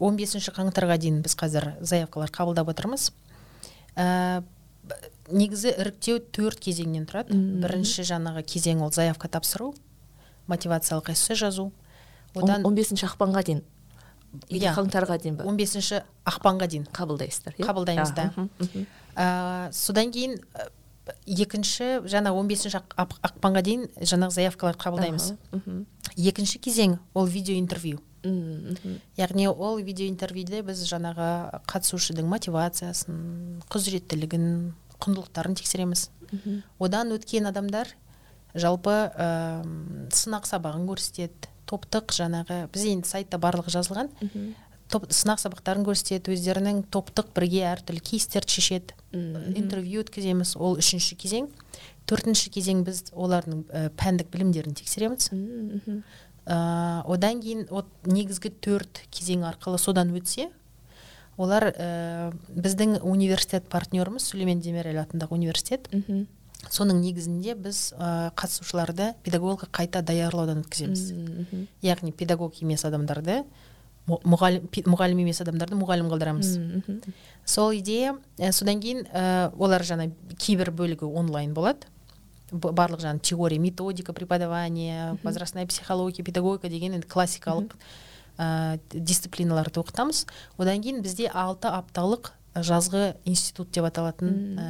15 0.00 0.18
бесінші 0.20 0.52
қаңтарға 0.52 0.98
дейін 1.00 1.22
біз 1.24 1.36
қазір 1.40 1.70
заявкалар 1.80 2.30
қабылдап 2.34 2.68
отырмыз. 2.74 3.10
Ә, 3.96 4.42
негізі 5.30 5.72
іріктеу 5.78 6.18
төрт 6.32 6.60
кезеңнен 6.62 7.06
тұрады. 7.08 7.34
Бірінші 7.62 8.02
жаңағы 8.06 8.42
кезең 8.46 8.82
ол 8.86 8.92
заявка 8.92 9.28
тапсыру 9.28 9.74
мотивациялық 10.48 11.10
эссе 11.12 11.34
жазу. 11.34 11.72
Одан 12.34 12.64
он 12.66 12.74
бесінші 12.76 13.06
ақпанға 13.08 13.42
дейін? 13.46 13.62
Иә. 14.50 14.74
қаңтарға 14.76 15.16
дейін 15.22 15.36
ба 15.38 15.44
15 15.48 16.02
ақпанға 16.28 16.66
дейін. 16.68 16.84
Қабылдайсыздар 16.92 17.54
иә? 17.56 17.64
Қабылдаймыз 17.64 18.12
да. 18.14 18.32
Ә, 19.16 19.72
содан 19.72 20.10
кейін 20.12 20.34
ә, 20.54 20.66
екінші 21.26 22.02
жаңа 22.04 22.34
15 22.36 22.74
ақ- 22.76 22.96
ақ- 23.00 23.20
ақпанға 23.30 23.62
дейін 23.64 23.86
жаңағы 23.96 24.30
заявкаларды 24.36 24.82
қабылдаймыз. 24.84 25.30
Екінші 26.16 26.58
кезең 26.60 26.98
ол 27.14 27.26
видео 27.26 27.56
интервью 27.58 27.98
яғни 29.16 29.46
ол 29.48 29.78
видео 29.78 30.06
интервьюде 30.08 30.60
біз 30.66 30.80
жаңағы 30.90 31.62
қатысушының 31.70 32.26
мотивациясын 32.26 33.62
құзыреттілігін 33.70 34.72
құндылықтарын 35.02 35.56
тексереміз. 35.58 36.10
Одан 36.78 37.12
өткен 37.14 37.46
адамдар 37.50 37.92
жалпы 38.56 38.94
ә, 39.12 39.62
сынақ 40.14 40.46
сабағын 40.48 40.86
көрсетеді 40.88 41.50
топтық 41.66 42.14
жаңағы 42.14 42.66
біз 42.72 42.86
енді 42.92 43.08
сайтта 43.08 43.38
барлығы 43.42 43.74
жазылған. 43.74 44.10
Топ, 44.86 45.08
сынақ 45.10 45.40
сабақтарын 45.42 45.82
көрсетеді 45.82 46.30
өздерінің 46.36 46.84
топтық 46.94 47.32
бірге 47.34 47.64
әртүрлі 47.72 48.04
кейстерді 48.06 48.54
шешеді 48.54 48.94
интервью 49.58 50.04
өткіземіз 50.04 50.54
ол 50.62 50.78
үшінші 50.78 51.16
кезең. 51.18 51.48
Төртінші 52.06 52.52
кезең 52.54 52.84
біз 52.86 53.08
олардың 53.10 53.64
ә, 53.66 53.88
пәндік 53.98 54.30
білімдерін 54.30 54.76
тексереміз. 54.78 55.32
Ә, 56.46 57.02
одан 57.02 57.42
кейін 57.42 57.66
от, 57.74 57.90
негізгі 58.06 58.52
төрт 58.62 59.02
кезең 59.10 59.42
арқылы 59.50 59.82
содан 59.82 60.14
өтсе 60.14 60.52
олар 61.36 61.68
ә, 61.72 62.32
біздің 62.48 63.00
университет 63.04 63.68
партнеріміз 63.68 64.24
сүлеймен 64.30 64.60
демирель 64.64 65.02
атындағы 65.02 65.36
университет. 65.36 65.88
Мхм. 65.92 66.26
соның 66.72 66.98
негізінде 66.98 67.54
біз 67.54 67.92
ә, 67.94 68.32
қатысушыларды 68.34 69.12
педагогқа 69.22 69.68
қайта 69.70 70.02
даярлаудан 70.02 70.64
өткіземіз. 70.64 71.12
Мхм. 71.12 71.66
яғни 71.82 72.12
педагог 72.12 72.56
емес 72.62 72.84
адамдарды 72.84 73.44
мұғалім 74.06 74.66
мұғалім 74.86 75.20
емес 75.24 75.40
адамдарды 75.42 75.76
мұғалім 75.78 76.08
қылдырамыз 76.10 76.52
сол 77.44 77.74
идея 77.74 78.16
ә, 78.38 78.52
содан 78.52 78.80
кейін 78.80 79.04
ә, 79.10 79.52
олар 79.58 79.82
жаңа 79.82 80.10
кейбір 80.38 80.70
бөлігі 80.70 81.10
онлайн 81.10 81.54
болады. 81.54 81.86
Барлық 82.52 83.02
жаңа 83.02 83.18
теория 83.18 83.58
методика 83.58 84.12
преподавания 84.12 85.18
возрастная 85.24 85.66
психология 85.66 86.22
педагогика 86.22 86.68
деген 86.68 86.94
енді 86.94 87.06
классикалық 87.06 87.74
ә, 88.38 88.78
дисциплиналарды 88.92 89.80
оқытамыз. 89.80 90.26
Одан 90.58 90.82
кейін 90.84 91.02
бізде 91.04 91.28
алты 91.32 91.68
апталық 91.72 92.32
жазғы 92.56 93.16
институт 93.28 93.72
деп 93.74 93.84
аталатын 93.88 94.56
ә, 94.56 94.68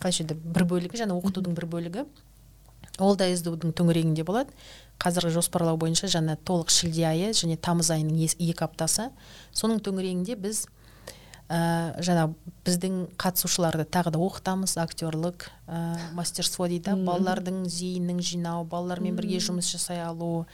қалайша 0.00 0.24
еді? 0.24 0.38
бір 0.38 0.64
бөлігі 0.68 1.02
жаңа 1.02 1.18
оқытудың 1.18 1.56
бір 1.58 1.68
бөлігі. 1.68 2.06
Ол 2.98 3.14
да 3.16 3.28
сду 3.36 3.54
дың 3.54 3.74
төңірегінде 3.76 4.24
болады. 4.26 4.54
Қазіргі 4.98 5.36
жоспарлау 5.36 5.78
бойынша 5.78 6.08
жаңа 6.10 6.34
толық 6.48 6.72
шілде 6.74 7.04
айы 7.06 7.30
және 7.36 7.58
тамыз 7.60 7.92
айының 7.94 8.24
екі 8.26 8.64
аптасы. 8.66 9.10
Соның 9.54 9.78
төңірегінде 9.86 10.34
біз 10.40 10.64
ә, 11.46 11.94
жаңа 12.02 12.32
біздің 12.66 12.96
қатысушыларды 13.20 13.86
тағы 13.86 14.12
да 14.16 14.22
оқытамыз. 14.24 14.74
Актерлік 14.82 15.46
ә, 15.68 16.10
мастерство 16.18 16.66
дейді. 16.66 16.96
Балалардың 17.06 17.64
зейінін 17.70 18.18
жинау 18.18 18.66
балалармен 18.66 19.16
бірге 19.16 19.38
жұмыс 19.44 19.70
жасай 19.70 20.02
алу 20.02 20.48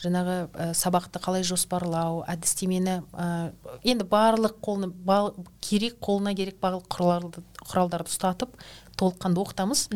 жаңағы 0.00 0.34
ә, 0.56 0.70
сабақты 0.74 1.20
қалай 1.22 1.44
жоспарлау 1.44 2.22
әдістемені 2.30 3.00
ә, 3.12 3.52
енді 3.84 4.06
барлық 4.08 4.56
қолына 4.64 4.88
бал, 4.90 5.34
керек 5.60 5.98
қолына 6.00 6.34
керек 6.36 6.56
барлық 6.62 6.86
құралдарды, 6.88 7.42
құралдарды 7.68 8.08
ұстатып 8.12 8.54
толыққанды 9.00 9.40
оқытамыз. 9.44 9.86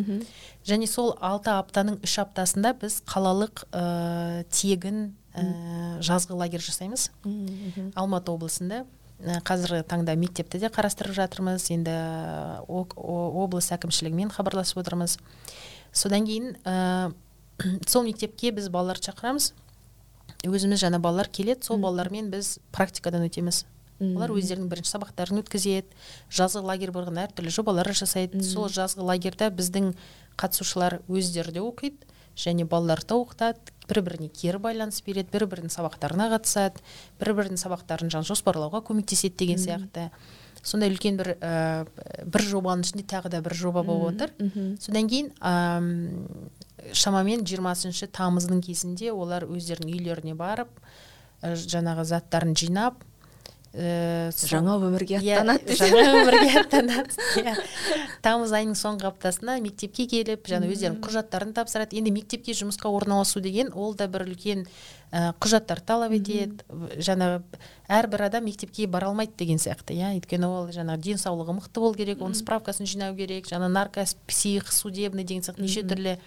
Және 0.64 0.86
сол 0.88 1.14
алты 1.20 1.50
аптаның 1.52 1.98
үш 2.04 2.18
аптасында 2.22 2.74
біз 2.80 3.00
қалалық 3.08 3.64
ә, 3.72 4.44
тегін 4.52 5.14
ә, 5.34 6.00
жазғы 6.00 6.36
лагерь 6.36 6.60
жасаймыз. 6.64 7.10
Алматы 7.96 8.32
облысында. 8.32 8.84
Қазіргі 9.44 9.84
таңда 9.88 10.16
мектепті 10.18 10.58
де 10.58 10.68
қарастырып 10.68 11.14
жатырмыз. 11.16 11.68
Енді 11.72 11.92
о- 12.68 12.86
о- 12.96 13.44
облыс 13.44 13.70
әкімшілігімен 13.72 14.32
хабарласып 14.34 14.80
отырмыз. 14.82 15.18
Содан 15.92 16.26
кейін 16.26 16.56
ә, 16.64 17.12
сол 17.86 18.04
мектепке 18.04 18.50
біз 18.52 18.68
балаларды 18.68 19.06
шақырамыз. 19.10 19.52
Өзіміз 20.48 20.82
жаңа 20.84 21.00
балалар 21.02 21.28
келеді 21.28 21.66
сол 21.66 21.80
балалармен 21.82 22.30
біз 22.32 22.58
практикадан 22.74 23.26
өтеміз. 23.28 23.64
Олар 24.02 24.32
өздерінің 24.34 24.68
бірінші 24.68 24.90
сабақтарын 24.96 25.40
өткізеді 25.44 25.86
жазғы 26.34 26.64
лагерь 26.66 26.92
бұрын 26.92 27.20
әртүрлі 27.24 27.52
жобалар 27.54 27.92
жасайды. 27.94 28.42
Сол 28.42 28.66
жазғы 28.68 29.06
лагерьда 29.06 29.48
біздің 29.54 29.92
қатысушылар 30.40 30.98
өздері 31.08 31.54
де 31.54 31.62
оқиды 31.62 32.10
және 32.36 32.66
балаларды 32.66 33.14
да 33.14 33.20
оқытады 33.22 33.74
бір 33.88 34.00
біріне 34.02 34.28
кері 34.34 34.58
байланыс 34.58 35.00
береді 35.06 35.30
бір 35.32 35.46
бірінің 35.52 35.72
сабақтарына 35.72 36.26
қатысады 36.32 36.82
бір 37.20 37.34
бірінің 37.38 37.60
сабақтарын 37.62 38.10
жаңа 38.10 38.26
жоспарлауға 38.26 38.82
көмектеседі 38.88 39.36
деген 39.44 39.62
сияқты. 39.62 40.10
Сондай 40.64 40.90
үлкен 40.92 41.18
бір 41.20 41.34
ә, 41.38 41.86
бір 42.24 42.44
жобаның 42.48 42.84
ішінде 42.86 43.04
тағы 43.10 43.30
да 43.34 43.40
бір 43.44 43.54
жоба 43.58 43.82
болып 43.86 44.14
отыр 44.14 44.32
Мхм. 44.40 44.76
содан 44.80 45.08
кейін 45.12 45.32
ам, 45.40 45.88
шамамен 46.92 47.44
20 47.44 48.08
тамыздың 48.16 48.62
кезінде 48.64 49.12
олар 49.12 49.46
өздерінің 49.48 49.94
үйлеріне 49.98 50.34
барып 50.38 50.72
ә, 51.42 51.54
жаңағы 51.54 52.04
заттарын 52.08 52.56
жинап 52.56 53.04
ә, 53.74 54.30
жаңа 54.34 54.76
өмірге 54.78 55.18
аттанады 55.18 55.66
десе. 55.66 55.88
жаңа 55.90 56.22
өмірге 56.22 56.50
аттанады 56.60 57.24
иә. 57.42 57.54
тамыз 58.22 58.54
айының 58.54 58.78
соңғы 58.78 59.08
аптасына 59.10 59.58
мектепке 59.64 60.06
келіп 60.10 60.46
жаңа 60.50 60.70
өздерінің 60.70 61.00
құжаттарын 61.04 61.54
тапсырады. 61.56 61.98
Енді 61.98 62.14
мектепке 62.14 62.54
жұмысқа 62.54 62.92
орналасу 62.94 63.42
деген 63.44 63.72
ол 63.74 63.94
да 63.98 64.06
бір 64.08 64.28
үлкен 64.28 64.64
ә, 65.10 65.32
құжаттар 65.42 65.82
талап 65.84 66.14
етеді. 66.14 66.62
Жаңа 67.02 67.42
әрбір 67.90 68.28
адам 68.28 68.46
мектепке 68.46 68.86
бара 68.86 69.10
алмайды 69.10 69.34
деген 69.42 69.58
сияқты 69.58 69.96
иә. 69.96 70.14
Өйткені 70.20 70.48
ол 70.48 70.70
жаңа 70.74 70.96
денсаулығы 70.98 71.58
мықты 71.58 71.82
болу 71.82 71.98
керек 71.98 72.22
оның 72.22 72.38
справкасын 72.38 72.86
жинау 72.86 73.16
керек 73.18 73.50
жаңа 73.50 73.68
наркос 73.72 74.16
псих 74.28 74.72
судебный 74.72 75.24
деген 75.24 75.42
сияқты 75.42 75.66
неше 75.66 75.82
түрлі 75.82 76.18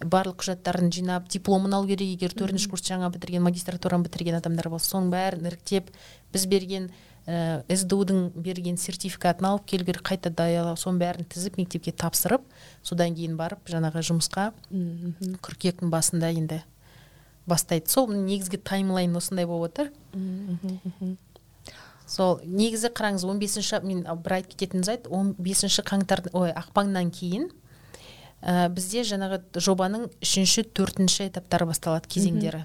барлық 0.00 0.42
құжаттарын 0.42 0.90
жинап 0.92 1.28
дипломын 1.32 1.74
алу 1.78 1.88
керек 1.88 2.16
егер 2.16 2.34
төртінші 2.34 2.70
курс 2.72 2.84
жаңа 2.88 3.10
бітірген 3.14 3.44
магистратураны 3.46 4.08
бітірген 4.08 4.40
адамдар 4.40 4.68
болса 4.72 4.96
соның 4.96 5.12
бәрін 5.14 5.48
іріктеп 5.50 5.90
біз 6.34 6.46
берген 6.50 6.90
ә, 7.26 7.62
сду 7.76 8.02
дың 8.04 8.28
берген 8.34 8.76
сертификатын 8.80 9.48
алып 9.52 9.66
келу 9.70 9.88
керек 9.88 10.04
қайта 10.10 10.34
даярлау 10.34 10.76
соның 10.80 11.00
бәрін 11.04 11.30
тізіп 11.30 11.58
мектепке 11.62 11.92
тапсырып 11.92 12.44
содан 12.82 13.14
кейін 13.14 13.38
барып 13.40 13.64
жаңағы 13.70 14.04
жұмысқа 14.10 14.50
қыркүйектің 15.44 15.94
басында 15.94 16.34
енді 16.34 16.64
бастайды. 17.46 17.90
Сол 17.90 18.08
негізгі 18.08 18.58
таймлайн 18.64 19.16
осындай 19.16 19.46
болып 19.46 19.72
отыр. 19.72 19.90
Сол 22.06 22.40
негізі 22.44 22.90
қараңыз 22.92 23.24
15 23.24 23.40
бесінші 23.40 23.80
мен 23.84 24.02
бір 24.24 24.38
айтып 24.38 24.54
кететін 24.54 24.84
жайт 24.84 25.08
он 25.08 25.34
бесінші 25.38 25.84
қаңтар 25.88 26.26
ой 26.36 26.52
ақпаннан 26.52 27.10
кейін 27.14 27.48
ә, 28.44 28.68
бізде 28.68 29.02
жаңағы 29.08 29.40
жобаның 29.56 30.08
үшінші 30.22 30.66
төртінші 30.76 31.28
этаптары 31.30 31.66
басталады 31.70 32.10
кезеңдері. 32.12 32.64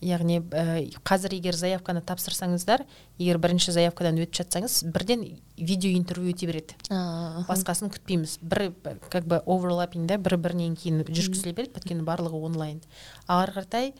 Яғни 0.00 0.38
ә, 0.40 0.64
қазір 1.04 1.34
егер 1.36 1.56
заявканы 1.60 2.00
тапсырсаңыздар 2.08 2.86
егер 3.20 3.36
бірінші 3.42 3.74
заявкадан 3.76 4.16
өтіп 4.22 4.38
жатсаңыз 4.40 4.78
бірден 4.94 5.26
видео 5.60 5.92
интервью 5.92 6.32
өте 6.32 6.48
береді. 6.48 6.78
А, 6.88 7.44
басқасын 7.50 7.92
күтпейміз. 7.92 8.38
Бір 8.40 8.70
как 9.12 9.28
бы 9.28 9.42
оверлаппинг 9.44 10.08
да 10.08 10.16
бір 10.16 10.38
бірінен 10.40 10.78
кейін 10.80 11.04
жүргізіле 11.04 11.52
береді 11.52 11.76
өйткені 11.76 12.06
барлығы 12.08 12.40
онлайн. 12.48 12.80
Ал 13.28 13.44
ары 13.44 13.58
қаратай 13.58 13.92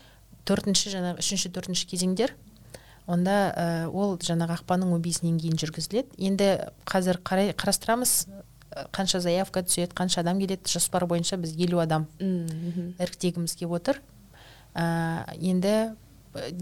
төртінші 0.48 0.94
жаңағы 0.96 1.20
үшінші 1.20 1.52
төртінші 1.52 1.90
кезеңдер 1.92 2.32
онда 3.10 3.36
ә, 3.52 3.64
ол 3.92 4.16
жаңағы 4.16 4.60
ақпанның 4.60 4.94
он 4.96 5.04
бесінен 5.04 5.36
кейін 5.40 5.60
жүргізіледі. 5.60 6.16
Енді 6.16 6.50
қазір 6.88 7.20
қарай 7.20 7.52
қарастырамыз 7.52 8.24
қанша 8.94 9.20
заявка 9.20 9.62
түседі 9.66 9.94
қанша 9.98 10.20
адам 10.22 10.38
келеді 10.38 10.70
жоспар 10.70 11.06
бойынша 11.10 11.36
біз 11.42 11.56
елу 11.58 11.80
адам 11.82 12.06
іріктегіміз 12.20 13.54
келіп 13.58 13.72
отыр. 13.80 14.00
Ә, 14.74 15.24
енді 15.34 15.96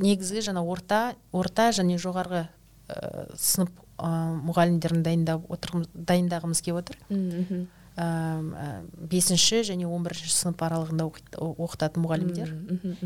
негізгі 0.00 0.40
жаңа 0.46 0.62
орта 0.64 1.14
орта 1.32 1.68
және 1.76 1.98
жоғарғы 2.00 2.46
ә, 2.88 3.26
сынып 3.36 3.74
ә, 3.98 4.08
мұғалімдерін 4.48 5.02
дайындап 5.04 5.44
отыр. 5.52 5.82
Дайындағымыз 5.92 6.62
келіп 6.64 6.78
отыр 6.80 6.96
Мхм. 7.10 7.66
ә, 7.98 8.86
бесінші 9.10 9.60
және 9.68 9.84
он 9.84 10.06
бірінші 10.06 10.30
сынып 10.32 10.62
аралығында 10.64 11.10
оқытатын 11.36 12.00
мұғалімдер. 12.06 12.54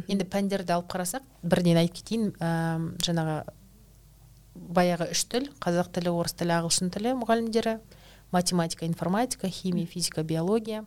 Енді 0.07 0.25
пәндерді 0.31 0.77
алып 0.77 0.93
қарасақ 0.93 1.27
бірден 1.43 1.81
айтып 1.83 1.99
кетейін 1.99 2.31
ә, 2.39 2.79
жаңағы 3.03 3.43
баяғы 4.55 5.11
үш 5.11 5.25
тіл 5.33 5.49
қазақ 5.65 5.91
тілі 5.97 6.13
орыс 6.13 6.35
тілі 6.37 6.53
ағылшын 6.61 6.93
тілі 6.95 7.17
мұғалімдері. 7.19 7.79
математика 8.32 8.86
информатика 8.86 9.50
химия 9.50 9.86
физика 9.86 10.24
биология 10.24 10.86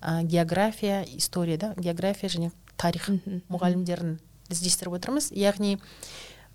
ә, 0.00 0.22
география 0.22 1.04
история 1.16 1.58
да 1.58 1.74
география 1.76 2.28
және 2.28 2.50
тарих 2.76 3.08
Мхм. 3.08 3.42
мұғалімдерін 3.52 4.18
іздестіріп 4.50 4.96
отырмыз 4.96 5.30
яғни 5.36 5.76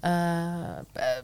ә, 0.01 0.83
ә, 0.95 1.23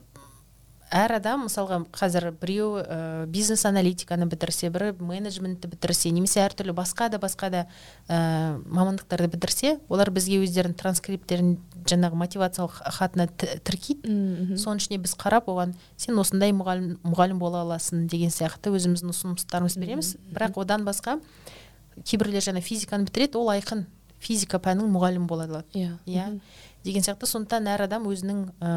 әр 0.97 1.17
адам 1.19 1.45
мысалға 1.47 1.83
қазір 1.95 2.31
біреу 2.41 2.81
ә, 2.81 3.27
бизнес 3.31 3.65
аналитиканы 3.69 4.27
бітірсе 4.31 4.71
бірі 4.73 4.95
менеджментті 4.99 5.69
бітірсе 5.73 6.13
немесе 6.15 6.41
әртүрлі 6.45 6.75
басқа 6.77 7.11
да 7.13 7.21
басқа 7.21 7.51
да 7.53 7.63
ә, 8.09 8.57
мамандықтарды 8.65 9.29
бітірсе 9.35 9.77
олар 9.89 10.11
бізге 10.15 10.41
өздерінің 10.47 10.77
транскрипттерін 10.81 11.57
жаңағы 11.87 12.19
мотивациялық 12.23 12.79
хатына 12.99 13.29
тіркейді. 13.37 14.57
Соның 14.59 14.81
ішіне 14.83 14.99
біз 15.03 15.15
қарап 15.21 15.51
оған 15.53 15.75
сен 16.01 16.19
осындай 16.19 16.55
мұғалім, 16.57 16.97
мұғалім 17.07 17.39
бола 17.43 17.63
аласың 17.67 18.07
деген 18.11 18.33
сияқты 18.35 18.73
өзіміздің 18.75 19.13
ұсыныстарымызды 19.13 19.85
береміз. 19.85 20.17
бірақ 20.33 20.59
одан 20.65 20.87
басқа 20.87 21.21
кейбіреулер 22.03 22.43
жаңа 22.43 22.65
физиканы 22.65 23.07
бітіреді 23.07 23.39
ол 23.39 23.53
айқын 23.55 23.87
физика 24.19 24.59
пәнінің 24.59 24.91
мұғалімі 24.97 25.29
бола 25.31 25.47
алады. 25.47 25.67
Иә 25.75 25.99
иә. 26.07 26.41
деген 26.85 27.03
сияқты. 27.03 27.27
Сондықтан 27.27 27.69
әр 27.71 27.87
адам 27.87 28.07
өзінің 28.11 28.43
ә, 28.61 28.71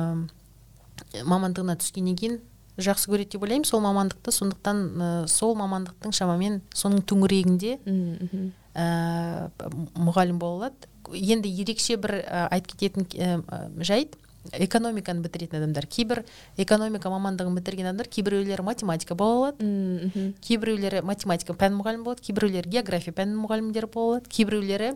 мамандығына 1.26 1.76
түскеннен 1.82 2.18
кейін 2.20 2.40
жақсы 2.80 3.12
көреді 3.12 3.36
деп 3.36 3.44
ойлаймын. 3.44 3.68
Сол 3.68 3.82
мамандықты 3.84 4.32
сондықтан 4.34 4.78
ә, 4.88 5.10
сол 5.28 5.56
мамандықтың 5.60 6.16
шамамен 6.16 6.62
соның 6.76 7.04
төңірегінде 7.10 7.76
ә, 8.76 9.50
мұғалім 10.00 10.40
бола 10.40 10.70
алады. 10.70 10.90
Енді 11.14 11.52
ерекше 11.62 11.98
бір 11.98 12.20
ә, 12.22 12.48
айтып 12.54 12.80
кететін 12.80 13.08
ә, 13.10 13.64
жайт. 13.84 14.16
Экономиканы 14.54 15.22
бітіретін 15.24 15.60
адамдар 15.60 15.88
кейбір 15.88 16.24
экономика 16.58 17.10
мамандығын 17.12 17.56
бітірген 17.60 17.90
адамдар 17.92 18.08
кейбіреулері 18.08 18.64
математика 18.64 19.16
бола 19.16 19.54
алады. 19.54 20.34
Кейбіреулері 20.42 21.02
математика 21.04 21.54
пән 21.54 21.78
мұғалімі 21.80 22.04
болады 22.08 22.26
кейбіреулері 22.26 22.70
география 22.70 23.14
пәнінің 23.14 23.44
мұғалімдері 23.44 23.92
бола 23.94 24.18
алады 24.18 24.30
кейбіреулері 24.34 24.92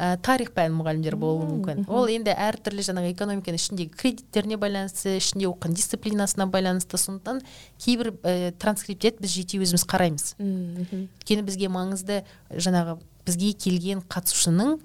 ә, 0.00 0.16
тарих 0.20 0.52
пәнінің 0.56 0.78
мұғалімдері 0.80 1.20
болуы 1.20 1.48
мүмкін. 1.50 1.84
ол 1.88 2.08
енді 2.08 2.32
әртүрлі 2.32 2.84
жаңағы 2.86 3.12
экономиканың 3.14 3.60
ішіндегі 3.60 3.96
кредиттеріне 3.96 4.56
байланысты 4.60 5.16
ішінде 5.18 5.48
оқыған 5.50 5.76
дисциплинасына 5.76 6.46
байланысты. 6.46 6.96
Сондықтан 6.96 7.42
кейбір 7.78 8.14
ә, 8.22 8.52
транскрипттерді 8.52 9.20
біз 9.20 9.34
жете 9.34 9.60
өзіміз 9.60 9.84
қараймыз. 9.84 10.34
Өйткені 10.40 11.44
бізге 11.44 11.68
маңызды 11.68 12.22
жаңағы 12.50 12.98
бізге 13.26 13.52
келген 13.52 14.00
қатысушының 14.08 14.80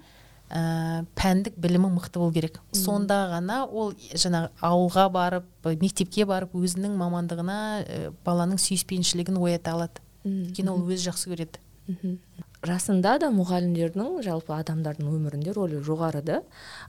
ә, 0.56 1.04
пәндік 1.20 1.58
білімі 1.60 1.90
мықты 1.98 2.22
болу 2.22 2.34
керек. 2.36 2.62
Сонда 2.72 3.26
ғана 3.34 3.64
ол 3.68 3.94
жаңағы 4.16 4.52
ауылға 4.64 5.06
барып 5.12 5.70
мектепке 5.82 6.26
барып 6.30 6.56
өзінің 6.56 6.96
мамандығына 7.02 7.58
ә, 7.84 8.00
баланың 8.26 8.62
сүйіспеншілігін 8.64 9.40
оята 9.42 9.76
алады. 9.76 10.04
Өйткені 10.26 10.72
ол 10.74 10.86
өзі 10.88 11.12
жақсы 11.12 11.34
көреді. 11.34 11.62
Расында 12.66 13.16
да 13.22 13.30
мұғалімдердің 13.34 14.22
жалпы 14.26 14.54
адамдардың 14.56 15.10
өмірінде 15.12 15.54
рөлі 15.56 15.82
жоғары 15.86 16.22
да. 16.26 16.40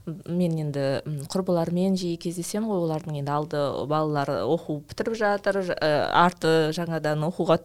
Мен 0.05 0.55
енді 0.61 0.85
құрбылармен 1.31 1.97
жиі 1.99 2.17
кездесемін 2.21 2.69
ғой 2.69 2.85
олардың 2.85 3.19
енді 3.21 3.33
алды 3.33 3.61
балалары 3.89 4.39
оқу 4.47 4.79
бітіріп 4.89 5.17
жатыр 5.19 5.59
арты 5.75 6.53
жаңадан 6.77 7.25
оқуға 7.27 7.59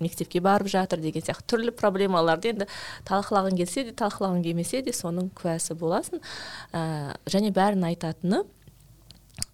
мектепке 0.00 0.40
барып 0.40 0.72
жатыр 0.72 1.02
деген 1.04 1.26
сияқты 1.26 1.54
түрлі 1.54 1.76
проблемаларды 1.76 2.54
енді 2.54 2.68
талқылағың 3.08 3.60
келсе 3.60 3.84
де 3.90 3.94
талқылағың 4.00 4.42
келмесе 4.46 4.82
де 4.82 4.94
соның 4.96 5.30
куәсі 5.36 5.76
боласың. 5.78 6.24
Ә, 6.72 7.14
және 7.30 7.52
бәрін 7.54 7.86
айтатыны 7.92 8.44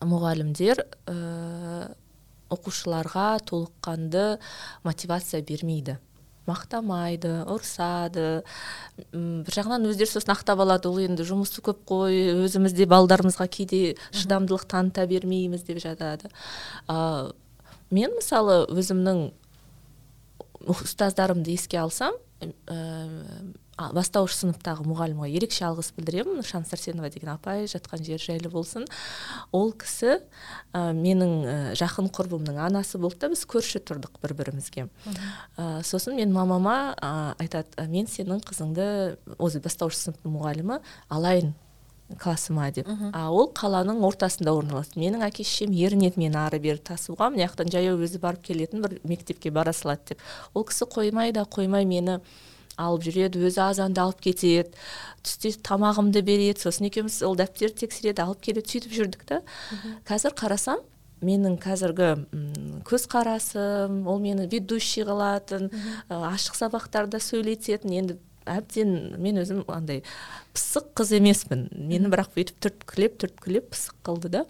мұғалімдер 0.06 0.82
ә, 1.10 1.94
оқушыларға 2.50 3.30
толыққанды 3.48 4.36
мотивация 4.84 5.42
бермейді. 5.42 5.98
Мақтамайды 6.46 7.32
ұрсады. 7.52 8.42
Бір 9.12 9.56
жағынан 9.58 9.88
өздері 9.90 10.10
сосын 10.10 10.34
ақтап 10.34 10.62
алады 10.64 10.90
ол 10.90 11.00
енді 11.02 11.26
жұмысы 11.26 11.64
көп 11.64 11.82
қой 11.88 12.46
өзіміз 12.46 12.76
де 12.76 12.86
балдарымызға 12.90 13.48
кейде 13.52 13.96
шыдамдылық 14.12 14.66
таныта 14.70 15.06
бермейміз 15.10 15.66
деп 15.66 15.82
жатады. 15.82 16.30
Ә, 16.88 17.32
мен 17.90 18.16
мысалы 18.16 18.64
өзімнің 18.72 19.28
ұстаздарымды 20.66 21.54
еске 21.54 21.78
алсам 21.82 22.16
бастауыш 23.76 24.36
сыныптағы 24.40 24.86
мұғалімге 24.88 25.28
ерекше 25.36 25.66
алғыс 25.68 25.92
білдіремін. 25.96 26.40
Шан 26.46 26.64
сәрсенова 26.68 27.10
деген 27.12 27.32
апай 27.34 27.66
жатқан 27.68 28.04
жері 28.06 28.22
жайлы 28.22 28.50
болсын. 28.52 28.86
Ол 29.52 29.74
кісі 29.76 30.16
ә, 30.72 30.94
менің 30.96 31.74
жақын 31.76 32.08
құрбымның 32.16 32.60
анасы 32.68 33.00
болды 33.02 33.20
да 33.26 33.30
біз 33.34 33.44
көрші 33.48 33.82
тұрдық 33.84 34.16
бір 34.22 34.34
бірімізге 34.40 34.88
ә, 35.58 35.82
сосын 35.84 36.16
мен 36.16 36.32
мамама 36.32 36.96
ә, 36.96 37.12
айтады 37.42 37.86
мен 37.92 38.08
сенің 38.08 38.40
қызыңды 38.48 38.88
өзі 39.36 39.62
бастауыш 39.64 40.00
сыныптың 40.00 40.36
мұғалімі 40.38 40.80
алайын 41.12 41.54
классыма 42.22 42.70
деп. 42.70 42.88
А 43.12 43.28
ол 43.34 43.50
қаланың 43.50 44.00
ортасында 44.06 44.52
орналасты. 44.54 45.00
Менің 45.02 45.24
әке 45.26 45.44
шешем 45.44 45.72
ерінеді 45.74 46.20
мені 46.22 46.38
ары 46.38 46.60
бері 46.62 46.78
тасуға. 46.78 47.32
Мына 47.34 47.48
жақтан 47.48 47.72
жаяу 47.72 47.98
өзі 47.98 48.20
барып 48.22 48.44
келетін 48.46 48.84
бір 48.84 49.00
мектепке 49.02 49.50
бара 49.50 49.74
салады 49.74 50.12
деп. 50.12 50.22
Ол 50.54 50.64
кісі 50.64 50.86
қоймай 50.86 51.34
да 51.34 51.42
қоймай 51.50 51.84
мені 51.84 52.20
алып 52.76 53.06
жүреді 53.06 53.44
өзі 53.48 53.62
азанды 53.66 54.02
алып 54.02 54.20
кетеді. 54.26 54.72
Түсте 55.24 55.54
тамағымды 55.66 56.22
береді 56.26 56.60
сосын 56.62 56.88
екеуміз 56.90 57.22
ол 57.26 57.36
дәптерді 57.38 57.86
тексереді 57.86 58.24
алып 58.24 58.44
келеді 58.44 58.70
сөйтіп 58.72 58.94
жүрдік 58.98 59.26
та. 59.28 59.40
Қазір 60.08 60.36
қарасам 60.38 60.84
менің 61.24 61.56
қазіргі 61.62 62.12
көзқарасым 62.86 64.04
ол 64.06 64.20
мені 64.20 64.46
ведущий 64.52 65.06
қылатын 65.08 65.70
ашық 66.12 66.58
сабақтарда 66.60 67.20
сөйлететін 67.24 67.94
енді 67.96 68.18
әбден 68.46 69.16
мен 69.18 69.40
өзім 69.42 69.64
андай 69.72 70.02
пысық 70.54 70.92
қыз 71.00 71.16
емеспін. 71.18 71.66
Мені 71.72 72.12
бірақ 72.12 72.36
бүйтіп 72.36 72.60
түрткілеп 72.66 73.16
түрткілеп 73.24 73.72
пысық 73.72 73.96
қылды 74.06 74.32
да. 74.36 74.44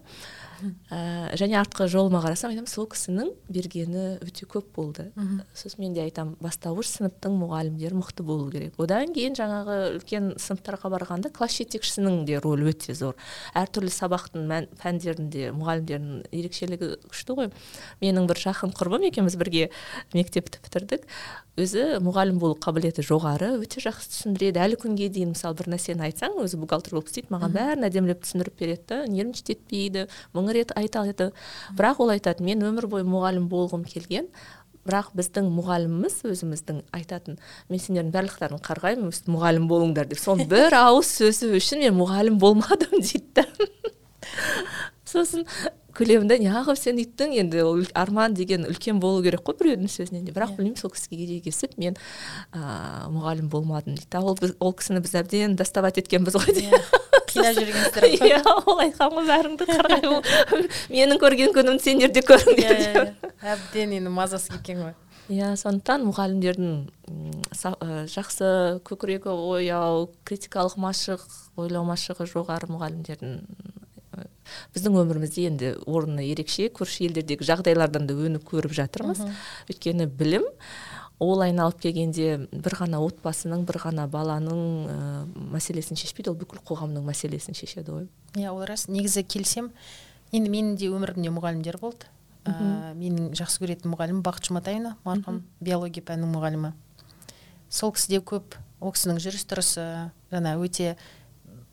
Ә, 0.91 1.35
және 1.39 1.59
артқы 1.61 1.89
жолыма 1.93 2.23
қарасам 2.25 2.55
айтамын 2.55 2.71
сол 2.71 2.89
кісінің 2.91 3.33
бергені 3.49 4.07
өте 4.25 4.49
көп 4.51 4.73
болды 4.77 5.11
сосын 5.55 5.85
мен 5.85 5.95
де 5.97 6.05
айтамын 6.07 6.37
бастауыш 6.43 6.91
сыныптың 6.97 7.37
мұғалімдері 7.41 8.01
мықты 8.01 8.27
болу 8.27 8.51
керек 8.51 8.79
одан 8.81 9.15
кейін 9.17 9.37
жаңағы 9.39 9.79
үлкен 9.97 10.33
сыныптарға 10.41 10.91
барғанда 10.93 11.31
класс 11.35 11.59
жетекшісінің 11.61 12.25
де 12.29 12.39
рөлі 12.43 12.71
өте 12.73 12.95
зор. 12.97 13.17
Әртүрлі 13.57 13.93
сабақтың 13.93 14.47
мән, 14.51 14.69
пәндерінде 14.81 15.51
мұғалімдердің 15.57 16.27
ерекшелігі 16.33 16.93
күшті 17.11 17.39
ғой. 17.39 17.51
Менің 18.03 18.29
бір 18.31 18.43
жақын 18.47 18.75
құрбым 18.77 19.09
екеуміз 19.11 19.39
бірге 19.41 19.71
мектепті 20.15 20.63
бітірдік. 20.65 21.07
Өзі 21.57 22.03
мұғалім 22.05 22.37
болу 22.37 22.59
қабілеті 22.61 23.01
жоғары 23.07 23.55
өте 23.63 23.81
жақсы 23.81 24.11
түсіндіреді. 24.13 24.61
Әлі 24.61 24.77
күнге 24.83 25.09
дейін 25.09 25.33
мысалы 25.33 25.57
бір 25.57 25.71
нәрсені 25.73 26.05
айтсаң 26.05 26.37
өзі 26.43 26.59
бухгалтер 26.61 26.93
болып 26.93 27.09
істейді 27.09 27.33
маған 27.33 27.55
бәрін 27.55 27.87
әдемілеп 27.89 28.21
түсіндіріп 28.27 28.59
береді 28.61 28.85
да 28.91 28.99
нервничать 29.09 29.55
етпейді 29.55 30.05
мың 30.47 30.57
рет 30.57 30.77
айтады 30.79 31.33
бірақ 31.77 32.05
ол 32.05 32.15
айтады 32.15 32.47
мен 32.47 32.63
өмір 32.65 32.89
бойы 32.93 33.07
мұғалім 33.07 33.51
болғым 33.51 33.85
келген 33.89 34.31
бірақ 34.87 35.11
біздің 35.19 35.49
мұғаліміміз 35.51 36.21
өзіміздің 36.31 36.83
айтатын 36.95 37.41
мен 37.71 37.83
сендердің 37.83 38.13
барлықтарың 38.15 38.63
қарғаймын 38.67 39.15
мұғалім 39.35 39.67
болыңдар 39.71 40.07
деп 40.11 40.21
соның 40.23 40.49
бір 40.51 40.77
ауыз 40.79 41.11
сөзі 41.19 41.51
үшін 41.59 41.83
мен 41.83 41.97
мұғалім 41.99 42.39
болмадым 42.43 43.01
дейді. 43.01 43.43
Да 43.43 43.47
сосын 45.11 45.47
күлемін 45.97 46.29
да 46.31 46.37
неғып 46.41 46.79
сен 46.79 47.01
үйттің 47.01 47.35
енді 47.41 47.63
ол 47.65 47.83
арман 47.97 48.35
деген 48.37 48.67
үлкен 48.69 49.01
болу 49.01 49.23
керек 49.25 49.43
қой 49.47 49.57
біреудің 49.61 49.91
сөзінен 49.91 50.27
де 50.27 50.35
бірақ 50.35 50.53
иә. 50.53 50.57
білмеймін 50.59 50.81
сол 50.81 50.93
кісіге 50.93 51.41
кездесіп 51.41 51.79
мен 51.81 51.97
ыыы 52.53 53.11
мұғалім 53.17 53.49
болмадым 53.51 53.97
дейді. 53.97 54.21
Ол, 54.21 54.37
ол 54.61 54.77
кісіні 54.77 55.03
біз 55.03 55.17
әбден 55.23 55.57
доставать 55.57 55.99
еткенбіз 56.03 56.37
ғой 56.37 56.53
дейді 56.53 56.83
қинап 57.37 58.07
иә 58.17 58.41
ол 58.67 58.83
айтқан 58.85 59.13
ғой 59.17 59.27
бәріңді 59.31 59.69
қарғаймын 59.71 60.69
менің 60.93 61.21
көрген 61.23 61.55
күнімді 61.57 61.85
сендер 61.85 62.15
де 62.15 62.23
көріңдер 62.27 62.63
иә, 62.63 62.79
деп 62.81 62.97
иә. 62.97 63.33
әбден 63.55 63.97
енді 64.01 64.13
мазасы 64.13 64.53
кеткен 64.57 64.83
ғой. 64.85 64.95
Иә 65.27 65.55
сондықтан 65.59 66.05
мұғалімдердің 66.07 66.75
жақсы 68.13 68.51
көкірегі 68.87 69.33
ояу 69.35 70.07
критикалық 70.29 70.77
машық 70.79 71.25
ойлау 71.59 71.83
машығы 71.89 72.29
жоғары 72.31 72.71
мұғалімдердің 72.71 73.41
біздің 74.75 74.99
өмірімізде 75.03 75.49
енді 75.51 75.73
орны 75.91 76.25
ерекше. 76.31 76.69
Көрші 76.71 77.09
елдердегі 77.09 77.47
жағдайлардан 77.49 78.07
да 78.07 78.15
өніп 78.15 78.47
көріп 78.47 78.77
жатырмыз. 78.79 79.25
Өйткені 79.67 80.07
білім 80.07 80.47
ол 81.23 81.41
айналып 81.41 81.79
келгенде 81.81 82.49
бір 82.53 82.77
ғана 82.81 83.01
отбасының 83.05 83.65
бір 83.69 83.79
ғана 83.87 84.05
баланың 84.11 84.61
ә, 84.91 84.97
мәселесін 85.55 85.97
шешпейді 85.97 86.33
ол 86.33 86.37
бүкіл 86.41 86.61
қоғамның 86.69 87.07
мәселесін 87.07 87.57
шешеді 87.57 87.95
ғой. 87.95 88.09
Иә 88.37 88.53
ол 88.53 88.67
рас. 88.69 88.87
Негізі 88.93 89.25
келсем 89.25 89.71
енді 90.33 90.53
менің 90.53 90.77
де 90.77 90.91
өмірімде 90.93 91.33
мұғалімдер 91.33 91.81
болды. 91.81 92.11
Ә, 92.45 92.93
менің 92.99 93.33
жақсы 93.39 93.63
көретін 93.63 93.95
мұғалімім 93.95 94.21
бақыт 94.27 94.51
жұматаевна 94.51 94.97
марқұм 95.07 95.41
биология 95.65 96.05
пәнінің 96.05 96.37
мұғалімі. 96.37 96.75
Сол 97.73 97.95
кісіде 97.97 98.21
көп 98.21 98.59
ол 98.79 98.93
кісінің 98.93 99.19
жүріс 99.25 99.49
тұрысы 99.49 99.87
жаңа 100.31 100.53
өте 100.61 100.95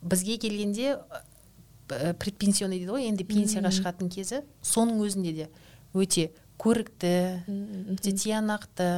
бізге 0.02 0.40
келгенде 0.42 0.96
предпенсионный 1.90 2.80
дейді 2.80 2.96
ғой 2.96 3.10
енді 3.12 3.28
пенсияға 3.28 3.74
шығатын 3.76 4.10
кезі. 4.10 4.42
Соның 4.64 5.04
өзінде 5.04 5.36
де 5.36 5.50
өте 5.94 6.32
көрікті 6.64 7.14
өте 7.94 8.14
тиянақты. 8.16 8.90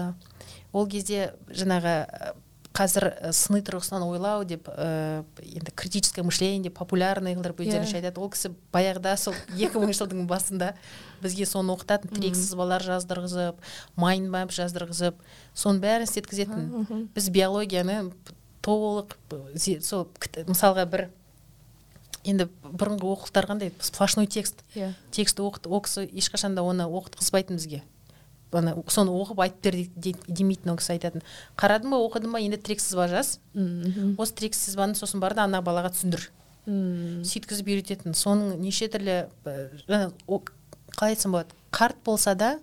Ол 0.76 0.89
кезде 0.91 1.34
жаңағы 1.49 1.95
қазір 2.76 3.07
сыни 3.36 3.61
тұрғысынан 3.66 4.03
ойлау 4.03 4.43
деп 4.47 4.68
ә, 4.68 5.24
енді 5.39 5.72
критическое 5.80 6.26
мышление 6.28 6.68
деп 6.68 6.76
популярный 6.78 7.36
қылдырып 7.38 7.63
өздерінше 7.63 7.99
айтады. 8.01 8.20
Ол 8.20 8.30
кісі 8.34 8.51
баяғыда 8.76 9.16
сол 9.20 9.36
екі 9.55 9.80
мың 9.80 9.95
жылдың 9.95 10.26
басында 10.28 10.74
бізге 11.24 11.47
соны 11.47 11.72
оқытатын 11.76 12.11
тірек 12.18 12.36
сызбалар 12.36 12.84
жаздырғызып 12.84 13.61
майндмап 13.95 14.51
жаздырғызып 14.55 15.22
соның 15.55 15.82
бәрін 15.86 16.09
істеткізетін. 16.09 17.07
Біз 17.16 17.30
биологияны 17.32 18.01
толық 18.66 19.16
сол 19.86 20.09
мысалға 20.49 20.89
бір 20.91 21.07
енді 22.26 22.49
бұрынғы 22.65 23.05
оқулықтар 23.13 23.47
қандай? 23.47 23.71
Сплошной 23.80 24.28
текст. 24.28 24.63
Иә. 24.76 24.93
Текстті 25.13 25.45
оқыт 25.45 25.69
ол 25.69 25.82
кісі 25.86 26.07
ешқашан 26.09 26.55
да 26.57 26.63
оны 26.65 26.89
оқытқызбайтын 26.89 27.59
бізге. 27.59 27.84
Ана 28.55 28.76
соны 28.88 29.11
оқып 29.11 29.41
айтып 29.43 29.61
бер 29.65 30.17
демейтін 30.28 30.71
ол 30.73 30.80
кісі 30.80 30.95
айтатын. 30.95 31.23
Қарадың 31.59 31.91
ба 31.91 31.99
оқыдың 32.05 32.32
ба? 32.32 32.39
Енді 32.39 32.57
тірек 32.57 32.80
сызба 32.80 33.07
жаз. 33.11 33.39
Осы 33.53 34.36
тірек 34.38 34.55
сызбаны 34.55 34.95
сосын 34.95 35.19
бар 35.19 35.36
да 35.36 35.43
ана 35.43 35.61
балаға 35.65 35.91
түсіндір. 35.91 36.30
Сөйткізіп 36.65 37.67
үйрететін 37.67 38.15
соның 38.17 38.55
неше 38.63 38.88
түрлі 38.89 39.28
жаңа 39.86 40.13
қалай 40.95 41.13
айтсам 41.13 41.36
болады? 41.36 41.53
Қарт 41.76 41.99
болса 42.05 42.34
да 42.34 42.55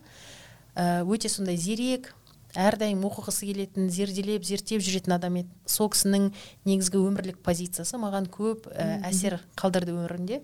өте 0.74 1.28
сондай 1.28 1.56
зерек 1.60 2.14
әрдайым 2.59 3.03
оқығысы 3.09 3.48
келетін 3.48 3.88
зерделеп 3.92 4.44
зерттеп 4.44 4.82
жүретін 4.84 5.16
адам 5.16 5.38
еді. 5.40 5.48
Сол 5.66 5.88
кісінің 5.92 6.30
негізгі 6.68 7.00
өмірлік 7.00 7.38
позициясы 7.44 8.00
маған 8.00 8.28
көп 8.32 8.68
ә, 8.72 9.00
әсер 9.09 9.38
қалдырды 9.57 9.94
өмірінде 9.94 10.42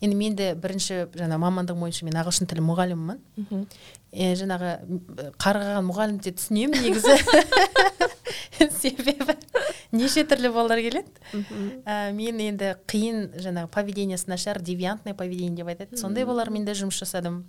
енді 0.00 0.16
мен 0.16 0.36
де 0.36 0.50
бірінші 0.54 1.06
жаңа 1.16 1.38
мамандығым 1.40 1.86
бойынша 1.86 2.04
мен 2.04 2.18
ағылшын 2.20 2.50
тілі 2.50 2.64
мұғалімімін 2.66 3.64
ә, 4.12 4.34
жаңағы 4.42 4.74
қарғаған 5.40 5.88
мұғалімді 5.88 6.28
де 6.28 6.36
түсінемін 6.36 6.84
негізі. 6.84 7.16
себебі 8.80 9.36
неше 9.92 10.24
түрлі 10.28 10.50
балалар 10.54 10.80
келеді. 10.84 11.10
Ә, 11.86 12.12
мен 12.16 12.40
енді 12.42 12.74
қиын 12.90 13.38
жаңағы 13.42 13.70
поведениесі 13.72 14.30
нашар 14.30 14.60
девиантный 14.62 15.14
поведение 15.14 15.56
деп 15.56 15.70
айтады. 15.72 15.96
Сондай 16.00 16.26
балалармен 16.26 16.66
де 16.66 16.74
жұмыс 16.76 16.98
жасадым. 17.00 17.42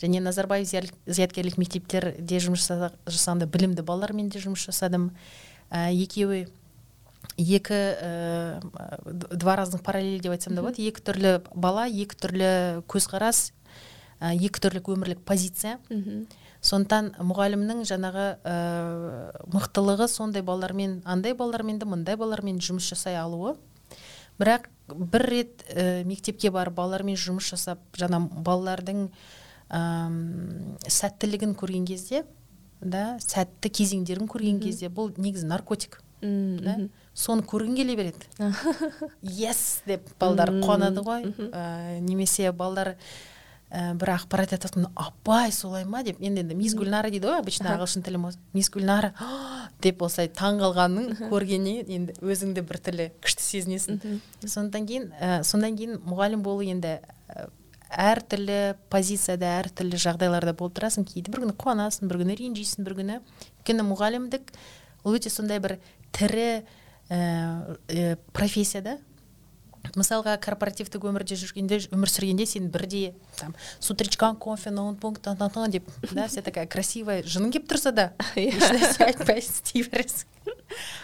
Және 0.00 0.20
назарбаев 0.24 0.68
зияткерлік 0.68 1.58
мектептерде 1.58 2.40
жұмыс 2.42 2.68
жасағанда 2.68 3.46
білімді 3.46 3.86
балалармен 3.86 4.28
де 4.28 4.42
жұмыс 4.42 4.66
жасадым. 4.68 5.10
Ә, 5.70 5.90
екеуі 5.92 6.46
екі 7.36 7.74
ә, 7.74 8.60
два 9.12 9.56
разных 9.56 9.82
параллель 9.82 10.20
деп 10.20 10.32
айтсам 10.32 10.54
да 10.54 10.62
болады. 10.62 10.82
Екі 10.86 11.02
түрлі 11.04 11.38
бала 11.54 11.86
екі 11.88 12.16
түрлі 12.16 12.50
көзқарас 12.88 13.52
ә, 14.20 14.32
екі 14.34 14.62
түрлі 14.62 14.82
өмірлік 14.82 15.22
позиция. 15.24 15.78
Сондықтан 16.66 17.12
мұғалімнің 17.22 17.82
жаңағы 17.86 18.26
ә, 18.42 18.54
мықтылығы 19.54 20.08
сондай 20.10 20.42
балалармен 20.46 21.00
андай 21.06 21.36
балалармен 21.38 21.78
де 21.78 21.88
мындай 21.88 22.18
балалармен 22.18 22.58
жұмыс 22.62 22.88
жасай 22.90 23.18
алуы. 23.20 23.54
Бірақ 24.40 24.68
бір 24.88 25.26
рет 25.30 25.66
ә, 25.70 26.04
мектепке 26.04 26.50
барып 26.50 26.76
балалармен 26.78 27.18
жұмыс 27.20 27.52
жасап 27.54 27.82
жаңа 27.98 28.24
балалардың 28.46 29.06
ә, 29.70 29.82
сәттілігін 30.86 31.54
көрген 31.58 31.86
кезде 31.88 32.24
да 32.80 33.16
сәтті 33.22 33.70
кезеңдерін 33.72 34.28
көрген 34.30 34.60
кезде 34.62 34.90
бұл 34.92 35.14
негізі 35.16 35.48
наркотик 35.48 36.00
да. 36.20 36.76
соны 37.14 37.44
көргің 37.46 37.76
келе 37.78 37.96
береді. 37.96 38.26
Yes 39.22 39.82
деп 39.86 40.08
балдар 40.20 40.52
қуанады 40.62 41.04
ғой. 41.04 41.26
ә, 41.50 42.00
немесе 42.00 42.52
балдар 42.52 42.96
ә, 43.70 43.92
бір 43.98 44.12
ақпарат 44.14 44.54
айтатын 44.54 44.86
апай 44.94 45.52
солай 45.52 45.84
ма? 45.84 46.02
деп. 46.06 46.20
Енді 46.20 46.44
енді 46.44 46.56
мисс 46.58 46.76
гүлнара 46.78 47.10
дейді 47.10 47.28
ғой 47.30 47.40
обычно 47.40 47.72
ағылшын 47.74 48.04
тілі 48.06 48.20
мисс 48.54 48.70
гүлнара 48.72 49.12
деп 49.82 50.02
осылай 50.06 50.30
таң 50.30 50.60
қалғанын 50.62 51.28
көргеннен 51.32 51.90
енді 51.98 52.16
өзіңді 52.22 52.64
біртүрлі 52.68 53.10
күшті 53.24 53.46
сезінесің. 53.46 54.00
Содан 54.46 54.86
кейін 54.86 55.10
ә, 55.18 55.42
содан 55.44 55.78
кейін 55.78 56.00
мұғалім 56.06 56.46
болу 56.46 56.66
енді 56.66 56.98
ә, 57.02 57.48
әртүрлі 57.90 58.76
позицияда 58.90 59.56
әртүрлі 59.60 59.98
жағдайларда 60.02 60.54
болып 60.58 60.78
тұрасың. 60.78 61.06
Кейде 61.10 61.34
бір 61.34 61.46
күні 61.46 61.58
қуанасың 61.58 62.10
бір 62.10 62.22
күні 62.22 62.38
ренжисің 62.38 62.86
бір 62.86 62.98
күні. 63.00 63.20
Өйткені 63.60 63.86
мұғалімдік 63.90 64.54
ол 65.06 65.18
өте 65.18 65.30
сондай 65.30 65.62
бір 65.62 65.78
тірі 66.14 66.48
ә, 67.10 67.18
ә, 67.88 68.16
профессия 68.32 68.82
да. 68.82 68.98
Мысалға 69.94 70.36
корпоративтік 70.42 71.04
өмірде 71.06 71.38
жүргенде 71.38 71.80
өмір 71.94 72.10
сүргенде 72.10 72.46
сен 72.46 72.70
бірде 72.74 73.14
там 73.38 73.54
с 73.78 73.90
утречком 73.90 74.36
кофе 74.36 74.70
ноутбук 74.70 75.20
деп 75.20 75.84
да 76.12 76.26
вся 76.26 76.42
такая 76.42 76.66
красивая 76.66 77.22
жының 77.22 77.52
келіп 77.52 77.70
тұрса 77.70 77.92
да 77.92 78.12
ешнәрсе 78.34 79.06
айтпай 79.06 79.38
істей 79.38 79.86
бересің 79.86 80.36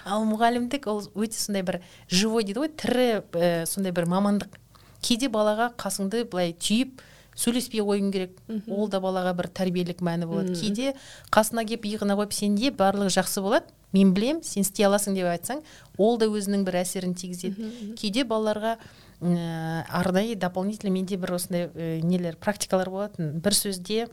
ал 0.05 0.25
мұғалімдік 0.27 0.87
ол 0.91 1.03
өте 1.15 1.39
сондай 1.39 1.63
бір 1.67 1.81
живой 2.11 2.45
дейді 2.47 2.65
ғой 2.65 2.71
тірі 2.79 3.07
ә, 3.23 3.65
сондай 3.67 3.95
бір 3.95 4.09
мамандық. 4.11 4.59
Кейде 5.03 5.29
балаға 5.33 5.71
қасыңды 5.79 6.25
былай 6.31 6.53
түйіп 6.55 7.03
сөйлеспей 7.39 7.83
қоюың 7.83 8.11
керек. 8.15 8.35
Ол 8.69 8.89
да 8.93 9.01
балаға 9.03 9.35
бір 9.39 9.49
тәрбиелік 9.55 10.03
мәні 10.05 10.29
болады. 10.31 10.55
Кейде 10.59 10.95
қасына 11.33 11.65
келіп 11.67 11.87
иығына 11.91 12.19
қойып 12.19 12.37
сенде 12.37 12.71
барлығы 12.71 13.15
жақсы 13.19 13.43
болады. 13.43 13.67
Мен 13.93 14.13
білем 14.15 14.43
сен 14.43 14.65
істей 14.67 14.87
аласың 14.89 15.17
деп 15.17 15.29
айтсаң 15.31 15.63
ол 15.99 16.19
да 16.19 16.29
өзінің 16.31 16.65
бір 16.67 16.81
әсерін 16.83 17.15
тигізеді. 17.19 17.71
Кейде 17.99 18.25
балаларға 18.25 18.77
ә, 19.21 19.85
арнайы 19.89 20.37
дополнительно 20.37 20.93
менде 20.93 21.17
бір 21.17 21.37
осындай 21.37 21.69
ә, 21.69 22.01
нелер 22.03 22.37
практикалар 22.37 22.91
болатын. 22.91 23.39
Бір 23.45 23.57
сөзде 23.57 24.09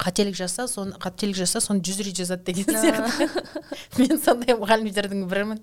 қателік 0.00 0.36
жаса 0.36 0.66
соны 0.68 0.98
қателік 1.00 1.38
жаса 1.38 1.62
соны 1.64 1.80
жүз 1.86 2.02
рет 2.04 2.18
жазады 2.18 2.52
деген 2.52 2.76
сияқты. 2.76 3.30
Мен 4.00 4.20
сондай 4.20 4.58
мұғалімдердің 4.58 5.24
бірімін. 5.30 5.62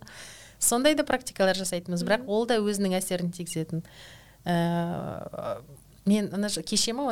Сондай 0.64 0.96
да 0.96 1.04
практикалар 1.06 1.58
жасайтынбыз. 1.60 2.06
Бірақ 2.08 2.28
ол 2.32 2.48
да 2.50 2.58
өзінің 2.64 2.98
әсерін 2.98 3.34
тигізетін. 3.36 3.84
Ә, 4.48 5.60
мен 6.06 6.30
ана 6.34 6.50
кеше 6.50 6.94
ма 6.94 7.08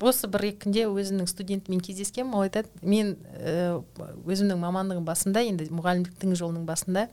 осы 0.00 0.28
бір 0.28 0.48
екі 0.50 0.66
күнде 0.66 0.88
өзімнің 0.88 1.30
студентіммен 1.30 1.80
кездескенмін 1.80 2.34
ол 2.34 2.46
айтады 2.46 2.68
мен 2.82 3.16
ә, 3.38 3.82
өзімнің 4.26 4.58
мамандығым 4.62 5.06
басында 5.06 5.44
енді 5.46 5.70
мұғалімдіктің 5.70 6.34
жолының 6.34 6.66
басында 6.66 7.06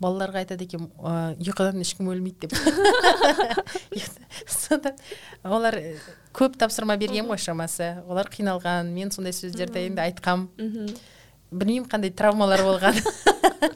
балаларға 0.00 0.44
айтады 0.44 0.66
екен 0.66 0.90
ұйқыдан 1.00 1.80
ешкім 1.80 2.10
өлмейді 2.12 2.50
деп 2.50 2.56
сонда 4.58 4.92
олар 5.42 5.80
көп 6.36 6.56
тапсырма 6.60 6.96
берген 7.00 7.28
ғой 7.30 7.40
шамасы. 7.40 7.94
Олар 8.08 8.28
қиналған 8.32 8.90
мен 8.92 9.12
сондай 9.14 9.32
сөздерді 9.32 9.86
енді 9.88 10.02
айтқам. 10.04 10.48
Білмеймін 11.50 11.88
қандай 11.88 12.12
травмалар 12.12 12.60
болған. 12.66 12.98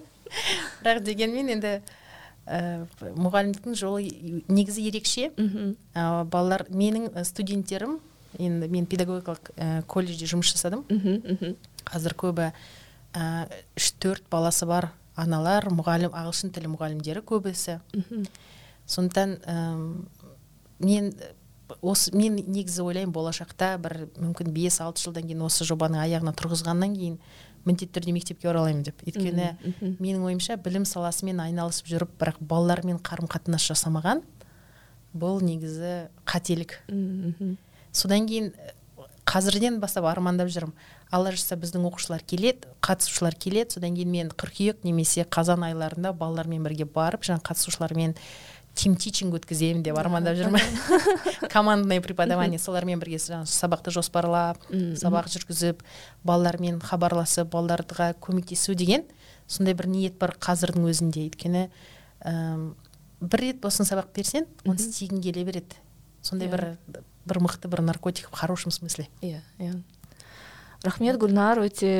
Бірақ 0.82 1.00
дегенмен 1.06 1.48
енді 1.56 1.78
ә, 2.46 2.86
мұғалімдіктің 3.00 3.76
жолы 3.78 4.10
негізі 4.48 4.86
ерекше. 4.88 5.30
Ә, 5.94 6.24
балалар 6.24 6.66
менің 6.70 7.10
студенттерім 7.24 7.98
енді 8.38 8.68
мен 8.70 8.86
педагогикалық 8.86 9.52
ә, 9.56 9.82
колледжде 9.90 10.28
жұмыс 10.30 10.52
жасадым. 10.54 10.84
Қазір 11.90 12.14
көбі 12.14 12.52
үш 13.76 13.90
төрт 13.98 14.24
баласы 14.30 14.66
бар 14.70 14.92
аналар 15.18 15.66
мұғалім 15.74 16.14
ағылшын 16.14 16.52
тілі 16.54 16.70
мұғалімдері 16.76 17.24
көбісі. 17.26 17.80
Сондықтан 18.86 19.36
ә, 19.42 19.56
мен 20.78 21.12
осы 21.82 22.10
мен 22.16 22.38
негізі 22.50 22.82
ойлаймын 22.82 23.12
болашақта 23.14 23.76
бір 23.82 24.08
мүмкін 24.18 24.50
бес 24.54 24.80
алты 24.82 25.04
жылдан 25.04 25.28
кейін 25.28 25.44
осы 25.46 25.66
жобаны 25.68 26.00
аяғына 26.02 26.32
тұрғызғаннан 26.38 26.96
кейін 26.96 27.18
міндетті 27.68 27.92
түрде 27.98 28.14
мектепке 28.16 28.50
оралаймын 28.50 28.84
деп. 28.86 29.02
Өйткені 29.06 29.50
менің 30.00 30.26
ойымша 30.28 30.56
білім 30.62 30.86
саласымен 30.88 31.42
айналысып 31.44 31.90
жүріп 31.90 32.14
бірақ 32.20 32.40
балалармен 32.40 33.00
қарым 33.04 33.30
қатынас 33.30 33.66
жасамаған 33.70 34.22
бұл 35.14 35.42
негізі 35.44 36.08
қателік. 36.24 36.78
Содан 37.92 38.28
кейін 38.30 38.52
қазірден 39.30 39.80
бастап 39.82 40.06
армандап 40.10 40.48
жүрмін. 40.50 40.74
Алла 41.10 41.32
жазса 41.34 41.56
біздің 41.58 41.84
оқушылар 41.88 42.22
келеді 42.22 42.70
қатысушылар 42.86 43.34
келеді. 43.34 43.74
Содан 43.74 43.96
кейін 43.98 44.10
мен 44.10 44.30
қыркүйек 44.30 44.84
немесе 44.86 45.24
қазан 45.26 45.64
айларында 45.66 46.12
балалармен 46.14 46.62
бірге 46.62 46.86
барып 46.86 47.26
жаңа 47.26 47.42
қатысушылармен 47.50 48.14
тим 48.80 48.96
тичинг 48.96 49.34
өткіземін 49.36 49.82
деп 49.84 49.98
армандап 50.00 50.38
жүрмін. 50.38 50.64
Командное 51.52 52.00
преподавание 52.00 52.58
солармен 52.58 53.00
бірге 53.02 53.18
сабақты 53.20 53.92
жоспарлап 53.92 54.62
сабақ 54.70 55.28
жүргізіп 55.34 55.82
балалармен 56.24 56.80
хабарласып 56.80 57.50
балаларға 57.52 58.14
көмектесу 58.24 58.74
деген 58.78 59.04
сондай 59.50 59.76
бір 59.76 59.90
ниет 59.92 60.16
бар 60.18 60.32
қазірдің 60.40 60.88
өзінде. 60.88 61.26
Өйткені 61.28 61.66
ә, 62.24 62.32
бір 63.20 63.44
рет 63.44 63.60
болсын 63.60 63.88
сабақ 63.88 64.14
берсең 64.16 64.48
оны 64.64 64.80
істегің 64.80 65.20
келе 65.28 65.44
береді. 65.44 65.80
Сондай 66.22 66.48
бір 66.48 66.78
бір 67.28 67.42
мықты 67.44 67.68
бір 67.68 67.84
наркотик 67.84 68.30
в 68.30 68.36
хорошем 68.36 68.72
смысле. 68.72 69.08
Иә 69.20 69.42
иә. 69.58 69.74
Рахмет 70.84 71.18
гүлнар. 71.20 71.60
Өте 71.64 71.90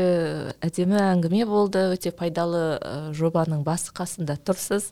әдемі 0.65 0.97
әңгіме 1.01 1.45
болды. 1.49 1.83
Өте 1.95 2.13
пайдалы 2.17 2.81
жобаның 3.17 3.63
басы 3.67 3.93
қасында 3.97 4.39
тұрсыз. 4.41 4.91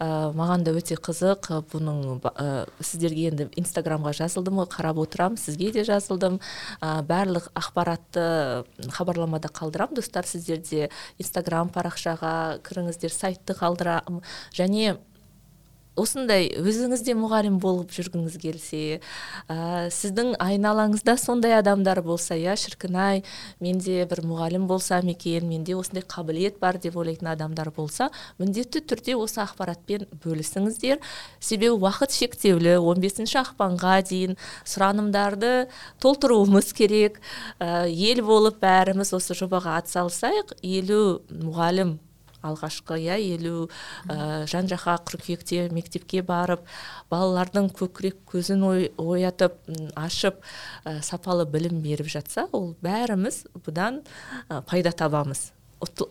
Ә, 0.00 0.30
маған 0.36 0.64
да 0.64 0.72
өте 0.76 0.96
қызық. 0.96 1.50
Бұның 1.72 2.22
ә, 2.24 2.66
сіздерге 2.80 3.28
енді 3.32 3.48
инстаграмға 3.60 4.14
жазылдым 4.22 4.62
ғой 4.62 4.70
қарап 4.72 5.02
отырамын 5.04 5.40
сізге 5.40 5.72
де 5.76 5.84
жазылдым. 5.88 6.40
Ә, 6.80 7.02
барлық 7.08 7.50
ақпаратты 7.58 8.64
хабарламада 8.96 9.52
қалдырамын 9.52 10.00
достар 10.00 10.26
сіздер 10.28 10.62
де 10.64 10.88
инстаграм 11.18 11.68
парақшаға 11.74 12.62
кіріңіздер 12.64 13.12
сайтты 13.12 13.58
қалдырамын 13.58 14.24
және 14.56 14.96
осындай 15.98 16.48
өзіңіз 16.60 17.02
де 17.06 17.16
мұғалім 17.18 17.58
болып 17.62 17.92
жүргіңіз 17.96 18.38
келсе 18.40 19.00
ә, 19.50 19.88
сіздің 19.92 20.36
айналаңызда 20.42 21.16
сондай 21.20 21.58
адамдар 21.58 22.02
болса 22.06 22.38
иә 22.38 22.54
шіркін 22.60 22.96
ай 22.96 23.22
менде 23.60 24.06
бір 24.08 24.22
мұғалім 24.28 24.68
болсам 24.70 25.10
екен 25.10 25.48
менде 25.50 25.76
осындай 25.76 26.06
қабілет 26.06 26.60
бар 26.62 26.78
деп 26.78 26.96
ойлайтын 26.96 27.32
адамдар 27.34 27.72
болса 27.74 28.10
міндетті 28.38 28.84
түрде 28.86 29.18
осы 29.18 29.42
ақпаратпен 29.42 30.06
бөлісіңіздер. 30.22 31.02
Себебі 31.40 31.76
уақыт 31.76 32.14
шектеулі 32.14 32.78
15 32.78 33.08
бесінші 33.08 33.40
ақпанға 33.42 33.98
дейін 34.08 34.36
сұранымдарды 34.68 35.68
толтыруымыз 36.02 36.72
керек. 36.76 37.20
Ә, 37.58 37.88
ел 37.88 38.22
болып 38.26 38.60
бәріміз 38.62 39.14
осы 39.16 39.36
жобаға 39.38 39.78
атсалысайық 39.82 40.58
елу 40.62 41.22
мұғалім 41.32 41.98
алғашқы 42.44 42.98
иә 43.02 43.18
елу 43.20 43.68
ә, 44.06 44.46
жан 44.50 44.68
жаққа 44.70 44.96
қыркүйекте 45.08 45.68
мектепке 45.74 46.22
барып 46.22 46.64
балалардың 47.10 47.70
көкірек 47.76 48.18
көзін 48.30 48.64
ой, 48.68 48.88
оятып 48.96 49.58
ашып 49.98 50.40
ә, 50.84 50.98
сапалы 51.02 51.46
білім 51.48 51.80
беріп 51.84 52.10
жатса 52.12 52.48
ол 52.52 52.74
бәріміз 52.84 53.44
бұдан 53.66 54.02
ә, 54.48 54.62
пайда 54.62 54.92
табамыз. 54.92 55.50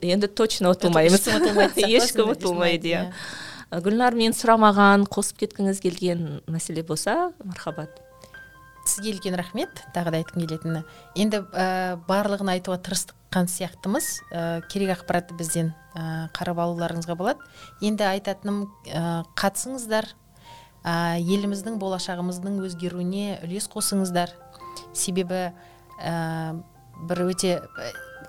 Енді 0.02 0.30
точно 0.32 0.72
ұтылмаймыз. 0.76 1.28
Ешкім 1.98 2.32
ұтылмайды 2.32 2.94
иә. 2.94 3.06
Гүлнар 3.84 4.16
мен 4.16 4.32
сұрамаған 4.32 5.04
қосып 5.12 5.44
кеткіңіз 5.44 5.82
келген 5.84 6.28
мәселе 6.48 6.86
болса 6.88 7.34
мархабат. 7.44 8.07
Сізге 8.90 9.14
үлкен 9.16 9.36
рахмет 9.38 9.82
тағы 9.96 10.12
да 10.14 10.20
айтқым 10.22 10.44
келетіні. 10.44 10.84
Енді 11.20 11.44
ә, 11.52 11.98
барлығын 12.08 12.52
айтуға 12.56 12.80
тырысқан 12.86 13.50
сияқтымыз. 13.52 14.08
Ә, 14.32 14.44
керек 14.72 14.96
ақпаратты 14.98 15.38
бізден 15.38 15.74
ә, 15.94 16.28
қарап 16.38 16.62
алуларыңызға 16.64 17.18
болады. 17.20 17.44
Енді 17.82 18.08
айтатыным 18.08 18.66
ә, 18.88 19.24
қатысыңыздар. 19.38 20.10
Ә, 20.84 21.20
еліміздің 21.20 21.80
болашағымыздың 21.82 22.60
өзгеруіне 22.66 23.40
үлес 23.46 23.70
қосыңыздар. 23.72 24.34
Себебі 24.94 25.50
ә, 26.02 26.62
бір 27.08 27.26
өте 27.28 27.58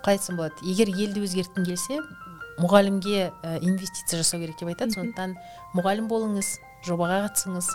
қалай 0.03 0.17
айтсам 0.17 0.39
болады. 0.39 0.59
Егер 0.67 0.91
елді 0.91 1.23
өзгерткің 1.25 1.67
келсе 1.69 2.01
мұғалімге 2.59 3.29
ә, 3.31 3.59
инвестиция 3.63 4.19
жасау 4.19 4.41
керек 4.41 4.59
деп 4.59 4.73
айтады. 4.73 4.97
Сондықтан 4.97 5.37
мұғалім 5.77 6.09
болыңыз 6.11 6.57
жобаға 6.87 7.23
қатысыңыз. 7.27 7.69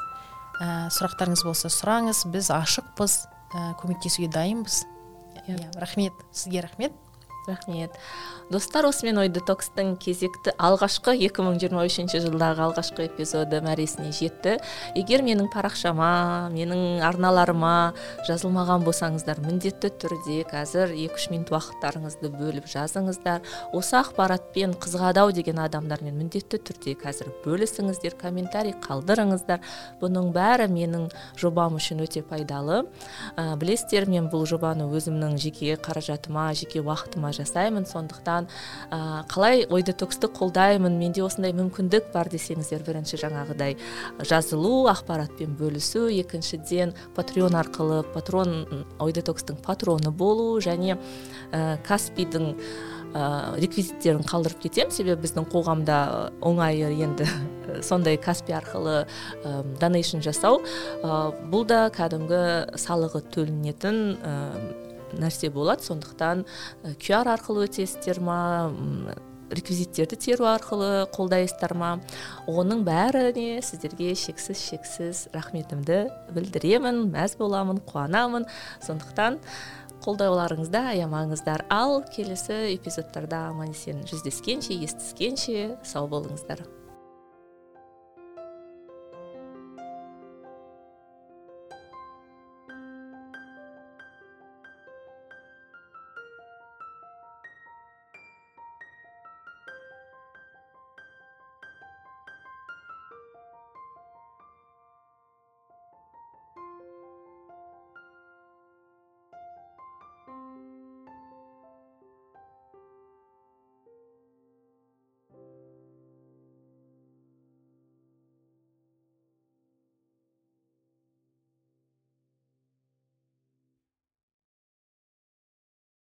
Ә, 0.60 0.88
сұрақтарыңыз 0.94 1.44
болса 1.46 1.70
сұраңыз. 1.72 2.24
Біз 2.34 2.50
ашықпыз. 2.54 3.16
Ә, 3.54 3.72
көмектесуге 3.80 4.28
дайынбыз. 4.34 4.84
Иә 5.46 5.70
рахмет. 5.80 6.14
Сізге 6.32 6.64
рахмет. 6.66 6.92
Рахмет. 7.48 7.92
Достар 8.50 8.84
осымен 8.84 9.18
ой 9.22 9.30
детокстың 9.32 9.94
кезекті 10.00 10.52
алғашқы 10.60 11.14
2023 11.16 12.18
жылдағы 12.24 12.60
алғашқы 12.66 13.06
эпизоды 13.08 13.60
мәресіне 13.64 14.12
жетті. 14.12 14.58
Егер 14.94 15.24
менің 15.24 15.48
парақшама 15.52 16.50
менің 16.52 17.00
арналарыма 17.04 17.94
жазылмаған 18.28 18.84
болсаңыздар 18.84 19.40
міндетті 19.44 19.90
түрде 20.02 20.42
қазір 20.50 20.92
екі 20.92 21.16
үш 21.16 21.28
минут 21.32 21.52
уақыттарыңызды 21.54 22.30
бөліп 22.34 22.68
жазыңыздар. 22.68 23.40
Осы 23.72 23.96
ақпаратпен 24.00 24.76
қызығады 24.76 25.24
ау 25.24 25.32
деген 25.32 25.62
адамдармен 25.64 26.16
міндетті 26.20 26.60
түрде 26.68 26.96
қазір 27.00 27.32
бөлісіңіздер 27.46 28.18
комментарий 28.20 28.76
қалдырыңыздар. 28.84 29.64
Бұның 30.02 30.30
бәрі 30.36 30.68
менің 30.72 31.08
жобам 31.40 31.80
үшін 31.80 32.04
өте 32.04 32.22
пайдалы. 32.22 32.84
Ә, 33.36 33.56
білесіздер 33.56 34.08
мен 34.10 34.28
бұл 34.32 34.46
жобаны 34.48 34.86
өзімнің 34.92 35.38
жеке 35.40 35.78
қаражатыма 35.80 36.50
жеке 36.54 36.84
уақытыма 36.84 37.33
жасаймын. 37.36 37.86
Сондықтан 37.88 38.48
ә, 38.90 39.24
қалай 39.30 39.66
ой 39.68 39.82
детоксты 39.82 40.30
қолдаймын 40.32 40.96
менде 40.98 41.24
осындай 41.26 41.52
мүмкіндік 41.56 42.12
бар 42.14 42.30
десеңіздер 42.32 42.84
бірінші 42.86 43.20
жаңағыдай 43.24 43.76
жазылу 44.22 44.88
ақпаратпен 44.92 45.56
бөлісу 45.58 46.06
екіншіден 46.08 46.94
патреон 47.16 47.58
арқылы 47.58 48.02
патрон 48.14 48.86
ой 48.98 49.12
детокстың 49.12 49.60
патроны 49.64 50.10
болу 50.10 50.60
және 50.64 50.98
ә, 51.52 51.78
каспидің 51.86 52.54
ә, 53.14 53.58
реквизиттерін 53.60 54.24
қалдырып 54.26 54.64
кетемін. 54.66 54.94
Себебі 54.94 55.26
біздің 55.26 55.48
қоғамда 55.52 55.98
оңайы 56.44 56.92
енді 57.04 57.28
сондай 57.82 58.18
каспи 58.20 58.54
арқылы 58.54 59.04
ә, 59.04 59.62
донейшн 59.80 60.22
жасау 60.24 60.60
ә, 61.02 61.32
бұл 61.50 61.66
да 61.68 61.86
кәдімгі 61.94 62.78
салығы 62.80 63.24
төленетін 63.34 64.18
нәрсе 65.20 65.50
болады. 65.54 65.84
Сондықтан 65.86 66.44
qr 66.98 67.30
арқылы 67.36 67.68
өтесіздер 67.68 68.20
ма? 68.24 68.38
Реквизиттерді 69.54 70.16
теру 70.18 70.46
арқылы 70.48 71.04
қолдайсыздар 71.14 71.74
ма? 71.78 71.90
Оның 72.48 72.82
бәріне 72.86 73.60
сіздерге 73.62 74.14
шексіз 74.18 74.58
шексіз 74.70 75.24
рахметімді 75.36 76.06
білдіремін 76.34 77.04
мәз 77.12 77.36
боламын 77.38 77.82
қуанамын. 77.86 78.48
Сондықтан 78.82 79.38
қолдауларыңызды 80.04 80.80
аямаңыздар. 80.94 81.66
Ал 81.72 82.02
келесі 82.14 82.74
эпизодтарда 82.74 83.50
аман 83.50 83.72
есен 83.76 84.02
жүздескенше 84.08 84.76
естіскенше 84.84 85.76
сау 85.84 86.08
болыңыздар. 86.08 86.64